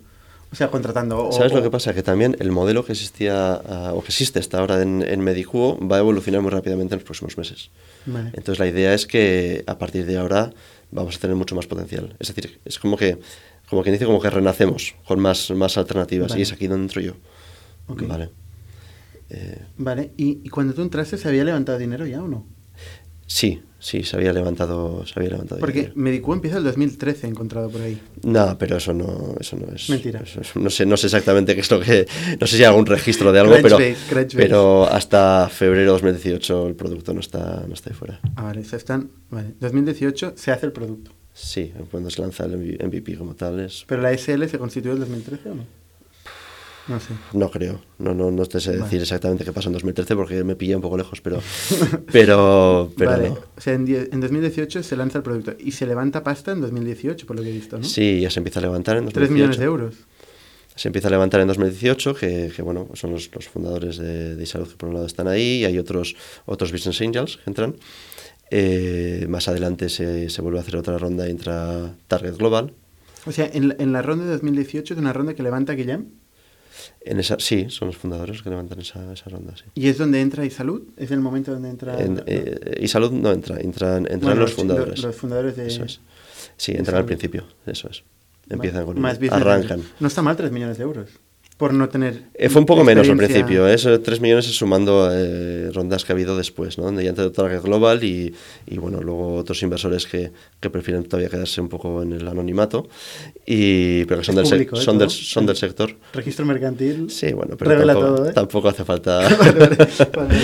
o 0.50 0.54
sea, 0.56 0.68
contratando... 0.70 1.28
o- 1.28 1.32
¿Sabes 1.32 1.52
lo 1.52 1.62
que 1.62 1.70
pasa? 1.70 1.94
Que 1.94 2.02
también 2.02 2.36
el 2.40 2.50
modelo 2.52 2.84
que 2.84 2.92
existía 2.92 3.54
ah, 3.54 3.92
o 3.94 4.02
que 4.02 4.08
existe 4.08 4.38
hasta 4.38 4.58
ahora 4.58 4.82
en, 4.82 5.02
en 5.02 5.20
Medicuo 5.20 5.78
va 5.88 5.96
a 5.96 6.00
evolucionar 6.00 6.40
muy 6.42 6.50
rápidamente 6.50 6.94
en 6.94 6.98
los 6.98 7.04
próximos 7.04 7.38
meses. 7.38 7.70
Vale. 8.06 8.30
Entonces 8.34 8.58
la 8.58 8.66
idea 8.68 8.92
es 8.92 9.06
que 9.06 9.64
a 9.66 9.78
partir 9.78 10.04
de 10.04 10.18
ahora 10.18 10.52
vamos 10.92 11.16
a 11.16 11.18
tener 11.18 11.34
mucho 11.36 11.56
más 11.56 11.66
potencial. 11.66 12.14
Es 12.20 12.28
decir, 12.32 12.60
es 12.64 12.78
como 12.78 12.96
que, 12.96 13.18
como 13.68 13.82
quien 13.82 13.94
dice, 13.94 14.04
como 14.06 14.20
que 14.20 14.30
renacemos 14.30 14.94
con 15.06 15.18
más, 15.18 15.50
más 15.50 15.76
alternativas 15.76 16.28
Vale. 16.30 16.38
y 16.40 16.42
es 16.42 16.52
aquí 16.52 16.68
donde 16.68 16.84
entro 16.84 17.00
yo. 17.00 17.14
Vale. 17.88 18.30
Eh, 19.30 19.58
Vale, 19.78 20.12
¿Y, 20.16 20.40
y 20.44 20.48
cuando 20.50 20.74
tú 20.74 20.82
entraste 20.82 21.16
se 21.18 21.26
había 21.26 21.42
levantado 21.44 21.78
dinero 21.78 22.06
ya 22.06 22.22
o 22.22 22.28
no? 22.28 22.46
Sí, 23.34 23.60
sí, 23.78 24.02
se 24.04 24.16
había 24.16 24.32
levantado, 24.32 25.04
se 25.06 25.12
había 25.16 25.30
levantado. 25.30 25.60
Porque. 25.60 25.92
Medicu 25.94 26.32
empieza 26.32 26.58
el 26.58 26.64
2013, 26.64 27.26
he 27.26 27.30
encontrado 27.30 27.70
por 27.70 27.80
ahí. 27.80 28.00
No, 28.22 28.56
pero 28.58 28.76
eso 28.76 28.92
no, 28.92 29.34
eso 29.40 29.56
no 29.56 29.74
es. 29.74 29.88
Mentira. 29.90 30.20
eso 30.20 30.40
es- 30.40 30.54
no, 30.56 30.70
sé, 30.70 30.86
no 30.86 30.96
sé 30.96 31.06
exactamente 31.06 31.54
qué 31.54 31.60
es 31.62 31.70
lo 31.70 31.80
que. 31.80 32.06
No 32.40 32.46
sé 32.46 32.56
si 32.56 32.62
hay 32.62 32.68
algún 32.68 32.86
registro 32.86 33.32
de 33.32 33.40
algo, 33.40 33.54
pero, 33.62 33.78
pero 34.36 34.84
hasta 34.86 35.48
febrero 35.50 35.80
de 35.96 36.00
2018 36.10 36.68
el 36.68 36.74
producto 36.74 37.12
no 37.14 37.20
está, 37.20 37.64
no 37.66 37.74
está 37.74 37.90
ahí 37.90 37.96
fuera. 37.96 38.20
Ah, 38.36 38.44
vale, 38.44 38.60
o 38.60 38.64
sea, 38.64 38.76
están... 38.76 39.10
Vale, 39.30 39.54
2018 39.60 40.34
se 40.36 40.50
hace 40.52 40.66
el 40.66 40.72
producto. 40.72 41.10
Sí, 41.34 41.72
cuando 41.90 42.10
se 42.10 42.20
lanza 42.20 42.44
el 42.44 42.52
MV- 42.58 42.84
MVP 42.86 43.16
como 43.16 43.34
tal 43.34 43.58
es. 43.60 43.84
¿Pero 43.86 44.02
la 44.02 44.12
SL 44.12 44.44
se 44.48 44.58
constituyó 44.58 44.92
en 44.94 45.00
2013 45.00 45.48
o 45.50 45.54
no? 45.54 45.64
No 46.88 46.98
sé. 46.98 47.08
No 47.32 47.50
creo, 47.50 47.80
no, 47.98 48.12
no, 48.14 48.30
no 48.30 48.44
te 48.46 48.58
sé 48.60 48.70
Vale. 48.70 48.82
decir 48.84 49.00
exactamente 49.02 49.44
qué 49.44 49.52
pasó 49.52 49.68
en 49.68 49.74
2013 49.74 50.16
porque 50.16 50.42
me 50.42 50.56
pilla 50.56 50.74
un 50.76 50.82
poco 50.82 50.96
lejos, 50.96 51.20
pero, 51.20 51.40
pero, 52.12 52.92
pero 52.96 53.10
vale, 53.10 53.28
no. 53.30 53.34
o 53.56 53.60
sea, 53.60 53.74
en, 53.74 53.86
en 53.88 54.20
2018 54.20 54.82
se 54.82 54.96
lanza 54.96 55.18
el 55.18 55.24
producto 55.24 55.54
y 55.58 55.72
se 55.72 55.86
levanta 55.86 56.22
pasta 56.24 56.52
en 56.52 56.60
2018, 56.60 57.26
por 57.26 57.36
lo 57.36 57.42
que 57.42 57.50
he 57.50 57.52
visto, 57.52 57.78
¿no? 57.78 57.84
Sí, 57.84 58.20
ya 58.20 58.30
se 58.30 58.40
empieza 58.40 58.58
a 58.58 58.62
levantar 58.62 58.96
en 58.96 59.04
2018. 59.04 59.20
3 59.26 59.30
millones 59.30 59.58
de 59.58 59.64
euros. 59.64 59.94
Se 60.74 60.88
empieza 60.88 61.08
a 61.08 61.10
levantar 61.10 61.40
en 61.42 61.48
2018, 61.48 62.14
que, 62.14 62.50
que, 62.56 62.62
bueno, 62.62 62.88
son 62.94 63.12
los, 63.12 63.30
los 63.34 63.46
fundadores 63.46 63.98
de, 63.98 64.34
de 64.36 64.42
Isalud 64.42 64.68
que 64.68 64.76
por 64.76 64.88
un 64.88 64.94
lado 64.94 65.06
están 65.06 65.28
ahí, 65.28 65.58
y 65.60 65.64
hay 65.66 65.78
otros, 65.78 66.16
otros 66.46 66.72
Business 66.72 67.00
Angels 67.02 67.36
que 67.36 67.42
entran. 67.50 67.76
Eh, 68.50 69.26
más 69.28 69.48
adelante 69.48 69.88
se, 69.88 70.28
se 70.30 70.42
vuelve 70.42 70.58
a 70.58 70.62
hacer 70.62 70.76
otra 70.76 70.98
ronda 70.98 71.26
y 71.26 71.30
entra 71.30 71.94
Target 72.08 72.36
Global. 72.36 72.72
O 73.26 73.32
sea, 73.32 73.48
en, 73.52 73.68
la- 73.68 73.76
en 73.78 73.92
la 73.92 74.02
ronda 74.02 74.24
de 74.24 74.32
2018 74.32 74.94
es 74.94 75.00
una 75.00 75.12
ronda 75.12 75.34
que 75.34 75.42
levanta 75.42 75.74
Guillem 75.74 76.06
En 77.00 77.20
esa, 77.20 77.36
sí, 77.38 77.66
son 77.68 77.88
los 77.88 77.96
fundadores 77.96 78.42
que 78.42 78.50
levantan 78.50 78.80
esa, 78.80 79.12
esa 79.12 79.28
ronda, 79.30 79.54
sí. 79.56 79.64
y 79.74 79.88
es 79.88 79.98
donde 79.98 80.20
entra 80.20 80.44
Isalud, 80.44 80.82
es 80.96 81.10
el 81.10 81.20
momento 81.20 81.52
donde 81.52 81.70
entra... 81.70 82.00
En, 82.00 82.22
eh, 82.26 82.78
Isalud 82.80 83.12
no 83.12 83.32
entra, 83.32 83.60
entran, 83.60 84.06
entran 84.06 84.20
Bueno, 84.20 84.40
los 84.42 84.54
fundadores. 84.54 85.02
Los, 85.02 85.16
fundadores 85.16 85.56
de... 85.56 85.66
Eso 85.66 85.84
es. 85.84 86.00
Sí, 86.56 86.72
entran 86.72 86.98
al 86.98 87.04
principio, 87.04 87.44
eso 87.66 87.88
es. 87.90 88.04
Empiezan 88.48 88.84
con 88.84 89.00
Más 89.00 89.18
arrancan. 89.30 89.82
No 90.00 90.08
está 90.08 90.22
mal 90.22 90.36
3 90.36 90.50
millones 90.52 90.78
de 90.78 90.84
euros. 90.84 91.08
Por 91.56 91.74
no 91.74 91.88
tener... 91.88 92.24
Eh, 92.34 92.48
fue 92.48 92.60
un 92.60 92.66
poco 92.66 92.82
menos 92.82 93.08
al 93.08 93.16
principio, 93.16 93.68
¿eh? 93.68 93.74
Eso, 93.74 94.00
3 94.00 94.20
millones 94.20 94.48
es 94.48 94.56
sumando 94.56 95.08
eh, 95.12 95.70
rondas 95.72 96.04
que 96.04 96.12
ha 96.12 96.14
habido 96.14 96.36
después, 96.36 96.76
¿no? 96.76 96.84
Donde 96.84 97.04
ya 97.04 97.10
entró 97.10 97.30
Target 97.30 97.60
Global 97.62 98.02
y, 98.02 98.34
y, 98.66 98.78
bueno, 98.78 99.00
luego 99.00 99.36
otros 99.36 99.62
inversores 99.62 100.06
que, 100.06 100.32
que 100.58 100.70
prefieren 100.70 101.04
todavía 101.04 101.28
quedarse 101.28 101.60
un 101.60 101.68
poco 101.68 102.02
en 102.02 102.14
el 102.14 102.26
anonimato, 102.26 102.88
y, 103.46 104.04
pero 104.06 104.20
que 104.20 104.24
son, 104.26 104.34
del, 104.36 104.44
público, 104.48 104.76
¿eh? 104.76 104.80
son, 104.82 104.98
del, 104.98 105.10
son 105.10 105.46
del 105.46 105.56
sector. 105.56 105.94
Registro 106.14 106.44
mercantil. 106.46 107.08
Sí, 107.10 107.32
bueno, 107.32 107.54
pero 107.56 107.70
Revela 107.70 107.92
tampoco, 107.92 108.14
todo, 108.16 108.28
¿eh? 108.28 108.32
tampoco 108.32 108.68
hace 108.68 108.84
falta. 108.84 109.28
Vale, 109.38 109.52
vale, 109.52 109.76
vale. 110.16 110.34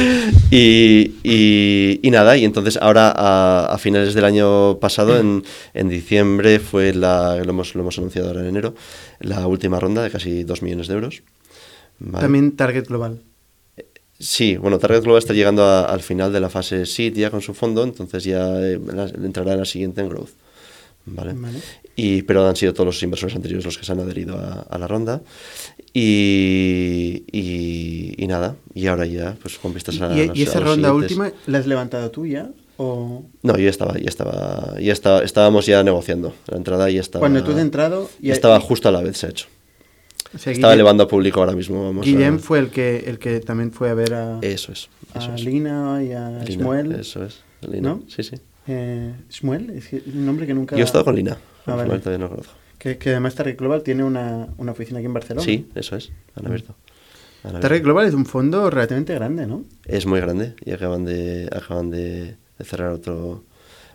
y, 0.53 1.15
y- 1.25 2.01
y 2.03 2.11
nada, 2.11 2.37
y 2.37 2.45
entonces 2.45 2.77
ahora 2.81 3.13
a, 3.17 3.67
a 3.73 3.79
finales 3.79 4.15
del 4.15 4.25
año 4.25 4.79
pasado, 4.79 5.19
en, 5.19 5.43
en 5.75 5.89
diciembre, 5.89 6.61
fue 6.61 6.93
la, 6.95 7.37
lo 7.37 7.51
hemos, 7.51 7.75
lo 7.75 7.81
hemos 7.81 7.99
anunciado 7.99 8.29
ahora 8.29 8.41
en 8.43 8.47
enero, 8.49 8.75
la 9.21 9.47
última 9.47 9.79
ronda 9.81 10.03
de 10.03 10.11
casi 10.11 10.45
2 10.45 10.63
millones 10.63 10.89
de 10.89 10.95
euros. 10.95 11.23
Vale. 11.99 12.23
También 12.23 12.57
Target 12.57 12.87
Global. 12.89 13.23
Sí, 14.21 14.57
bueno, 14.57 14.79
Target 14.79 15.03
Global 15.03 15.19
está 15.21 15.33
llegando 15.33 15.63
a- 15.65 15.85
al 15.85 16.01
final 16.01 16.33
de 16.33 16.41
la 16.41 16.51
fase 16.51 16.87
SEED 16.87 17.15
ya 17.15 17.31
con 17.31 17.41
su 17.41 17.55
fondo, 17.55 17.85
entonces 17.85 18.25
ya 18.25 18.61
eh, 18.61 18.81
entrará 19.23 19.53
en 19.53 19.59
la 19.61 19.65
siguiente 19.65 20.01
en 20.01 20.09
Growth. 20.09 20.31
¿Vale? 21.07 21.33
Vale. 21.35 21.59
Y, 21.97 22.23
pero 22.23 22.47
han 22.47 22.55
sido 22.57 22.75
todos 22.75 22.87
los 22.87 23.03
inversores 23.03 23.35
anteriores 23.35 23.65
los 23.65 23.79
que 23.79 23.85
se 23.85 23.93
han 23.93 24.01
adherido 24.01 24.37
a, 24.37 24.63
a 24.69 24.79
la 24.79 24.87
ronda. 24.87 25.23
Y, 25.95 27.25
y, 27.33 28.15
y 28.23 28.27
nada, 28.27 28.57
y 28.75 28.87
ahora 28.89 29.07
ya, 29.07 29.37
pues 29.41 29.59
con 29.59 29.73
vistas 29.73 30.01
a, 30.01 30.15
¿Y, 30.15 30.31
y 30.35 30.43
esa 30.43 30.61
ronda 30.61 30.91
siguientes. 30.91 31.17
última 31.19 31.33
la 31.47 31.59
has 31.59 31.67
levantado 31.67 32.11
tú 32.11 32.27
ya? 32.27 32.51
¿O 32.81 33.25
No, 33.43 33.59
yo 33.59 33.69
estaba, 33.69 33.99
ya 33.99 34.09
estaba, 34.09 34.79
ya 34.81 34.93
estaba, 34.93 35.23
estábamos 35.25 35.67
ya 35.67 35.83
negociando. 35.83 36.33
La 36.47 36.57
entrada 36.57 36.89
ya 36.91 37.01
estaba. 37.01 37.21
cuando 37.21 37.43
tú 37.45 37.51
has 37.53 37.59
entrado... 37.59 38.09
ya 38.21 38.33
estaba 38.33 38.59
justo 38.61 38.89
a 38.89 38.93
la 38.93 39.03
vez, 39.03 39.19
se 39.19 39.27
ha 39.27 39.31
hecho. 39.31 39.47
o 40.35 40.39
sea, 40.39 40.53
Estaba 40.53 40.73
Guillem- 40.73 40.77
elevando 40.77 41.03
a 41.03 41.09
público 41.09 41.41
ahora 41.41 41.53
mismo. 41.53 41.83
Vamos 41.85 42.07
a- 42.07 42.09
Guillem 42.09 42.39
fue 42.39 42.61
el 42.61 42.71
que, 42.71 43.05
el 43.07 43.19
que 43.19 43.41
también 43.41 43.73
fue 43.73 43.91
a 43.91 43.95
ver 43.95 44.15
a, 44.15 44.39
Eso 44.43 44.73
es. 44.73 44.89
Eso 45.15 45.33
a 45.33 45.35
es. 45.35 45.45
Lina 45.45 46.03
y 46.05 46.13
a 46.13 46.31
Lina, 46.31 46.45
Shmuel. 46.63 46.93
Eso 46.93 47.25
es. 47.25 47.41
Lina, 47.69 47.89
¿No? 47.91 48.03
Sí, 48.09 48.23
sí. 48.23 48.37
Eh, 48.69 49.13
Shmuel, 49.29 49.71
es 49.71 49.93
un 49.93 50.25
nombre 50.25 50.47
que 50.47 50.55
nunca... 50.55 50.77
Yo 50.77 50.83
he 50.83 50.85
estado 50.85 51.05
con 51.05 51.17
Lina. 51.17 51.37
Ah, 51.67 51.73
vale. 51.75 51.83
Shmuel 51.85 52.01
todavía 52.01 52.25
no 52.25 52.31
conozco. 52.31 52.53
Que, 52.79 52.97
que 52.97 53.11
además 53.11 53.35
Target 53.35 53.59
Global 53.59 53.83
tiene 53.83 54.05
una, 54.05 54.47
una 54.57 54.71
oficina 54.71 55.01
aquí 55.01 55.07
en 55.07 55.15
Barcelona. 55.15 55.45
Sí, 55.45 55.67
eso 55.75 55.97
es. 55.97 56.13
Han 56.37 56.47
abierto. 56.47 56.77
Han 57.43 57.51
abierto. 57.57 57.69
Target 57.69 57.83
Global 57.83 58.07
es 58.07 58.15
un 58.15 58.25
fondo 58.25 58.71
relativamente 58.71 59.15
grande, 59.15 59.49
¿no? 59.49 59.65
Es 59.85 60.07
muy 60.07 60.21
grande 60.21 60.55
y 60.65 60.71
acaban 60.71 61.05
de, 61.05 61.49
acaban 61.51 61.91
de, 61.91 62.37
de 62.59 62.65
cerrar 62.65 62.93
otro, 62.93 63.45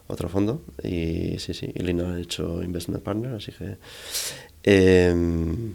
otro 0.07 0.30
fondo. 0.30 0.64
Y 0.84 1.38
sí, 1.39 1.53
sí. 1.53 1.72
Y 1.74 1.84
Lina 1.84 2.14
ha 2.16 2.20
hecho 2.20 2.64
Investment 2.64 3.03
Partner, 3.03 3.34
así 3.34 3.51
que. 3.51 3.78
em, 4.64 5.74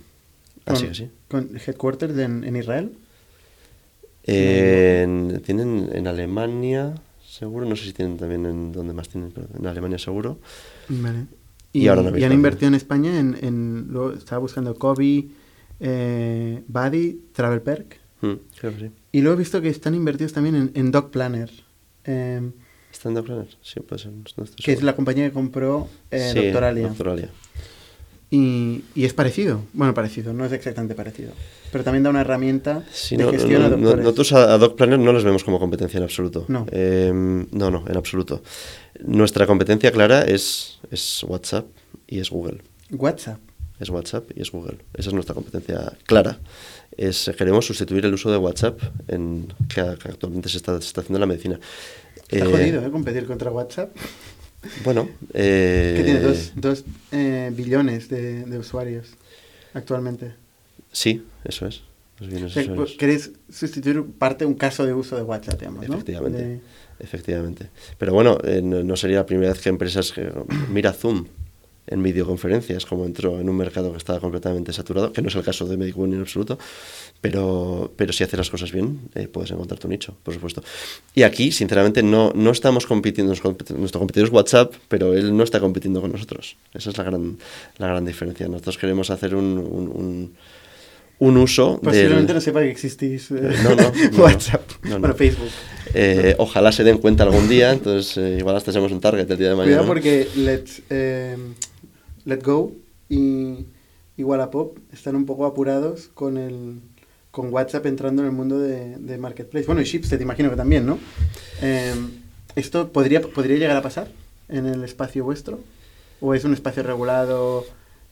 así 0.66 0.80
Con- 0.82 0.89
que 0.89 0.95
sí. 0.95 1.11
Con 1.28 1.51
headquarters 1.57 2.16
en, 2.18 2.45
en 2.45 2.57
Israel. 2.57 2.93
En- 4.24 5.41
tienen 5.45 5.89
en 5.93 6.07
Alemania, 6.07 6.95
seguro, 7.26 7.66
no 7.66 7.76
sé 7.76 7.84
si 7.84 7.93
tienen 7.93 8.18
también 8.18 8.45
en 8.47 8.72
donde 8.72 8.93
más 8.93 9.09
tienen, 9.09 9.30
pero 9.30 9.47
en 9.59 9.66
Alemania 9.66 9.99
seguro. 9.99 10.39
Vale. 10.89 11.26
Y 11.72 11.82
Y, 11.84 11.89
ahora 11.89 12.03
no 12.03 12.18
y 12.18 12.24
han 12.24 12.32
invertido 12.32 12.68
en 12.68 12.74
España 12.74 13.18
en, 13.18 13.36
en 13.43 13.86
luego 13.91 14.12
estaba 14.12 14.39
buscando 14.41 14.74
Kobe, 14.74 15.28
eh, 15.80 16.62
Buddy, 16.66 17.20
Travel 17.32 17.61
Perk. 17.62 17.99
Mm, 18.20 18.32
sí. 18.61 18.91
Y 19.12 19.20
luego 19.20 19.36
he 19.36 19.39
visto 19.39 19.62
que 19.62 19.68
están 19.68 19.95
invertidos 19.95 20.32
también 20.32 20.57
en, 20.57 20.70
en 20.74 20.91
Dog 20.91 21.11
Planner, 21.11 21.51
eh, 22.05 22.51
¿Están 22.93 23.14
de 23.14 23.22
Planner? 23.22 23.47
Sí, 23.62 23.80
puede 23.80 24.03
ser. 24.03 24.12
no 24.12 24.24
es 24.66 24.82
la 24.82 24.97
compañía 24.97 25.26
que 25.26 25.32
compró 25.32 25.89
eh, 26.11 26.30
Sí, 26.32 26.45
Doctoralia. 26.45 26.89
Doctoralia. 26.89 27.28
Y, 28.30 28.84
y 28.95 29.05
es 29.05 29.14
parecido. 29.14 29.62
Bueno, 29.72 29.95
parecido, 29.95 30.34
no 30.34 30.45
es 30.45 30.53
exactamente 30.53 30.95
parecido. 30.95 31.32
Pero 31.72 31.82
también 31.84 32.03
da 32.03 32.11
una 32.11 32.20
herramienta 32.20 32.84
Sí, 32.93 33.16
de 33.16 33.24
no, 33.24 33.30
gestión 33.30 33.62
a 33.62 33.68
no, 33.68 33.76
no- 33.76 33.82
doctores. 33.82 34.05
nosotros 34.05 34.32
a, 34.34 34.55
a 34.55 34.59
Doc 34.59 34.76
Planner 34.76 34.99
no 34.99 35.12
les 35.12 35.24
vemos 35.24 35.45
como 35.45 35.59
competencia 35.59 35.97
en 35.99 36.05
absoluto. 36.05 36.45
No. 36.49 36.66
Eh, 36.70 37.11
no, 37.14 37.70
no, 37.70 37.84
en 37.89 37.97
absoluto. 37.97 38.43
Nuestra 39.03 39.47
competencia 39.47 39.91
clara 39.93 40.22
es, 40.22 40.78
es 40.91 41.22
WhatsApp 41.24 41.66
y 42.07 42.18
es 42.20 42.28
Google. 42.30 42.62
WhatsApp. 42.91 43.39
Es 43.80 43.89
WhatsApp 43.91 44.30
y 44.34 44.43
es 44.43 44.51
Google. 44.51 44.78
Esa 44.95 45.09
es 45.11 45.14
nuestra 45.14 45.34
competencia 45.34 45.93
clara. 46.05 46.39
Es, 46.97 47.30
queremos 47.39 47.64
sustituir 47.64 48.05
el 48.05 48.12
uso 48.12 48.30
de 48.30 48.36
WhatsApp 48.36 48.78
en, 49.07 49.53
que, 49.72 49.80
a- 49.80 49.95
que 49.97 50.09
actualmente 50.09 50.49
se 50.49 50.57
está, 50.57 50.78
se 50.80 50.89
está 50.89 51.01
haciendo 51.01 51.16
en 51.18 51.20
la 51.20 51.26
medicina. 51.26 51.61
Está 52.29 52.45
Eh, 52.45 52.51
jodido, 52.51 52.85
¿eh? 52.87 52.91
Competir 52.91 53.26
contra 53.26 53.51
WhatsApp. 53.51 53.95
Bueno, 54.85 55.09
eh, 55.35 55.95
Que 55.99 56.05
tiene 56.05 56.20
dos, 56.20 56.53
dos 56.57 56.85
eh, 57.12 57.51
billones 57.55 58.09
de, 58.09 58.45
de 58.45 58.59
usuarios 58.59 59.11
actualmente. 59.74 60.35
Sí, 60.93 61.24
eso 61.45 61.66
es. 61.66 61.83
O 62.20 62.49
sea, 62.49 62.62
usuarios. 62.62 62.97
queréis 62.99 63.31
sustituir 63.49 64.03
parte, 64.05 64.45
un 64.45 64.55
caso 64.55 64.85
de 64.85 64.93
uso 64.93 65.16
de 65.16 65.22
WhatsApp, 65.22 65.61
digamos, 65.61 65.89
¿no? 65.89 65.95
Efectivamente. 65.95 66.45
De- 66.45 66.61
Efectivamente. 67.01 67.68
Pero 67.97 68.12
bueno, 68.12 68.39
eh, 68.43 68.61
no, 68.61 68.83
no 68.83 68.97
sería 68.97 69.18
la 69.18 69.26
primera 69.26 69.53
vez 69.53 69.62
que 69.62 69.68
empresas... 69.68 70.12
mira 70.68 70.93
Zoom 70.93 71.26
en 71.91 72.03
videoconferencias, 72.03 72.86
como 72.86 73.05
entró 73.07 73.41
en 73.41 73.49
un 73.49 73.57
mercado 73.57 73.91
que 73.93 73.99
estaba 73.99 74.20
completamente 74.20 74.72
saturado, 74.72 75.12
que 75.12 75.22
no 75.22 75.28
es 75.28 75.34
el 75.34 75.43
caso 75.43 75.66
de 75.66 75.76
Medicube 75.76 76.07
en 76.09 76.20
absoluto, 76.20 76.59
pero, 77.20 77.93
pero 77.97 78.12
si 78.12 78.24
haces 78.24 78.39
las 78.39 78.51
cosas 78.51 78.70
bien, 78.72 79.01
eh, 79.14 79.26
puedes 79.26 79.51
encontrar 79.51 79.78
tu 79.80 79.89
nicho, 79.89 80.14
por 80.22 80.34
supuesto. 80.34 80.62
Y 81.14 81.22
aquí, 81.22 81.51
sinceramente, 81.51 82.03
no, 82.03 82.32
no 82.34 82.51
estamos 82.51 82.86
compitiendo, 82.86 83.32
nuestro 83.76 83.99
competidor 84.01 84.28
es 84.28 84.32
WhatsApp, 84.32 84.72
pero 84.89 85.14
él 85.14 85.36
no 85.36 85.43
está 85.43 85.59
compitiendo 85.61 86.01
con 86.01 86.12
nosotros. 86.12 86.57
Esa 86.74 86.91
es 86.91 86.99
la 86.99 87.05
gran, 87.05 87.36
la 87.78 87.89
gran 87.89 88.05
diferencia. 88.05 88.47
Nosotros 88.49 88.78
queremos 88.78 89.11
hacer 89.11 89.34
un, 89.34 89.59
un, 89.59 89.89
un- 89.89 90.34
un 91.20 91.36
uso 91.36 91.80
Posiblemente 91.82 92.28
del... 92.28 92.36
no 92.36 92.41
sepa 92.41 92.61
que 92.61 92.70
existís. 92.70 93.32
eh, 93.32 93.34
No, 93.64 93.70
no, 93.74 93.93
no, 94.12 94.18
WhatsApp. 94.22 94.62
no, 94.84 94.91
no. 94.91 94.99
Bueno, 95.01 95.14
Facebook. 95.16 95.49
Eh, 95.93 96.36
ojalá 96.39 96.70
se 96.70 96.84
den 96.84 96.99
cuenta 96.99 97.24
algún 97.24 97.49
día, 97.49 97.72
entonces 97.72 98.16
eh, 98.18 98.36
igual 98.39 98.55
hasta 98.55 98.70
seamos 98.70 98.93
un 98.93 99.01
target 99.01 99.28
el 99.28 99.36
día 99.36 99.49
de 99.49 99.55
mañana. 99.57 99.78
Cuidado 99.78 99.86
porque 99.89 100.28
Let's, 100.36 100.80
eh, 100.91 101.36
Let 102.29 102.43
Go 102.45 102.72
y, 103.09 103.66
y 104.16 104.22
Wallapop 104.22 104.79
están 104.93 105.16
un 105.16 105.24
poco 105.26 105.47
apurados 105.47 106.11
con 106.14 106.37
el 106.37 106.81
con 107.31 107.53
WhatsApp 107.53 107.87
entrando 107.87 108.22
en 108.22 108.26
el 108.29 108.35
mundo 108.35 108.59
de, 108.59 108.97
de 108.97 109.18
Marketplace. 109.18 109.66
Bueno, 109.66 109.81
y 109.81 109.85
Shipstead 109.85 110.20
imagino 110.20 110.51
que 110.51 110.57
también, 110.57 110.85
¿no? 110.87 110.99
Eh, 111.62 111.95
¿Esto 112.57 112.89
podría, 112.91 113.20
podría 113.22 113.57
llegar 113.59 113.76
a 113.76 113.83
pasar 113.83 114.09
en 114.49 114.66
el 114.66 114.83
espacio 114.83 115.24
vuestro? 115.24 115.61
¿O 116.20 116.35
es 116.35 116.45
un 116.45 116.53
espacio 116.55 116.83
regulado, 116.83 117.64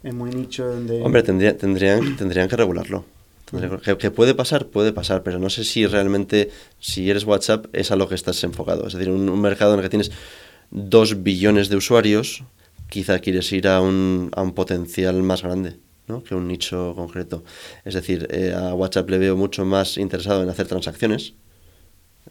eh, 0.05 0.13
muy 0.13 0.31
nicho, 0.31 0.65
donde... 0.67 1.03
Hombre, 1.03 1.23
tendría- 1.23 1.57
tendrían, 1.57 2.17
tendrían 2.17 2.49
que 2.49 2.57
regularlo. 2.57 3.05
Que, 3.99 4.11
puede 4.11 4.35
pasar, 4.35 4.67
puede 4.67 4.93
pasar, 4.93 5.23
pero 5.23 5.39
no 5.39 5.51
sé 5.51 5.65
si 5.65 5.87
realmente, 5.87 6.51
si 6.79 7.11
eres 7.11 7.25
WhatsApp, 7.25 7.67
es 7.73 7.91
a 7.91 7.97
lo 7.97 8.09
que 8.09 8.15
estás 8.17 8.43
enfocado. 8.45 8.87
Es 8.87 8.93
decir, 8.95 9.11
un 9.11 9.41
mercado 9.41 9.73
en 9.75 9.79
el 9.81 9.85
que 9.85 9.91
tienes 9.91 10.11
dos 10.71 11.23
billones 11.23 11.69
de 11.69 11.77
usuarios, 11.77 12.43
quizá 12.89 13.19
quieres 13.19 13.51
ir 13.53 13.69
a 13.69 13.81
un, 13.81 14.31
a 14.35 14.43
un 14.43 14.53
potencial 14.53 15.23
más 15.23 15.43
grande. 15.43 15.77
¿no? 16.09 16.23
que 16.23 16.37
un 16.37 16.47
nicho 16.47 16.93
concreto. 16.95 17.43
Es 17.85 17.95
decir, 17.95 18.29
eh, 18.31 18.55
a 18.57 18.73
WhatsApp 18.75 19.11
le 19.11 19.19
veo 19.19 19.37
mucho 19.37 19.65
más 19.65 19.99
interesado 19.99 20.41
en 20.45 20.49
hacer 20.49 20.69
transacciones 20.69 21.35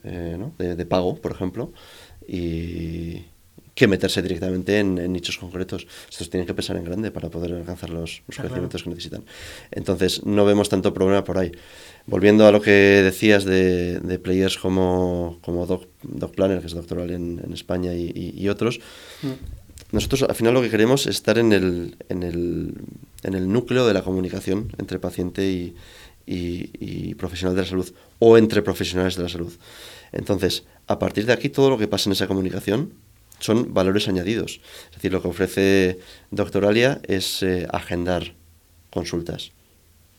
eh, 0.06 0.38
¿no? 0.40 0.54
de, 0.58 0.76
de 0.78 0.86
pago, 0.86 1.18
por 1.18 1.34
ejemplo, 1.34 1.74
y 2.26 3.24
que 3.74 3.88
meterse 3.90 4.22
directamente 4.22 4.80
en, 4.80 4.98
en 4.98 5.12
nichos 5.12 5.38
concretos. 5.38 5.88
Estos 6.10 6.30
tienen 6.30 6.48
que 6.48 6.54
pensar 6.54 6.78
en 6.78 6.86
grande 6.86 7.12
para 7.12 7.30
poder 7.30 7.52
alcanzar 7.52 7.90
los, 7.90 8.22
los 8.28 8.38
crecimientos 8.38 8.84
que 8.84 8.90
necesitan. 8.92 9.26
Entonces, 9.72 10.26
no 10.26 10.46
vemos 10.46 10.70
tanto 10.70 10.94
problema 10.94 11.26
por 11.26 11.38
ahí. 11.38 11.52
Volviendo 12.06 12.48
a 12.48 12.54
lo 12.54 12.62
que 12.62 12.72
decías 12.72 13.44
de, 13.44 14.00
de 14.00 14.20
players 14.20 14.58
como, 14.58 15.40
como 15.42 15.66
Doc, 15.66 15.88
Doc 16.04 16.34
Planner, 16.34 16.62
que 16.62 16.68
es 16.68 16.74
doctoral 16.74 17.12
en, 17.12 17.42
en 17.44 17.52
España, 17.52 17.94
y, 17.94 18.10
y- 18.16 18.42
y 18.42 18.48
otros, 18.48 18.80
Mm. 19.22 19.65
Nosotros 19.92 20.24
al 20.24 20.36
final 20.36 20.54
lo 20.54 20.62
que 20.62 20.70
queremos 20.70 21.02
es 21.08 21.16
estar 21.16 21.38
en 21.38 21.52
el, 21.54 21.96
en 22.10 22.24
el, 22.24 22.74
en 23.24 23.34
el 23.34 23.52
núcleo 23.52 23.86
de 23.88 23.94
la 23.94 24.02
comunicación 24.04 24.72
entre 24.78 25.00
paciente 25.00 25.50
y, 25.50 25.76
y- 26.26 26.70
y 26.80 27.16
profesional 27.16 27.56
de 27.56 27.62
la 27.62 27.68
salud 27.68 27.92
o 28.20 28.38
entre 28.38 28.62
profesionales 28.62 29.16
de 29.16 29.24
la 29.24 29.30
salud. 29.30 29.54
Entonces, 30.12 30.64
a 30.88 30.98
partir 31.00 31.26
de 31.26 31.34
aquí, 31.34 31.50
todo 31.50 31.70
lo 31.70 31.78
que 31.78 31.88
pasa 31.88 32.10
en 32.10 32.14
esa 32.14 32.28
comunicación 32.28 32.94
son 33.40 33.74
valores 33.74 34.08
añadidos. 34.08 34.60
Es 34.90 34.96
decir, 34.96 35.12
lo 35.12 35.22
que 35.22 35.28
ofrece 35.28 36.00
Doctoralia 36.32 37.02
es 37.08 37.44
eh, 37.44 37.68
agendar 37.72 38.34
consultas. 38.90 39.52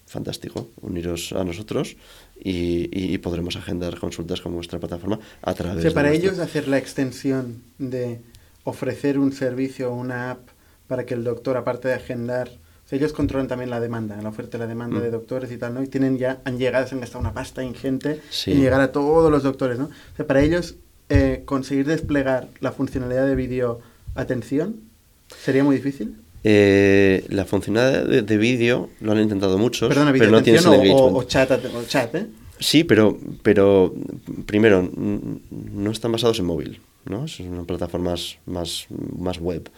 Fantástico, 0.06 0.68
uniros 0.82 1.32
a 1.32 1.42
nosotros 1.42 1.96
y, 2.42 3.16
podremos 3.18 3.56
agendar 3.56 3.98
consultas 3.98 4.40
con 4.40 4.54
vuestra 4.54 4.78
plataforma 4.78 5.18
a 5.42 5.50
O 5.50 5.54
través 5.54 5.82
sea, 5.82 5.92
para 5.92 6.10
de 6.10 6.16
ellos 6.16 6.38
hacer 6.38 6.68
la 6.68 6.78
extensión 6.78 7.62
de 7.78 8.20
ofrecer 8.66 9.18
un 9.18 9.32
servicio 9.32 9.90
o 9.90 9.94
una 9.94 10.30
app 10.32 10.40
para 10.88 11.04
que 11.06 11.14
el 11.14 11.24
doctor, 11.24 11.56
aparte 11.56 11.88
de 11.88 11.94
agendar, 11.94 12.48
o 12.48 12.88
sea, 12.88 12.98
ellos 12.98 13.12
controlan 13.12 13.48
también 13.48 13.70
la 13.70 13.80
demanda, 13.80 14.20
la 14.22 14.28
oferta 14.28 14.56
y 14.56 14.60
la 14.60 14.66
demanda 14.66 14.98
Mm. 14.98 15.02
de 15.02 15.10
doctores 15.10 15.50
y 15.50 15.56
tal, 15.56 15.74
¿no? 15.74 15.82
Y 15.82 15.88
tienen 15.88 16.18
ya, 16.18 16.40
han 16.44 16.58
llegado, 16.58 16.86
se 16.86 16.94
han 16.94 17.00
gastado 17.00 17.20
una 17.20 17.32
pasta 17.32 17.62
ingente 17.64 18.20
Sí. 18.30 18.52
en 18.52 18.60
llegar 18.60 18.80
a 18.80 18.92
todos 18.92 19.30
los 19.30 19.42
doctores, 19.42 19.78
¿no? 19.78 19.86
O 19.86 20.16
sea, 20.16 20.26
para 20.26 20.42
ellos 20.42 20.76
eh, 21.08 21.42
conseguir 21.44 21.86
desplegar 21.86 22.48
la 22.60 22.72
funcionalidad 22.72 23.26
de 23.26 23.34
vídeo 23.36 23.78
atención 24.16 24.76
sería 25.44 25.62
muy 25.64 25.76
difícil. 25.76 26.16
Eh, 26.44 27.24
la 27.28 27.44
funcionalidad 27.44 28.04
de, 28.06 28.22
de 28.22 28.36
vídeo 28.36 28.88
lo 29.00 29.12
han 29.12 29.20
intentado 29.20 29.58
muchos, 29.58 29.88
Perdona, 29.88 30.12
pero 30.12 30.30
no 30.30 30.42
tienes 30.42 30.62
el 30.64 30.70
o, 30.70 30.74
engagement. 30.74 31.00
o, 31.00 31.16
o 31.18 31.22
chat, 31.24 31.50
o 31.52 31.84
chat, 31.84 32.14
¿eh? 32.14 32.26
Sí, 32.60 32.84
pero, 32.84 33.18
pero 33.42 33.92
primero, 34.46 34.88
no 34.92 35.90
están 35.90 36.10
basados 36.12 36.38
en 36.38 36.46
móvil, 36.46 36.80
¿no? 37.06 37.28
Son 37.28 37.64
plataformas 37.66 38.38
más, 38.46 38.86
más 39.18 39.38
web. 39.40 39.70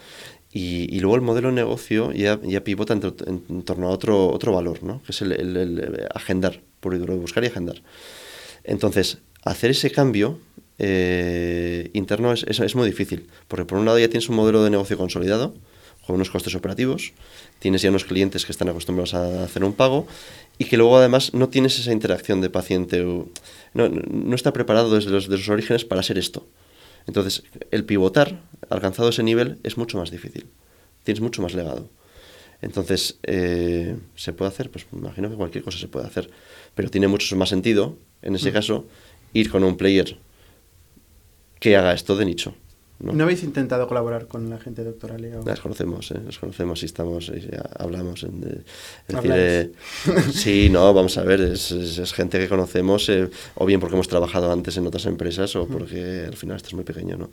Y, 0.52 0.94
y 0.94 1.00
luego 1.00 1.16
el 1.16 1.22
modelo 1.22 1.48
de 1.48 1.54
negocio 1.54 2.10
ya, 2.12 2.40
ya 2.42 2.64
pivota 2.64 2.94
en, 2.94 3.02
en- 3.26 3.62
torno 3.62 3.88
a 3.88 3.90
otro, 3.90 4.28
otro 4.30 4.52
valor, 4.52 4.82
¿no? 4.82 5.02
Que 5.04 5.12
es 5.12 5.20
el, 5.22 5.32
el- 5.32 5.56
el 5.56 6.06
agendar, 6.14 6.60
por 6.80 6.94
y 6.94 6.98
duro, 6.98 7.16
buscar 7.16 7.44
y 7.44 7.48
agendar. 7.48 7.82
Entonces, 8.64 9.18
hacer 9.44 9.70
ese 9.70 9.90
cambio 9.90 10.38
eh, 10.78 11.90
interno 11.92 12.32
es, 12.32 12.44
es- 12.44 12.74
muy 12.74 12.86
difícil, 12.88 13.26
porque 13.48 13.64
por 13.64 13.78
un 13.78 13.84
lado 13.84 13.98
ya 13.98 14.08
tienes 14.08 14.28
un 14.28 14.36
modelo 14.36 14.62
de 14.64 14.70
negocio 14.70 14.96
consolidado, 14.96 15.54
con 16.06 16.16
unos 16.16 16.30
costes 16.30 16.54
operativos, 16.54 17.12
tienes 17.58 17.82
ya 17.82 17.90
unos 17.90 18.04
clientes 18.04 18.46
que 18.46 18.52
están 18.52 18.68
acostumbrados 18.70 19.12
a 19.12 19.44
hacer 19.44 19.62
un 19.62 19.74
pago 19.74 20.06
y 20.56 20.64
que 20.64 20.78
luego 20.78 20.96
además 20.96 21.34
no 21.34 21.50
tienes 21.50 21.78
esa 21.78 21.92
interacción 21.92 22.40
de 22.40 22.48
paciente, 22.48 23.02
no, 23.74 23.88
no- 23.88 24.34
está 24.34 24.52
preparado 24.54 24.94
desde 24.94 25.10
los, 25.10 25.28
los 25.28 25.48
orígenes 25.50 25.84
para 25.84 26.02
ser 26.02 26.16
esto. 26.16 26.46
Entonces, 27.08 27.42
el 27.70 27.86
pivotar, 27.86 28.42
alcanzado 28.68 29.08
ese 29.08 29.22
nivel, 29.22 29.58
es 29.62 29.78
mucho 29.78 29.96
más 29.96 30.10
difícil, 30.10 30.46
tienes 31.04 31.22
mucho 31.22 31.40
más 31.40 31.54
legado. 31.54 31.88
Entonces, 32.60 33.18
eh, 33.22 33.96
¿se 34.14 34.34
puede 34.34 34.50
hacer? 34.50 34.70
Pues 34.70 34.86
me 34.92 34.98
imagino 34.98 35.30
que 35.30 35.36
cualquier 35.36 35.64
cosa 35.64 35.78
se 35.78 35.88
puede 35.88 36.06
hacer, 36.06 36.30
pero 36.74 36.90
tiene 36.90 37.08
mucho 37.08 37.34
más 37.34 37.48
sentido, 37.48 37.96
en 38.20 38.34
ese 38.36 38.52
caso, 38.52 38.86
ir 39.32 39.50
con 39.50 39.64
un 39.64 39.78
player 39.78 40.18
que 41.60 41.76
haga 41.76 41.94
esto 41.94 42.14
de 42.14 42.26
nicho. 42.26 42.54
¿No? 43.00 43.12
¿No 43.12 43.24
habéis 43.24 43.44
intentado 43.44 43.86
colaborar 43.86 44.26
con 44.26 44.50
la 44.50 44.58
gente 44.58 44.82
doctoral? 44.84 45.24
o- 45.36 45.44
Las 45.46 45.60
conocemos, 45.60 46.10
¿eh? 46.10 46.20
Las 46.24 46.38
conocemos 46.38 46.82
y 46.82 46.86
estamos, 46.86 47.28
y 47.28 47.48
hablamos. 47.78 48.24
En, 48.24 48.40
de- 48.40 48.62
es 49.08 49.14
decir, 49.14 49.32
eh, 49.34 49.72
sí, 50.32 50.68
no, 50.70 50.92
vamos 50.92 51.16
a 51.18 51.22
ver, 51.22 51.40
es, 51.40 51.70
es- 51.70 51.98
es 51.98 52.12
gente 52.12 52.38
que 52.38 52.48
conocemos, 52.48 53.08
eh, 53.08 53.28
o 53.54 53.66
bien 53.66 53.78
porque 53.80 53.94
hemos 53.94 54.08
trabajado 54.08 54.50
antes 54.52 54.76
en 54.76 54.86
otras 54.86 55.06
empresas, 55.06 55.54
o 55.56 55.66
porque 55.68 56.24
al 56.26 56.34
final 56.36 56.56
esto 56.56 56.68
es 56.68 56.74
muy 56.74 56.84
pequeño, 56.84 57.16
¿no? 57.16 57.30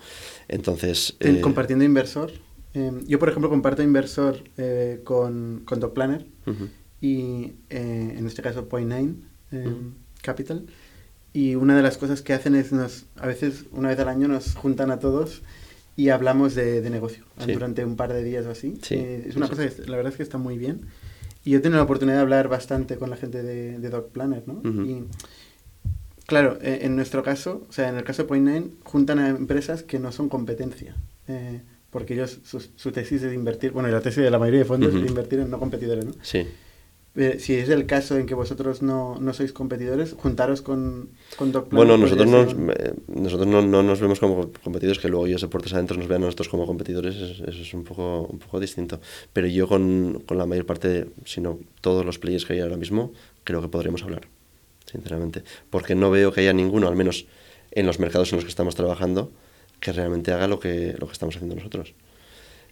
Entonces... 0.47 1.15
En- 1.19 1.37
eh, 1.37 1.41
compartiendo 1.41 1.83
inversor. 1.83 2.31
eh, 2.73 2.91
yo, 3.07 3.17
por 3.19 3.29
ejemplo, 3.29 3.49
comparto 3.49 3.81
inversor 3.81 4.43
eh, 4.57 5.01
con, 5.03 5.61
con 5.65 5.79
DocPlanner 5.79 6.27
ujú, 6.45 6.67
y 7.01 7.53
eh, 7.69 8.15
en 8.17 8.27
este 8.27 8.41
caso 8.41 8.67
Point 8.67 8.91
Nine 8.91 9.15
eh, 9.51 9.73
Capital. 10.21 10.65
Y 11.35 11.55
una 11.55 11.75
de 11.75 11.83
las 11.83 11.97
cosas 11.97 12.21
que 12.21 12.31
hacen 12.33 12.55
es, 12.55 12.71
nos, 12.71 13.05
a 13.17 13.27
veces 13.27 13.65
una 13.73 13.89
vez 13.89 13.99
al 13.99 14.07
año 14.07 14.27
nos 14.29 14.55
juntan 14.55 14.89
a 14.89 14.99
todos 14.99 15.41
y 15.97 16.09
hablamos 16.09 16.55
de, 16.55 16.81
de 16.81 16.89
negocio 16.89 17.23
Sí. 17.43 17.51
durante 17.51 17.83
un 17.83 17.95
par 17.97 18.13
de 18.13 18.23
días 18.23 18.45
o 18.45 18.51
así. 18.51 18.77
Sí, 18.81 18.95
Eh, 18.95 19.25
es 19.27 19.35
una 19.35 19.47
sí. 19.47 19.51
cosa 19.55 19.67
que 19.69 19.81
la 19.89 19.97
verdad 19.97 20.11
es 20.13 20.17
que 20.17 20.23
está 20.23 20.37
muy 20.37 20.57
bien. 20.57 20.81
Y 21.43 21.51
yo 21.51 21.57
he 21.57 21.61
tenido 21.61 21.77
la 21.77 21.83
oportunidad 21.83 22.15
de 22.17 22.21
hablar 22.21 22.47
bastante 22.47 22.95
con 22.97 23.09
la 23.09 23.17
gente 23.17 23.43
de, 23.43 23.77
de 23.79 23.89
DocPlanner, 23.89 24.43
¿no? 24.47 24.53
Ujú. 24.67 24.81
Y 24.81 25.03
claro, 26.25 26.57
eh, 26.61 26.79
en 26.83 26.95
nuestro 26.95 27.21
caso, 27.21 27.65
o 27.69 27.71
sea, 27.73 27.89
en 27.89 27.95
el 27.97 28.03
caso 28.03 28.23
de 28.23 28.29
Point9, 28.29 28.69
juntan 28.83 29.19
a 29.19 29.29
empresas 29.29 29.83
que 29.83 29.99
no 29.99 30.11
son 30.11 30.29
competencia. 30.29 30.95
eh, 31.27 31.61
porque 31.91 32.13
ellos, 32.13 32.39
su, 32.43 32.59
su 32.75 32.91
tesis 32.91 33.21
es 33.23 33.29
de 33.29 33.35
invertir, 33.35 33.71
bueno, 33.71 33.87
y 33.87 33.91
la 33.93 34.01
tesis 34.01 34.21
de 34.21 34.29
la 34.29 34.37
mayoría 34.37 34.59
de 34.59 34.65
fondos 34.65 34.93
es 34.93 35.01
de 35.01 35.07
invertir 35.07 35.39
en 35.39 35.49
no 35.49 35.57
competidores, 35.59 36.03
¿no? 36.03 36.11
Sí. 36.23 36.45
Eh, 37.17 37.37
si 37.39 37.53
es 37.55 37.69
el 37.69 37.85
caso 37.85 38.17
en 38.17 38.25
que 38.25 38.35
vosotros 38.35 38.81
no, 38.81 39.15
no 39.19 39.31
sois 39.33 39.53
competidores, 39.53 40.13
juntaros 40.17 40.61
con, 40.61 41.09
con 41.37 41.51
DocPlan. 41.53 41.77
Bueno, 41.87 41.93
podría 41.97 42.25
nosotros, 42.25 42.47
ser 42.49 42.57
no, 42.57 42.63
un- 42.65 42.71
eh, 42.71 42.93
nosotros 43.07 43.47
no, 43.47 43.61
no 43.61 43.83
nos 43.83 44.01
vemos 44.01 44.19
como 44.19 44.51
competidores, 44.63 44.99
que 44.99 45.07
luego 45.07 45.25
ellos 45.25 45.39
de 45.41 45.47
puertas 45.47 45.71
adentro 45.73 45.95
nos 45.97 46.07
vean 46.09 46.23
a 46.23 46.25
nosotros 46.25 46.49
como 46.49 46.65
competidores, 46.65 47.15
es- 47.15 47.39
eso 47.39 47.61
es 47.61 47.73
un 47.73 47.85
poco, 47.85 48.23
un 48.29 48.39
poco 48.39 48.59
distinto. 48.59 48.99
Pero 49.31 49.47
yo 49.47 49.67
con, 49.67 50.23
con 50.25 50.37
la 50.37 50.45
mayor 50.45 50.65
parte, 50.65 51.07
si 51.23 51.39
no 51.39 51.59
todos 51.79 52.05
los 52.05 52.19
players 52.19 52.43
que 52.45 52.53
hay 52.53 52.59
ahora 52.59 52.75
mismo, 52.77 53.13
creo 53.45 53.61
que 53.61 53.69
podríamos 53.69 54.03
hablar, 54.03 54.27
sinceramente. 54.91 55.43
Porque 55.69 55.95
no 55.95 56.11
veo 56.11 56.33
que 56.33 56.41
haya 56.41 56.53
ninguno, 56.53 56.87
al 56.89 56.95
menos 56.97 57.27
en 57.71 57.85
los 57.85 57.99
mercados 57.99 58.31
en 58.33 58.37
los 58.37 58.43
que 58.45 58.49
estamos 58.49 58.75
trabajando, 58.75 59.31
que 59.79 59.93
realmente 59.93 60.31
haga 60.33 60.47
lo 60.47 60.59
que, 60.59 60.95
lo 60.99 61.07
que 61.07 61.13
estamos 61.13 61.35
haciendo 61.35 61.55
nosotros. 61.55 61.93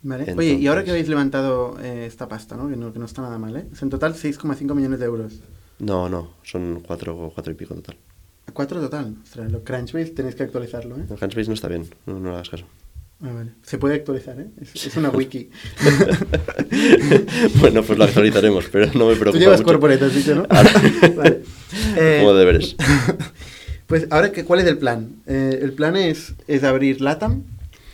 Vale. 0.04 0.34
Oye, 0.38 0.54
y 0.54 0.68
ahora 0.68 0.84
que 0.84 0.90
Entonces- 0.90 0.92
habéis 0.92 1.08
levantado 1.10 1.78
eh, 1.82 2.06
esta 2.06 2.28
pasta, 2.28 2.56
¿no? 2.58 2.68
Que, 2.70 2.76
¿no? 2.76 2.92
que 2.94 3.00
no 3.00 3.06
está 3.06 3.22
nada 3.22 3.40
mal, 3.40 3.56
¿eh? 3.56 3.66
Es 3.72 3.82
en 3.82 3.90
total 3.90 4.14
6,5 4.16 4.76
millones 4.76 5.00
de 5.00 5.06
euros. 5.06 5.34
No, 5.80 6.10
no, 6.10 6.34
son 6.44 6.82
cuatro, 6.86 7.32
cuatro 7.34 7.52
y 7.54 7.56
pico 7.56 7.74
total. 7.74 7.98
Cuatro 8.54 8.80
total. 8.82 9.16
Ostras, 9.24 9.52
lo 9.52 9.64
Crunchbase 9.64 10.12
tenéis 10.12 10.36
que 10.36 10.44
actualizarlo, 10.44 10.98
¿eh? 10.98 11.06
El 11.10 11.18
Handspace 11.20 11.48
no 11.48 11.54
está 11.54 11.68
bien, 11.70 11.88
no, 12.06 12.20
no 12.20 12.30
le 12.30 12.36
hagas 12.36 12.50
caso. 12.50 12.66
Ah, 13.22 13.32
vale. 13.34 13.52
Se 13.64 13.78
puede 13.78 13.96
actualizar, 13.96 14.38
¿eh? 14.40 14.48
Es, 14.62 14.86
es 14.86 14.98
una 14.98 15.10
wiki. 15.10 15.50
bueno, 17.56 17.82
pues 17.84 17.98
lo 17.98 18.04
actualizaremos, 18.04 18.66
pero 18.72 18.88
no 18.94 19.08
me 19.08 19.16
preocupa 19.16 19.32
Tú 19.32 19.40
llevas 19.40 19.62
mucho. 19.62 19.72
Corporate, 19.72 20.06
has 20.06 20.14
dicho, 20.16 20.36
¿no? 20.36 20.44
vale. 21.16 21.42
Eh, 21.98 22.18
Como 22.22 22.34
deberes. 22.34 22.76
Pues 23.88 24.08
ahora, 24.10 24.32
¿cuál 24.46 24.60
es 24.60 24.66
el 24.68 24.78
plan? 24.78 25.16
Eh, 25.26 25.60
el 25.62 25.74
plan 25.74 25.96
es, 25.96 26.34
es 26.48 26.64
abrir 26.64 27.00
LATAM. 27.02 27.44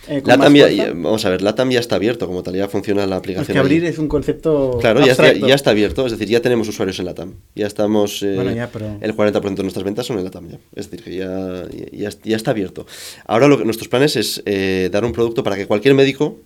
Eh, 0.07 0.21
LATAM 0.25 0.55
ya, 0.55 0.87
vamos 0.93 1.25
a 1.25 1.29
ver, 1.29 1.41
LATAM 1.41 1.69
ya 1.71 1.79
está 1.79 1.95
abierto, 1.95 2.25
como 2.27 2.41
tal, 2.41 2.55
ya 2.55 2.67
funciona 2.67 3.05
la 3.05 3.17
aplicación. 3.17 3.53
que 3.53 3.59
abrir 3.59 3.83
ahí. 3.83 3.89
es 3.89 3.97
un 3.99 4.07
concepto. 4.07 4.77
Claro, 4.79 5.05
ya 5.05 5.15
ya 5.33 5.55
está 5.55 5.71
abierto, 5.71 6.05
es 6.05 6.11
decir, 6.13 6.27
ya 6.27 6.41
tenemos 6.41 6.67
usuarios 6.67 6.97
en 6.99 7.05
LATAM. 7.05 7.33
Ya 7.55 7.67
estamos. 7.67 8.23
eh, 8.23 8.33
Bueno, 8.35 8.51
ya, 8.51 8.69
pero- 8.71 8.97
El 9.01 9.15
40% 9.15 9.55
de 9.55 9.63
nuestras 9.63 9.83
ventas 9.83 10.05
son 10.05 10.17
en 10.17 10.23
LATAM 10.23 10.49
ya. 10.49 10.57
Es 10.75 10.89
decir, 10.89 11.03
que 11.05 11.15
ya, 11.15 12.09
ya, 12.23 12.35
está 12.35 12.51
abierto. 12.51 12.87
Ahora 13.25 13.47
lo 13.47 13.57
que, 13.57 13.65
nuestros 13.65 13.87
planes 13.89 14.15
es 14.15 14.41
eh, 14.45 14.89
dar 14.91 15.03
un 15.05 15.11
producto 15.11 15.43
para 15.43 15.55
que 15.55 15.67
cualquier 15.67 15.93
médico 15.95 16.39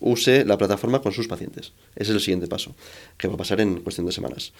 use 0.00 0.44
la 0.46 0.56
plataforma 0.56 1.02
con 1.02 1.12
sus 1.12 1.28
pacientes. 1.28 1.72
Ese 1.94 2.10
es 2.12 2.14
el 2.16 2.20
siguiente 2.20 2.46
paso, 2.46 2.74
que 3.18 3.28
va 3.28 3.34
a 3.34 3.36
pasar 3.36 3.60
en 3.60 3.80
cuestión 3.80 4.06
de 4.06 4.12
semanas. 4.12 4.52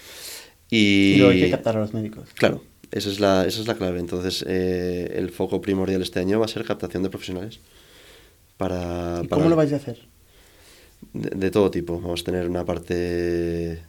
Y, 0.70 1.14
Y 1.14 1.16
luego 1.16 1.32
hay 1.32 1.40
que 1.40 1.50
captar 1.50 1.76
a 1.76 1.80
los 1.80 1.94
médicos. 1.94 2.28
Claro, 2.34 2.62
esa 2.92 3.08
es 3.08 3.20
la, 3.20 3.46
esa 3.46 3.60
es 3.60 3.66
la 3.66 3.74
clave. 3.74 3.98
Entonces, 4.00 4.44
eh, 4.46 5.14
el 5.16 5.30
foco 5.30 5.60
primordial 5.60 6.02
este 6.02 6.20
año 6.20 6.38
va 6.38 6.44
a 6.44 6.48
ser 6.48 6.64
captación 6.64 7.02
de 7.02 7.08
profesionales. 7.10 7.58
Para, 8.60 9.20
¿Y 9.24 9.26
para- 9.28 9.40
cómo 9.40 9.48
lo 9.48 9.56
vais 9.56 9.72
a 9.72 9.76
hacer? 9.76 9.98
de, 11.14 11.30
de 11.30 11.50
todo 11.50 11.70
tipo. 11.70 11.98
Vamos 11.98 12.20
a 12.20 12.24
tener 12.24 12.46
una 12.46 12.62
parte 12.66 13.80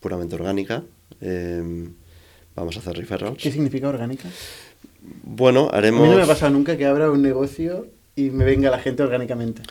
puramente 0.00 0.34
orgánica. 0.34 0.82
eh, 1.20 1.88
vamos 2.56 2.76
a 2.76 2.80
hacer 2.80 2.96
referrals. 2.96 3.40
¿Qué 3.40 3.52
significa 3.52 3.88
orgánica? 3.88 4.28
Bueno, 5.22 5.68
A 5.72 5.76
haremos. 5.78 6.02
mí 6.02 6.08
no 6.08 6.16
me 6.16 6.22
ha 6.24 6.26
pasado 6.26 6.50
nunca 6.50 6.76
que 6.76 6.86
abra 6.86 7.08
un 7.12 7.22
negocio 7.22 7.86
y 8.16 8.30
me 8.30 8.44
venga 8.44 8.68
la 8.68 8.80
gente 8.80 9.04
orgánicamente. 9.04 9.62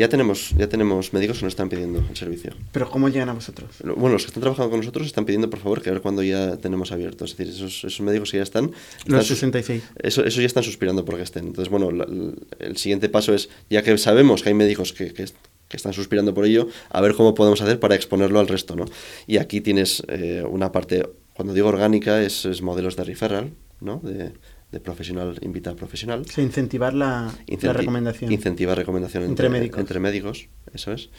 Ya 0.00 0.08
tenemos, 0.08 0.54
ya 0.56 0.66
tenemos 0.66 1.12
médicos 1.12 1.38
que 1.38 1.44
nos 1.44 1.52
están 1.52 1.68
pidiendo 1.68 1.98
el 2.08 2.16
servicio. 2.16 2.52
Pero 2.72 2.88
¿cómo 2.88 3.10
llegan 3.10 3.28
a 3.28 3.34
vosotros? 3.34 3.68
Bueno, 3.84 4.14
los 4.14 4.22
que 4.22 4.28
están 4.28 4.40
trabajando 4.40 4.70
con 4.70 4.80
nosotros 4.80 5.06
están 5.06 5.26
pidiendo, 5.26 5.50
por 5.50 5.58
favor, 5.60 5.82
que 5.82 5.90
a 5.90 5.92
ver 5.92 6.00
cuándo 6.00 6.22
ya 6.22 6.56
tenemos 6.56 6.90
abierto. 6.90 7.26
Es 7.26 7.36
decir, 7.36 7.52
esos, 7.54 7.84
esos 7.84 8.00
médicos 8.00 8.30
que 8.30 8.38
ya 8.38 8.42
están. 8.42 8.70
Los 8.70 8.74
están 9.04 9.20
sus- 9.24 9.38
66. 9.40 9.82
Eso, 10.02 10.24
eso 10.24 10.40
ya 10.40 10.46
están 10.46 10.62
suspirando 10.64 11.04
porque 11.04 11.22
estén. 11.22 11.48
Entonces, 11.48 11.70
bueno, 11.70 11.90
la- 11.90 12.06
la- 12.06 12.32
el 12.60 12.76
siguiente 12.78 13.10
paso 13.10 13.34
es, 13.34 13.50
ya 13.68 13.82
que 13.82 13.98
sabemos 13.98 14.42
que 14.42 14.48
hay 14.48 14.54
médicos 14.54 14.94
que, 14.94 15.12
que- 15.12 15.26
que 15.68 15.76
están 15.76 15.92
suspirando 15.92 16.32
por 16.32 16.46
ello, 16.46 16.68
a 16.88 17.00
ver 17.02 17.14
cómo 17.14 17.34
podemos 17.34 17.60
hacer 17.60 17.78
para 17.78 17.94
exponerlo 17.94 18.40
al 18.40 18.48
resto, 18.48 18.74
¿no? 18.76 18.86
Y 19.26 19.36
aquí 19.36 19.60
tienes 19.60 20.02
eh, 20.08 20.42
una 20.48 20.72
parte, 20.72 21.06
cuando 21.34 21.52
digo 21.52 21.68
orgánica, 21.68 22.22
es, 22.22 22.44
es 22.46 22.62
modelos 22.62 22.96
de 22.96 23.04
referral, 23.04 23.50
¿no? 23.80 24.00
De, 24.02 24.32
de 24.72 24.80
profesional 24.80 25.38
invita 25.42 25.70
a 25.70 25.74
profesional. 25.76 26.24
Sea, 26.26 26.44
incentivar 26.44 26.94
la, 26.94 27.32
la 27.62 27.72
recomendación. 27.72 28.30
Incentivar 28.32 28.76
recomendación 28.78 29.24
Entre 29.24 29.46
entre, 29.46 29.60
médicos. 29.60 29.80
Entre 29.80 30.00
médicos, 30.00 30.48
eso 30.72 30.92
es. 30.92 31.10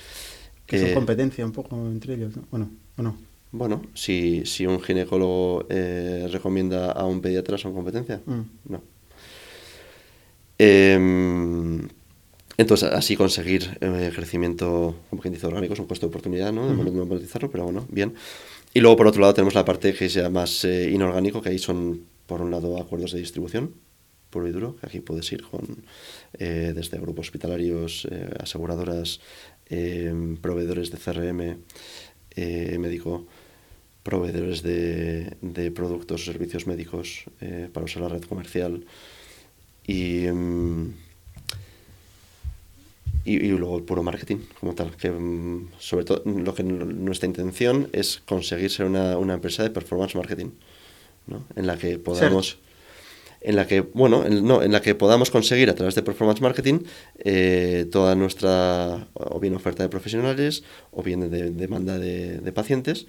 Que 0.66 0.80
son 0.80 0.90
Eh, 0.90 0.94
competencia 0.94 1.46
un 1.46 1.52
poco 1.52 1.76
entre 1.88 2.14
ellos, 2.16 2.36
¿no? 2.38 2.44
Bueno, 2.52 2.72
o 2.98 3.02
no. 3.04 3.18
Bueno, 3.54 3.82
si, 3.94 4.46
si 4.46 4.66
un 4.66 4.80
ginecólogo 4.82 5.66
eh, 5.70 6.30
recomienda 6.32 6.92
a 6.94 7.04
un 7.06 7.20
pediatra, 7.20 7.58
¿son 7.58 7.74
competencia? 7.74 8.22
Mm. 8.26 8.42
No. 8.70 8.82
Em, 10.58 11.88
entonces, 12.58 12.90
así 12.92 13.16
conseguir 13.16 13.78
eh, 13.82 14.12
crecimiento, 14.16 14.96
como 15.10 15.22
quien 15.22 15.34
dice, 15.34 15.48
orgánico, 15.48 15.74
es 15.74 15.80
un 15.80 15.88
costo 15.88 16.06
de 16.06 16.10
oportunidad, 16.10 16.54
¿no? 16.54 16.68
De 16.68 16.74
Ujú. 16.74 16.92
no 16.92 17.06
monetizarlo, 17.06 17.50
pero 17.50 17.64
bueno, 17.66 17.86
bien. 17.90 18.14
Y 18.74 18.80
luego, 18.80 18.96
por 18.98 19.08
otro 19.08 19.22
lado, 19.22 19.34
tenemos 19.34 19.54
la 19.56 19.66
parte 19.66 19.94
que 19.94 20.06
es 20.06 20.14
ya 20.14 20.30
más 20.30 20.64
eh, 20.64 20.90
inorgánico, 20.92 21.42
que 21.42 21.50
ahí 21.50 21.60
son, 21.60 22.02
por 22.32 22.42
un 22.42 22.50
lado, 22.50 22.80
acuerdos 22.80 23.12
de 23.12 23.20
distribución, 23.20 23.76
puro 24.30 24.48
y 24.48 24.54
duro, 24.54 24.78
que 24.78 24.88
aquí 24.88 25.02
puedes 25.02 25.30
ir 25.34 25.44
con 25.44 25.84
eh, 26.40 26.72
desde 26.74 26.98
grupos 26.98 27.28
hospitalarios, 27.28 28.08
eh, 28.10 28.30
aseguradoras, 28.40 29.20
em, 29.68 30.38
proveedores 30.38 30.92
de 30.92 30.98
CRM, 30.98 31.58
eh, 32.38 32.78
médico, 32.80 33.28
proveedores 34.04 34.64
de, 34.64 35.36
de 35.42 35.72
productos 35.72 36.24
o 36.24 36.32
servicios 36.32 36.68
médicos 36.68 37.26
eh, 37.42 37.68
para 37.68 37.84
usar 37.84 38.04
la 38.04 38.08
red 38.16 38.24
comercial. 38.24 38.86
Y, 39.86 40.32
mm, 40.32 40.94
y, 43.26 43.34
y 43.44 43.50
luego 43.60 43.76
el 43.76 43.84
puro 43.84 44.04
marketing 44.04 44.40
como 44.58 44.74
tal, 44.74 44.96
que 44.96 45.12
mm, 45.12 45.72
sobre 45.80 46.06
todo 46.06 46.24
lo 46.24 46.56
que 46.56 46.64
nuestra 46.64 47.28
intención 47.28 47.90
es 47.92 48.24
conseguir 48.26 48.72
ser 48.72 48.86
una, 48.86 49.18
una 49.18 49.34
empresa 49.34 49.64
de 49.64 49.70
performance 49.70 50.16
marketing, 50.16 50.52
¿no? 51.28 51.46
en 51.56 51.68
la 51.68 51.78
que 51.78 51.98
podamos 52.00 52.58
en 53.44 53.56
la 53.56 53.66
que 53.66 53.82
bueno 53.82 54.26
en, 54.26 54.46
no 54.46 54.62
en 54.62 54.72
la 54.72 54.82
que 54.82 54.94
podamos 54.96 55.32
conseguir 55.32 55.70
a 55.70 55.76
través 55.76 55.96
de 55.96 56.04
performance 56.04 56.42
marketing 56.42 56.80
eh, 57.24 57.88
toda 57.92 58.14
nuestra 58.16 59.08
o 59.14 59.40
bien 59.40 59.56
oferta 59.56 59.82
de 59.84 59.90
profesionales 59.90 60.64
o 60.92 61.02
bien 61.02 61.30
de, 61.32 61.50
demanda 61.52 61.98
de, 61.98 62.38
de 62.40 62.52
pacientes 62.52 63.08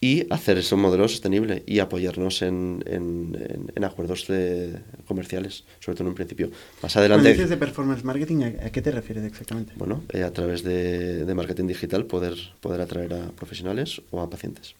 y 0.00 0.32
hacer 0.32 0.58
eso 0.58 0.76
un 0.76 0.82
modelo 0.82 1.08
sostenible 1.08 1.64
y 1.66 1.80
apoyarnos 1.80 2.42
en, 2.42 2.84
en- 2.86 3.36
en- 3.48 3.72
en 3.74 3.84
acuerdos 3.84 4.28
de- 4.28 4.78
comerciales, 5.08 5.64
sobre 5.80 5.96
todo 5.96 6.04
en 6.04 6.08
un 6.10 6.14
principio. 6.14 6.50
Más 6.82 6.92
Cuando 6.94 7.00
adelante, 7.00 7.32
dices 7.32 7.50
de 7.50 7.56
performance 7.56 8.04
marketing, 8.04 8.42
¿a, 8.64 8.70
qué 8.70 8.80
te 8.80 8.92
refieres 8.92 9.24
exactamente? 9.24 9.72
bueno, 9.76 10.04
eh, 10.12 10.22
a 10.22 10.32
través 10.32 10.62
de, 10.62 11.24
de 11.24 11.34
marketing 11.34 11.66
digital 11.66 12.06
poder, 12.06 12.34
poder 12.60 12.80
atraer 12.80 13.12
a 13.12 13.32
profesionales 13.32 14.00
o 14.12 14.20
a 14.20 14.30
pacientes. 14.30 14.74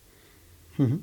Ujú. 0.79 1.01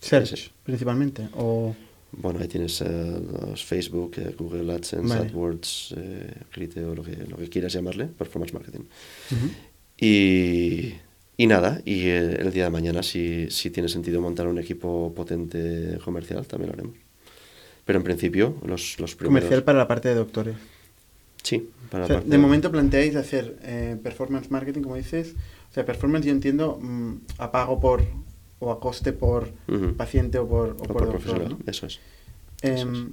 Search, 0.00 0.50
principalmente. 0.62 1.28
O... 1.34 1.74
Bueno, 2.12 2.38
ahí 2.40 2.48
tienes 2.48 2.80
eh, 2.80 3.20
los 3.50 3.64
Facebook, 3.64 4.12
eh, 4.16 4.34
Google 4.38 4.72
AdSense, 4.72 5.08
Vale. 5.08 5.28
AdWords, 5.28 5.94
eh, 5.96 6.34
Criteo, 6.50 6.94
lo 6.94 7.02
que, 7.02 7.16
lo 7.28 7.36
que 7.36 7.48
quieras 7.48 7.72
llamarle, 7.72 8.06
performance 8.06 8.54
marketing. 8.54 8.84
Y, 9.98 10.94
y 11.38 11.46
nada, 11.46 11.80
y 11.84 12.08
eh, 12.08 12.36
el 12.38 12.52
día 12.52 12.64
de 12.64 12.70
mañana, 12.70 13.02
si, 13.02 13.50
si 13.50 13.70
tiene 13.70 13.88
sentido 13.88 14.20
montar 14.20 14.46
un 14.46 14.58
equipo 14.58 15.12
potente 15.14 15.98
comercial, 16.02 16.46
también 16.46 16.68
lo 16.68 16.74
haremos. 16.74 16.96
Pero 17.84 17.98
en 17.98 18.04
principio, 18.04 18.56
los, 18.64 18.98
los 18.98 19.14
primeros... 19.14 19.42
Comercial 19.42 19.62
para 19.62 19.78
la 19.78 19.86
parte 19.86 20.08
de 20.08 20.14
doctores. 20.14 20.56
Sí, 21.42 21.70
para 21.90 22.06
O 22.06 22.08
la 22.08 22.14
parte 22.14 22.30
de 22.30 22.38
momento 22.38 22.70
planteáis 22.70 23.14
hacer 23.16 23.56
eh, 23.62 23.96
performance 24.02 24.50
marketing, 24.50 24.80
como 24.80 24.96
dices. 24.96 25.34
O 25.70 25.74
sea, 25.74 25.84
performance 25.84 26.26
yo 26.26 26.32
entiendo 26.32 26.78
mm, 26.80 27.14
a 27.38 27.52
pago 27.52 27.78
por 27.78 28.02
o 28.58 28.70
a 28.72 28.80
coste 28.80 29.12
por 29.12 29.50
paciente 29.96 30.38
o 30.38 30.48
por, 30.48 30.70
o 30.70 30.72
o 30.72 30.76
por 30.84 30.86
por 30.88 31.12
doctor, 31.12 31.50
¿no? 31.50 31.58
eso 31.66 31.86
es. 31.86 32.00
eso 32.62 32.88
Em, 32.88 33.12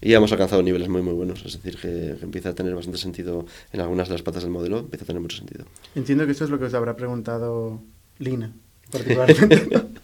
Y 0.00 0.10
ya 0.10 0.16
hemos 0.18 0.32
alcanzado 0.32 0.62
niveles 0.62 0.88
muy, 0.88 1.00
muy 1.02 1.14
buenos. 1.14 1.44
Es 1.46 1.52
decir, 1.54 1.78
que, 1.80 2.16
que 2.18 2.24
empieza 2.24 2.50
a 2.50 2.54
tener 2.54 2.74
bastante 2.74 2.98
sentido 2.98 3.46
en 3.72 3.80
algunas 3.80 4.08
de 4.08 4.14
las 4.14 4.22
patas 4.22 4.42
del 4.42 4.50
modelo, 4.52 4.80
empieza 4.80 5.04
a 5.04 5.06
tener 5.06 5.22
mucho 5.22 5.36
sentido. 5.36 5.64
entiendo 5.94 6.26
que 6.26 6.32
esto 6.32 6.44
es 6.44 6.50
lo 6.50 6.58
que 6.58 6.66
os 6.66 6.74
habrá 6.74 6.96
preguntado 6.96 7.80
Lina, 8.18 8.52
particularmente. 8.90 9.66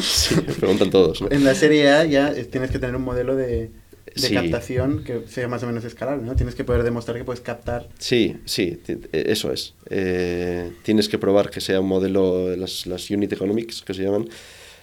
Sí, 0.00 0.36
me 0.36 0.52
preguntan 0.52 0.90
todos. 0.90 1.20
¿no? 1.20 1.28
En 1.30 1.42
la 1.42 1.54
serie 1.54 1.90
A 1.90 2.04
ya 2.04 2.32
tienes 2.44 2.70
que 2.70 2.78
tener 2.78 2.94
un 2.94 3.02
modelo 3.02 3.34
de, 3.34 3.70
de 4.14 4.20
Sí. 4.28 4.34
captación 4.34 5.02
que 5.04 5.22
sea 5.28 5.48
más 5.48 5.62
o 5.62 5.66
menos 5.66 5.84
escalable, 5.84 6.22
¿no? 6.24 6.36
Tienes 6.36 6.54
que 6.54 6.64
poder 6.64 6.82
demostrar 6.84 7.16
que 7.16 7.24
puedes 7.24 7.40
captar. 7.40 7.88
Sí, 7.98 8.36
sí, 8.44 8.80
eh, 8.86 9.24
eso 9.28 9.52
es. 9.52 9.74
Eh, 9.90 10.72
tienes 10.84 11.08
que 11.08 11.18
probar 11.18 11.50
que 11.50 11.60
sea 11.60 11.80
un 11.80 11.88
modelo, 11.88 12.54
las, 12.56 12.86
las 12.86 13.10
unit 13.10 13.32
economics 13.32 13.82
que 13.82 13.92
se 13.94 14.02
llaman, 14.02 14.28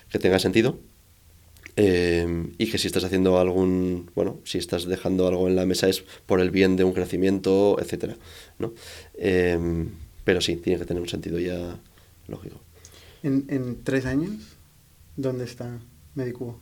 que 0.10 0.20
tenga 0.20 0.40
sentido. 0.40 0.78
eh, 1.78 2.48
y 2.58 2.70
que 2.70 2.78
si 2.78 2.88
estás 2.88 3.06
haciendo 3.06 3.40
algún, 3.40 4.12
bueno, 4.14 4.40
si 4.44 4.58
estás 4.58 4.84
dejando 4.86 5.26
algo 5.28 5.48
en 5.48 5.56
la 5.56 5.66
mesa 5.66 5.88
es 5.88 6.04
por 6.26 6.42
el 6.42 6.52
bien 6.52 6.76
de 6.76 6.84
un 6.84 6.92
crecimiento, 6.92 7.78
etcétera, 7.80 8.18
¿no? 8.60 8.74
Eh, 9.16 9.58
pero 10.26 10.42
sí, 10.42 10.58
tiene 10.58 10.78
que 10.80 10.86
tener 10.86 11.02
un 11.02 11.08
sentido 11.08 11.40
ya 11.40 11.80
lógico. 12.28 12.58
En, 13.24 13.46
en 13.48 13.84
tres 13.86 14.06
años, 14.06 14.34
¿dónde 15.16 15.46
está 15.46 15.80
Medicubo? 16.14 16.60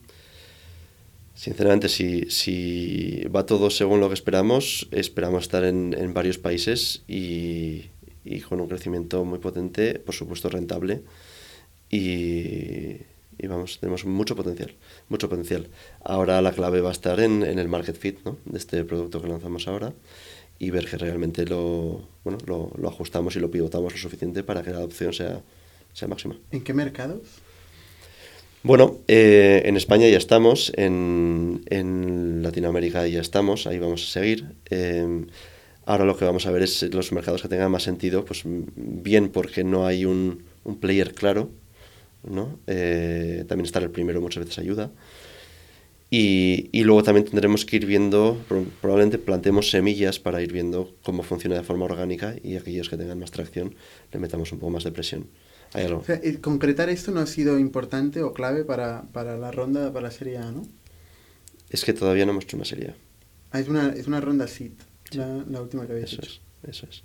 Sinceramente, 1.40 1.88
si, 1.88 2.30
si 2.30 3.22
va 3.34 3.46
todo 3.46 3.70
según 3.70 3.98
lo 3.98 4.08
que 4.08 4.14
esperamos, 4.14 4.86
esperamos 4.90 5.44
estar 5.44 5.64
en, 5.64 5.96
en 5.96 6.12
varios 6.12 6.36
países 6.36 7.02
y, 7.08 7.86
y, 8.26 8.40
con 8.42 8.60
un 8.60 8.68
crecimiento 8.68 9.24
muy 9.24 9.38
potente, 9.38 10.00
por 10.00 10.14
supuesto 10.14 10.50
rentable. 10.50 11.00
Y, 11.88 12.98
y, 13.38 13.46
vamos, 13.48 13.78
tenemos 13.80 14.04
mucho 14.04 14.36
potencial, 14.36 14.74
mucho 15.08 15.30
potencial. 15.30 15.68
Ahora 16.04 16.42
la 16.42 16.52
clave 16.52 16.82
va 16.82 16.90
a 16.90 16.92
estar 16.92 17.18
en, 17.20 17.42
en 17.42 17.58
el 17.58 17.68
market 17.68 17.96
fit 17.96 18.18
¿no? 18.22 18.36
de 18.44 18.58
este 18.58 18.84
producto 18.84 19.22
que 19.22 19.28
lanzamos 19.28 19.66
ahora 19.66 19.94
y 20.58 20.68
ver 20.68 20.90
que 20.90 20.98
realmente 20.98 21.46
lo, 21.46 22.06
bueno, 22.22 22.36
lo, 22.44 22.70
lo, 22.76 22.88
ajustamos 22.90 23.34
y 23.36 23.40
lo 23.40 23.50
pivotamos 23.50 23.94
lo 23.94 23.98
suficiente 23.98 24.42
para 24.42 24.62
que 24.62 24.72
la 24.72 24.76
adopción 24.76 25.14
sea, 25.14 25.40
sea 25.94 26.06
máxima. 26.06 26.38
¿En 26.50 26.62
qué 26.62 26.74
mercados? 26.74 27.22
Bueno, 28.62 28.98
eh, 29.08 29.62
en 29.64 29.76
España 29.78 30.06
ya 30.08 30.18
estamos, 30.18 30.70
en, 30.76 31.62
Latinoamérica 32.42 33.06
ya 33.06 33.20
estamos, 33.20 33.66
ahí 33.66 33.78
vamos 33.78 34.02
a 34.04 34.12
seguir. 34.12 34.52
Eh, 34.68 35.24
ahora 35.86 36.04
lo 36.04 36.16
que 36.16 36.26
vamos 36.26 36.46
a 36.46 36.50
ver 36.50 36.62
es 36.62 36.82
los 36.92 37.10
mercados 37.12 37.40
que 37.40 37.48
tengan 37.48 37.70
más 37.70 37.84
sentido, 37.84 38.24
pues 38.24 38.42
bien 38.44 39.30
porque 39.30 39.64
no 39.64 39.86
hay 39.86 40.04
un, 40.04 40.44
un 40.64 40.78
player 40.78 41.14
claro, 41.14 41.50
¿no? 42.22 42.58
Eh, 42.66 43.44
también 43.48 43.64
estar 43.64 43.82
el 43.82 43.90
primero 43.90 44.20
muchas 44.20 44.44
veces 44.44 44.58
ayuda. 44.58 44.90
Y, 46.10 46.68
y, 46.72 46.82
luego 46.82 47.02
también 47.04 47.24
tendremos 47.24 47.64
que 47.64 47.76
ir 47.76 47.86
viendo, 47.86 48.36
probablemente 48.80 49.18
plantemos 49.18 49.70
semillas 49.70 50.18
para 50.18 50.42
ir 50.42 50.52
viendo 50.52 50.92
cómo 51.02 51.22
funciona 51.22 51.56
de 51.56 51.62
forma 51.62 51.84
orgánica 51.84 52.34
y 52.42 52.56
aquellos 52.56 52.88
que 52.90 52.96
tengan 52.96 53.20
más 53.20 53.30
tracción 53.30 53.76
le 54.12 54.18
metamos 54.18 54.50
un 54.52 54.58
poco 54.58 54.70
más 54.72 54.84
de 54.84 54.90
presión. 54.90 55.28
O 55.72 56.04
sea, 56.04 56.20
concretar 56.40 56.90
esto 56.90 57.12
no 57.12 57.20
ha 57.20 57.26
sido 57.26 57.58
importante 57.58 58.22
o 58.22 58.32
clave 58.32 58.64
para, 58.64 59.02
para 59.12 59.38
la 59.38 59.52
ronda, 59.52 59.92
para 59.92 60.08
la 60.08 60.10
Serie 60.10 60.38
A, 60.38 60.50
¿no? 60.50 60.66
Es 61.70 61.84
que 61.84 61.92
todavía 61.92 62.26
no 62.26 62.32
hemos 62.32 62.44
hecho 62.44 62.56
una 62.56 62.64
Serie 62.64 62.88
A. 62.88 62.94
Ah, 63.52 63.60
es 63.60 63.68
una, 63.68 63.90
es 63.90 64.06
una 64.08 64.20
ronda 64.20 64.48
SIT, 64.48 64.80
sí. 65.10 65.18
la, 65.18 65.44
la, 65.48 65.62
última 65.62 65.86
que 65.86 65.92
habéis 65.92 66.12
eso 66.12 66.22
hecho. 66.22 66.40
Es, 66.64 66.70
eso 66.70 66.86
es. 66.90 67.02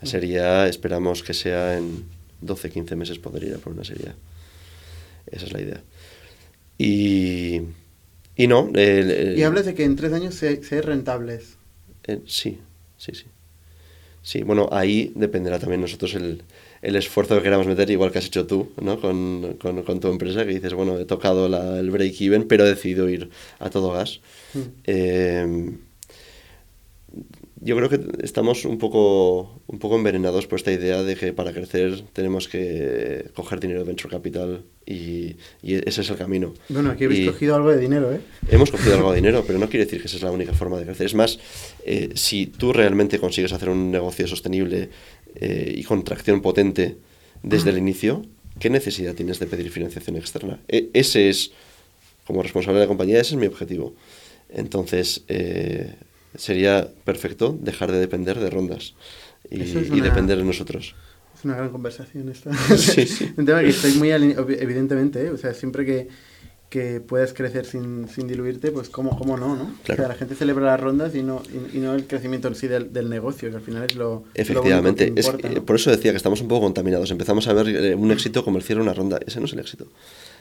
La 0.00 0.08
Serie 0.08 0.40
A 0.40 0.68
esperamos 0.68 1.22
que 1.24 1.34
sea 1.34 1.76
en 1.76 2.04
12, 2.40 2.70
15 2.70 2.96
meses 2.96 3.18
poder 3.18 3.44
ir 3.44 3.54
a 3.54 3.58
por 3.58 3.72
una 3.72 3.84
Serie 3.84 4.10
A. 4.10 4.14
Esa 5.26 5.46
es 5.46 5.52
la 5.52 5.60
idea. 5.60 5.82
Y, 6.78 7.62
y 8.36 8.46
no. 8.46 8.70
El, 8.74 9.10
el, 9.10 9.38
y 9.38 9.42
hablas 9.42 9.66
de 9.66 9.74
que 9.74 9.84
en 9.84 9.96
tres 9.96 10.12
años 10.12 10.36
se, 10.36 10.62
se 10.62 10.82
rentables. 10.82 11.56
Eh, 12.04 12.20
sí, 12.26 12.60
sí, 12.96 13.12
sí. 13.14 13.26
Sí, 14.22 14.42
bueno, 14.42 14.68
ahí 14.72 15.12
dependerá 15.14 15.58
también 15.58 15.80
nosotros 15.80 16.14
el, 16.14 16.42
el 16.84 16.96
esfuerzo 16.96 17.36
que 17.36 17.42
queramos 17.42 17.66
meter, 17.66 17.90
igual 17.90 18.12
que 18.12 18.18
has 18.18 18.26
hecho 18.26 18.46
tú, 18.46 18.72
¿no? 18.80 19.00
Con, 19.00 19.56
con, 19.60 19.82
con 19.82 20.00
tu 20.00 20.08
empresa, 20.08 20.44
que 20.44 20.52
dices, 20.52 20.74
bueno, 20.74 20.98
he 20.98 21.04
tocado 21.04 21.48
la, 21.48 21.78
el 21.80 21.90
break-even, 21.90 22.46
pero 22.46 22.64
he 22.64 22.68
decidido 22.68 23.08
ir 23.08 23.30
a 23.58 23.70
todo 23.70 23.92
gas. 23.92 24.20
Mm. 24.52 24.60
Eh, 24.84 25.70
yo 27.60 27.74
creo 27.76 27.88
que 27.88 27.98
estamos 28.22 28.66
un 28.66 28.76
poco, 28.76 29.62
un 29.68 29.78
poco 29.78 29.96
envenenados 29.96 30.46
por 30.46 30.58
esta 30.58 30.70
idea 30.70 31.02
de 31.02 31.16
que 31.16 31.32
para 31.32 31.54
crecer 31.54 32.02
tenemos 32.12 32.46
que 32.46 33.30
coger 33.34 33.58
dinero 33.58 33.80
de 33.80 33.86
venture 33.86 34.10
capital 34.10 34.64
y, 34.84 35.36
y 35.62 35.76
ese 35.88 36.02
es 36.02 36.10
el 36.10 36.16
camino. 36.16 36.52
Bueno, 36.68 36.90
aquí 36.90 37.04
habéis 37.04 37.20
y 37.20 37.26
cogido 37.26 37.54
algo 37.54 37.70
de 37.70 37.78
dinero, 37.78 38.12
¿eh? 38.12 38.20
Hemos 38.50 38.70
cogido 38.70 38.96
algo 38.96 39.12
de 39.12 39.16
dinero, 39.16 39.44
pero 39.46 39.58
no 39.58 39.70
quiere 39.70 39.86
decir 39.86 40.02
que 40.02 40.08
esa 40.08 40.16
es 40.18 40.22
la 40.22 40.30
única 40.30 40.52
forma 40.52 40.78
de 40.78 40.84
crecer. 40.84 41.06
Es 41.06 41.14
más, 41.14 41.38
eh, 41.86 42.10
si 42.16 42.48
tú 42.48 42.74
realmente 42.74 43.18
consigues 43.18 43.54
hacer 43.54 43.70
un 43.70 43.90
negocio 43.90 44.26
sostenible 44.26 44.90
eh, 45.36 45.72
y 45.76 45.84
con 45.84 46.04
tracción 46.04 46.40
potente 46.42 46.96
desde 47.42 47.70
el 47.70 47.78
inicio, 47.78 48.24
¿qué 48.58 48.70
necesidad 48.70 49.14
tienes 49.14 49.38
de 49.38 49.46
pedir 49.46 49.70
financiación 49.70 50.16
externa? 50.16 50.60
E 50.68 50.90
ese 50.94 51.28
es, 51.28 51.50
como 52.26 52.42
responsable 52.42 52.78
de 52.80 52.84
la 52.86 52.88
compañía, 52.88 53.20
ese 53.20 53.34
es 53.34 53.40
mi 53.40 53.46
objetivo. 53.46 53.94
Entonces, 54.48 55.24
eh, 55.28 55.94
sería 56.36 56.88
perfecto 57.04 57.56
dejar 57.60 57.92
de 57.92 57.98
depender 57.98 58.38
de 58.38 58.50
rondas 58.50 58.94
y, 59.50 59.62
es 59.62 59.74
y 59.74 59.76
una- 59.90 60.04
depender 60.04 60.38
de 60.38 60.44
nosotros. 60.44 60.94
Es 61.36 61.44
una 61.44 61.56
gran 61.56 61.70
conversación 61.70 62.28
esta. 62.28 62.50
Sí, 62.76 63.06
sí. 63.06 63.32
Un 63.36 63.44
tema 63.44 63.60
que 63.60 63.68
estoy 63.70 63.92
muy 63.94 64.10
evidentemente, 64.12 65.26
¿eh? 65.26 65.30
o 65.30 65.36
sea, 65.36 65.52
siempre 65.54 65.84
que, 65.84 66.08
que 66.74 67.00
puedas 67.00 67.32
crecer 67.32 67.66
sin, 67.66 68.08
sin 68.08 68.26
diluirte, 68.26 68.72
pues 68.72 68.88
cómo, 68.88 69.16
cómo 69.16 69.36
no, 69.36 69.54
¿no? 69.54 69.72
Claro. 69.84 70.02
O 70.02 70.04
sea, 70.04 70.08
la 70.08 70.14
gente 70.16 70.34
celebra 70.34 70.64
las 70.66 70.80
rondas 70.80 71.14
y 71.14 71.22
no, 71.22 71.40
y, 71.72 71.76
y 71.76 71.80
no 71.80 71.94
el 71.94 72.08
crecimiento 72.08 72.48
en 72.48 72.56
sí 72.56 72.66
del, 72.66 72.92
del 72.92 73.08
negocio, 73.08 73.48
que 73.48 73.54
al 73.56 73.62
final 73.62 73.84
es 73.84 73.94
lo, 73.94 74.24
Efectivamente, 74.34 75.06
lo 75.06 75.14
que 75.14 75.20
importa, 75.20 75.48
¿no? 75.50 75.64
por 75.64 75.76
eso 75.76 75.90
decía 75.92 76.10
que 76.10 76.16
estamos 76.16 76.40
un 76.40 76.48
poco 76.48 76.62
contaminados. 76.62 77.08
Empezamos 77.12 77.46
a 77.46 77.52
ver 77.52 77.68
eh, 77.68 77.94
un 77.94 78.10
éxito 78.10 78.44
como 78.44 78.58
el 78.58 78.64
cierre 78.64 78.80
de 78.80 78.88
una 78.88 78.92
ronda. 78.94 79.20
Ese 79.24 79.38
no 79.38 79.46
es 79.46 79.52
el 79.52 79.60
éxito. 79.60 79.86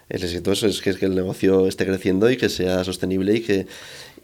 El 0.09 0.23
éxito 0.23 0.51
es, 0.51 0.63
es 0.63 0.81
que, 0.81 0.89
es 0.89 0.97
que 0.97 1.05
el 1.05 1.13
negocio 1.15 1.67
esté 1.67 1.85
creciendo 1.85 2.29
y 2.31 2.35
que 2.37 2.49
sea 2.49 2.83
sostenible 2.83 3.35
y 3.35 3.41
que, 3.41 3.67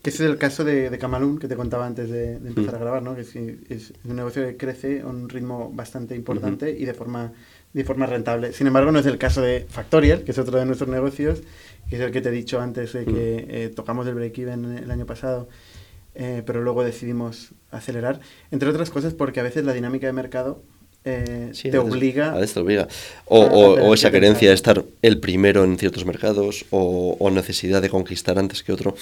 Que 0.02 0.10
ese 0.10 0.26
es 0.26 0.30
el 0.32 0.38
caso 0.38 0.64
de, 0.64 0.90
de 0.90 0.98
Camalún, 0.98 1.38
que 1.40 1.48
te 1.48 1.56
contaba 1.56 1.86
antes 1.86 2.10
de, 2.10 2.40
de 2.40 2.50
empezar 2.50 2.74
Mm. 2.74 2.78
a 2.78 2.80
grabar, 2.80 3.04
¿no? 3.04 3.16
Que 3.16 3.22
es, 3.22 3.36
es 3.36 3.94
un 4.04 4.16
negocio 4.16 4.44
que 4.46 4.58
crece 4.58 5.02
a 5.02 5.08
un 5.08 5.30
ritmo 5.30 5.72
bastante 5.74 6.16
importante 6.16 6.76
y 6.78 6.86
de 6.86 6.94
forma, 6.94 7.34
de 7.74 7.84
forma 7.84 8.06
rentable. 8.06 8.52
Sin 8.54 8.68
embargo, 8.68 8.92
no 8.92 9.00
es 9.00 9.06
el 9.06 9.18
caso 9.18 9.42
de 9.42 9.66
Factorial, 9.70 10.24
que 10.24 10.32
es 10.32 10.38
otro 10.40 10.58
de 10.58 10.66
nuestros 10.66 10.90
negocios, 10.90 11.42
que 11.90 11.96
es 11.96 12.02
el 12.02 12.12
que 12.12 12.22
te 12.22 12.30
he 12.30 12.32
dicho 12.32 12.60
antes 12.62 12.94
de 12.94 13.06
que 13.06 13.46
eh, 13.50 13.72
tocamos 13.76 14.08
el 14.08 14.16
break-even 14.16 14.78
el 14.78 14.92
año 14.92 15.06
pasado, 15.06 15.48
eh, 16.16 16.44
pero 16.46 16.62
luego 16.62 16.84
decidimos 16.84 17.50
acelerar. 17.72 18.20
Entre 18.52 18.70
otras 18.70 18.90
cosas 18.90 19.14
porque 19.14 19.40
a 19.40 19.44
veces 19.44 19.64
la 19.66 19.74
dinámica 19.74 20.08
de 20.08 20.14
mercado 20.14 20.62
eh, 21.06 21.52
Sí, 21.54 21.70
te 21.72 21.78
a 21.78 21.80
veces- 21.80 21.94
obliga... 21.96 22.32
A 22.34 22.40
veces 22.40 22.54
te 22.56 22.60
obliga. 22.60 22.88
O, 23.26 23.44
a- 23.44 23.46
a 23.46 23.52
o- 23.54 23.74
tener 23.76 23.90
o 23.90 23.94
esa 23.94 24.10
que 24.10 24.14
querencia 24.20 24.50
de 24.50 24.56
estar 24.56 24.84
el 25.02 25.20
primero 25.20 25.64
en 25.64 25.78
ciertos 25.78 26.06
mercados 26.06 26.66
o, 26.72 27.16
o 27.20 27.32
necesidad 27.32 27.82
de 27.82 27.90
conquistar 27.90 28.38
antes 28.38 28.64
que 28.64 28.74
otro. 28.74 28.96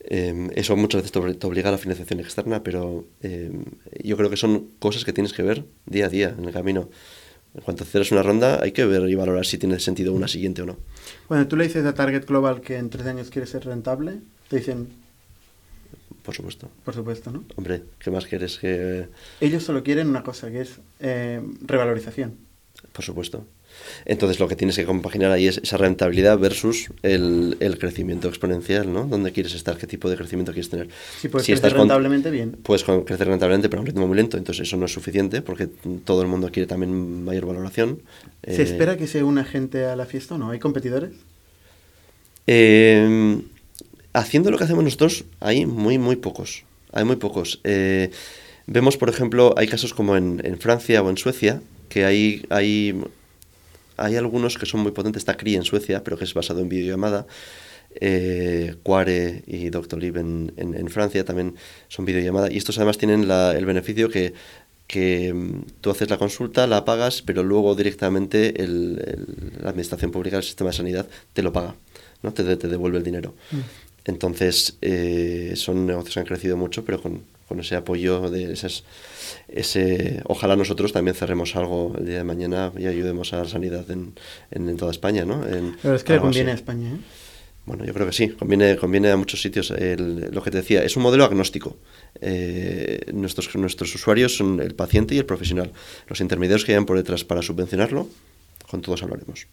Eh, 0.00 0.48
eso 0.56 0.74
muchas 0.76 1.02
veces 1.02 1.12
te 1.12 1.20
obli- 1.20 1.38
te 1.38 1.46
obliga 1.46 1.68
a 1.68 1.72
la 1.72 1.78
financiación 1.78 2.18
externa, 2.20 2.62
pero 2.64 3.04
eh, 3.22 3.52
yo 4.02 4.16
creo 4.16 4.30
que 4.30 4.36
son 4.36 4.66
cosas 4.80 5.04
que 5.04 5.12
tienes 5.12 5.32
que 5.32 5.42
ver 5.42 5.64
día 5.86 6.06
a 6.06 6.08
día 6.08 6.34
en 6.36 6.44
el 6.46 6.52
camino. 6.52 6.88
En 7.54 7.60
cuanto 7.60 7.84
cierres 7.84 8.10
una 8.10 8.22
ronda, 8.22 8.60
hay 8.62 8.72
que 8.72 8.84
ver 8.84 9.08
y 9.08 9.14
valorar 9.14 9.46
si 9.46 9.58
tiene 9.58 9.78
sentido 9.78 10.12
una 10.12 10.26
siguiente 10.26 10.62
o 10.62 10.66
no. 10.66 10.76
Cuando 11.28 11.46
tú 11.46 11.56
le 11.56 11.64
dices 11.64 11.84
a 11.86 11.94
Target 11.94 12.26
Global 12.26 12.60
que 12.60 12.76
en 12.76 12.90
tres 12.90 13.06
años 13.06 13.30
quiere 13.30 13.46
ser 13.46 13.64
rentable, 13.64 14.18
te 14.48 14.56
dicen, 14.56 14.88
Por 16.24 16.34
supuesto. 16.34 16.68
por 16.84 16.94
supuesto, 16.94 17.30
¿no? 17.30 17.44
Hombre, 17.56 17.82
¿qué 18.00 18.10
más 18.10 18.26
quieres 18.26 18.58
que.? 18.58 19.08
Ellos 19.40 19.62
solo 19.62 19.84
quieren 19.84 20.08
una 20.08 20.22
cosa, 20.24 20.50
que 20.50 20.62
es 20.62 20.80
eh, 20.98 21.40
revalorización. 21.62 22.36
Por 22.92 23.04
supuesto. 23.04 23.46
Entonces 24.04 24.38
lo 24.40 24.48
que 24.48 24.56
tienes 24.56 24.76
que 24.76 24.84
compaginar 24.84 25.30
ahí 25.30 25.46
es 25.46 25.58
esa 25.62 25.76
rentabilidad 25.76 26.38
versus 26.38 26.88
el, 27.02 27.56
el 27.60 27.78
crecimiento 27.78 28.28
exponencial, 28.28 28.92
¿no? 28.92 29.04
¿Dónde 29.06 29.32
quieres 29.32 29.54
estar? 29.54 29.76
¿Qué 29.76 29.86
tipo 29.86 30.10
de 30.10 30.16
crecimiento 30.16 30.52
quieres 30.52 30.70
tener? 30.70 30.88
Si 31.20 31.28
puedes 31.28 31.46
Si 31.46 31.52
crecer 31.52 31.66
estás 31.66 31.72
con- 31.72 31.88
rentablemente, 31.88 32.30
bien. 32.30 32.52
Puedes 32.62 32.84
con- 32.84 33.04
crecer 33.04 33.28
rentablemente, 33.28 33.68
pero 33.68 33.80
a 33.80 33.82
un 33.82 33.86
ritmo 33.86 34.06
muy 34.06 34.16
lento, 34.16 34.36
entonces 34.36 34.66
eso 34.68 34.76
no 34.76 34.86
es 34.86 34.92
suficiente 34.92 35.42
porque 35.42 35.66
todo 36.04 36.22
el 36.22 36.28
mundo 36.28 36.50
quiere 36.52 36.66
también 36.66 37.24
mayor 37.24 37.46
valoración. 37.46 38.00
¿Se 38.44 38.60
Eh, 38.60 38.64
espera 38.64 38.96
que 38.96 39.06
se 39.06 39.22
una 39.22 39.44
gente 39.44 39.84
a 39.86 39.96
la 39.96 40.06
fiesta 40.06 40.34
o 40.34 40.38
no? 40.38 40.50
¿Hay 40.50 40.58
competidores? 40.58 41.12
Eh, 42.46 43.40
haciendo 44.12 44.50
lo 44.50 44.58
que 44.58 44.64
hacemos 44.64 44.84
nosotros, 44.84 45.24
hay 45.40 45.66
muy, 45.66 45.98
muy 45.98 46.16
pocos. 46.16 46.64
Hay 46.92 47.04
muy 47.04 47.16
pocos. 47.16 47.60
Eh, 47.64 48.10
vemos, 48.66 48.96
por 48.96 49.08
ejemplo, 49.08 49.54
hay 49.56 49.66
casos 49.66 49.94
como 49.94 50.16
en, 50.16 50.40
en 50.44 50.58
Francia 50.58 51.02
o 51.02 51.10
en 51.10 51.16
Suecia, 51.16 51.60
que 51.88 52.04
hay, 52.04 52.44
hay, 52.50 52.94
hay 53.96 54.16
algunos 54.16 54.58
que 54.58 54.66
son 54.66 54.80
muy 54.80 54.92
potentes. 54.92 55.20
Está 55.20 55.36
CRI 55.36 55.56
en 55.56 55.64
Suecia, 55.64 56.02
pero 56.04 56.16
que 56.18 56.24
es 56.24 56.34
basado 56.34 56.60
en 56.60 56.68
videollamada. 56.68 57.26
Eh, 58.00 58.74
Quare 58.82 59.44
y 59.46 59.70
Doctolib 59.70 60.16
en, 60.16 60.52
en, 60.56 60.74
en 60.74 60.88
Francia 60.88 61.24
también 61.24 61.54
son 61.88 62.04
videollamada. 62.04 62.50
Y 62.52 62.56
estos 62.56 62.76
además 62.78 62.98
tienen 62.98 63.28
la- 63.28 63.56
el 63.56 63.66
beneficio 63.66 64.08
que, 64.08 64.34
que 64.88 65.32
mm, 65.32 65.62
tú 65.80 65.90
haces 65.90 66.10
la 66.10 66.18
consulta, 66.18 66.66
la 66.66 66.84
pagas, 66.84 67.22
pero 67.22 67.42
luego 67.44 67.74
directamente 67.76 68.62
el- 68.62 69.00
el- 69.06 69.52
la 69.62 69.70
Administración 69.70 70.10
Pública, 70.10 70.36
el 70.38 70.42
sistema 70.42 70.70
de 70.70 70.76
sanidad, 70.76 71.06
te 71.32 71.42
lo 71.42 71.52
paga, 71.52 71.76
¿no? 72.22 72.32
te, 72.32 72.56
te 72.56 72.68
devuelve 72.68 72.98
el 72.98 73.04
dinero. 73.04 73.34
Entonces, 74.06 74.76
eh, 74.82 75.52
son 75.56 75.86
negocios 75.86 76.14
que 76.14 76.20
han 76.20 76.26
crecido 76.26 76.56
mucho, 76.56 76.84
pero 76.84 77.00
con, 77.00 77.22
con 77.48 77.60
ese 77.60 77.76
apoyo 77.76 78.30
de 78.30 78.52
esas, 78.52 78.84
ese, 79.48 80.22
ojalá 80.24 80.56
nosotros 80.56 80.92
también 80.92 81.14
cerremos 81.14 81.56
algo 81.56 81.94
el 81.98 82.06
día 82.06 82.18
de 82.18 82.24
mañana 82.24 82.72
y 82.78 82.86
ayudemos 82.86 83.32
a 83.32 83.38
la 83.38 83.44
sanidad 83.46 83.90
en, 83.90 84.14
en, 84.50 84.68
en 84.68 84.76
toda 84.76 84.90
España, 84.90 85.24
¿no? 85.24 85.46
En 85.46 85.72
verdad 85.76 85.94
es 85.96 86.04
que 86.04 86.12
le 86.12 86.18
así. 86.18 86.22
conviene 86.22 86.50
a 86.52 86.54
España, 86.54 86.88
¿eh? 86.90 86.98
Bueno, 87.66 87.86
yo 87.86 87.94
creo 87.94 88.06
que 88.06 88.12
sí, 88.12 88.28
conviene, 88.28 88.76
conviene 88.76 89.10
a 89.10 89.16
muchos 89.16 89.40
sitios. 89.40 89.70
El- 89.70 90.28
lo 90.32 90.42
que 90.42 90.50
te 90.50 90.58
decía, 90.58 90.84
es 90.84 90.96
un 90.98 91.02
modelo 91.02 91.24
agnóstico. 91.24 91.78
Eh, 92.20 93.10
nuestros, 93.14 93.54
nuestros 93.56 93.94
usuarios 93.94 94.36
son 94.36 94.60
el 94.60 94.74
paciente 94.74 95.14
y 95.14 95.18
el 95.18 95.24
profesional. 95.24 95.72
Los 96.06 96.20
intermediarios 96.20 96.66
que 96.66 96.72
hayan 96.72 96.84
por 96.84 96.98
detrás 96.98 97.24
para 97.24 97.40
subvencionarlo, 97.40 98.06
con 98.70 98.82
todos 98.82 99.02
hablaremos. 99.02 99.46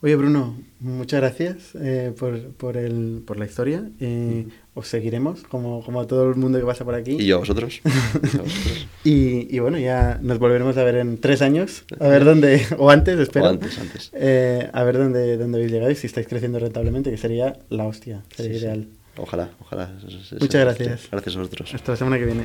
Oye, 0.00 0.16
Bruno, 0.16 0.58
muchas 0.80 1.20
gracias 1.20 1.74
eh, 1.80 2.12
por, 2.18 2.40
por, 2.54 2.76
el, 2.78 3.22
por 3.24 3.38
la 3.38 3.44
historia. 3.44 3.88
Eh, 4.00 4.46
os 4.74 4.88
seguiremos, 4.88 5.42
como, 5.42 5.84
como 5.84 6.00
a 6.00 6.06
todo 6.06 6.28
el 6.30 6.36
mundo 6.36 6.58
que 6.58 6.64
pasa 6.64 6.84
por 6.84 6.94
aquí. 6.94 7.12
Y 7.20 7.26
yo 7.26 7.36
a 7.36 7.38
vosotros. 7.40 7.80
y, 9.04 9.54
y, 9.54 9.58
bueno, 9.58 9.78
ya 9.78 10.18
nos 10.22 10.38
volveremos 10.38 10.76
a 10.76 10.84
ver 10.84 10.96
en 10.96 11.18
tres 11.18 11.42
años, 11.42 11.84
a 12.00 12.08
ver 12.08 12.24
dónde, 12.24 12.66
o 12.78 12.90
antes, 12.90 13.18
espero. 13.18 13.46
O 13.46 13.48
antes, 13.48 13.78
antes. 13.78 14.10
Eh, 14.14 14.68
a 14.72 14.82
ver 14.84 14.96
dónde, 14.98 15.36
dónde 15.36 15.58
habéis 15.58 15.72
llegado 15.72 15.90
y 15.90 15.94
si 15.94 16.06
estáis 16.06 16.26
creciendo 16.26 16.58
rentablemente, 16.58 17.10
que 17.10 17.16
sería 17.18 17.58
la 17.68 17.84
hostia, 17.86 18.22
sería 18.34 18.52
Sí, 18.52 18.58
ideal. 18.64 18.86
sí. 18.90 18.98
Ojalá, 19.18 19.50
ojalá. 19.60 19.92
Muchas 20.40 20.60
gracias. 20.62 21.08
Gracias 21.10 21.36
a 21.36 21.38
vosotros. 21.40 21.74
Hasta 21.74 21.92
la 21.92 21.96
semana 21.96 22.18
que 22.18 22.24
viene. 22.24 22.44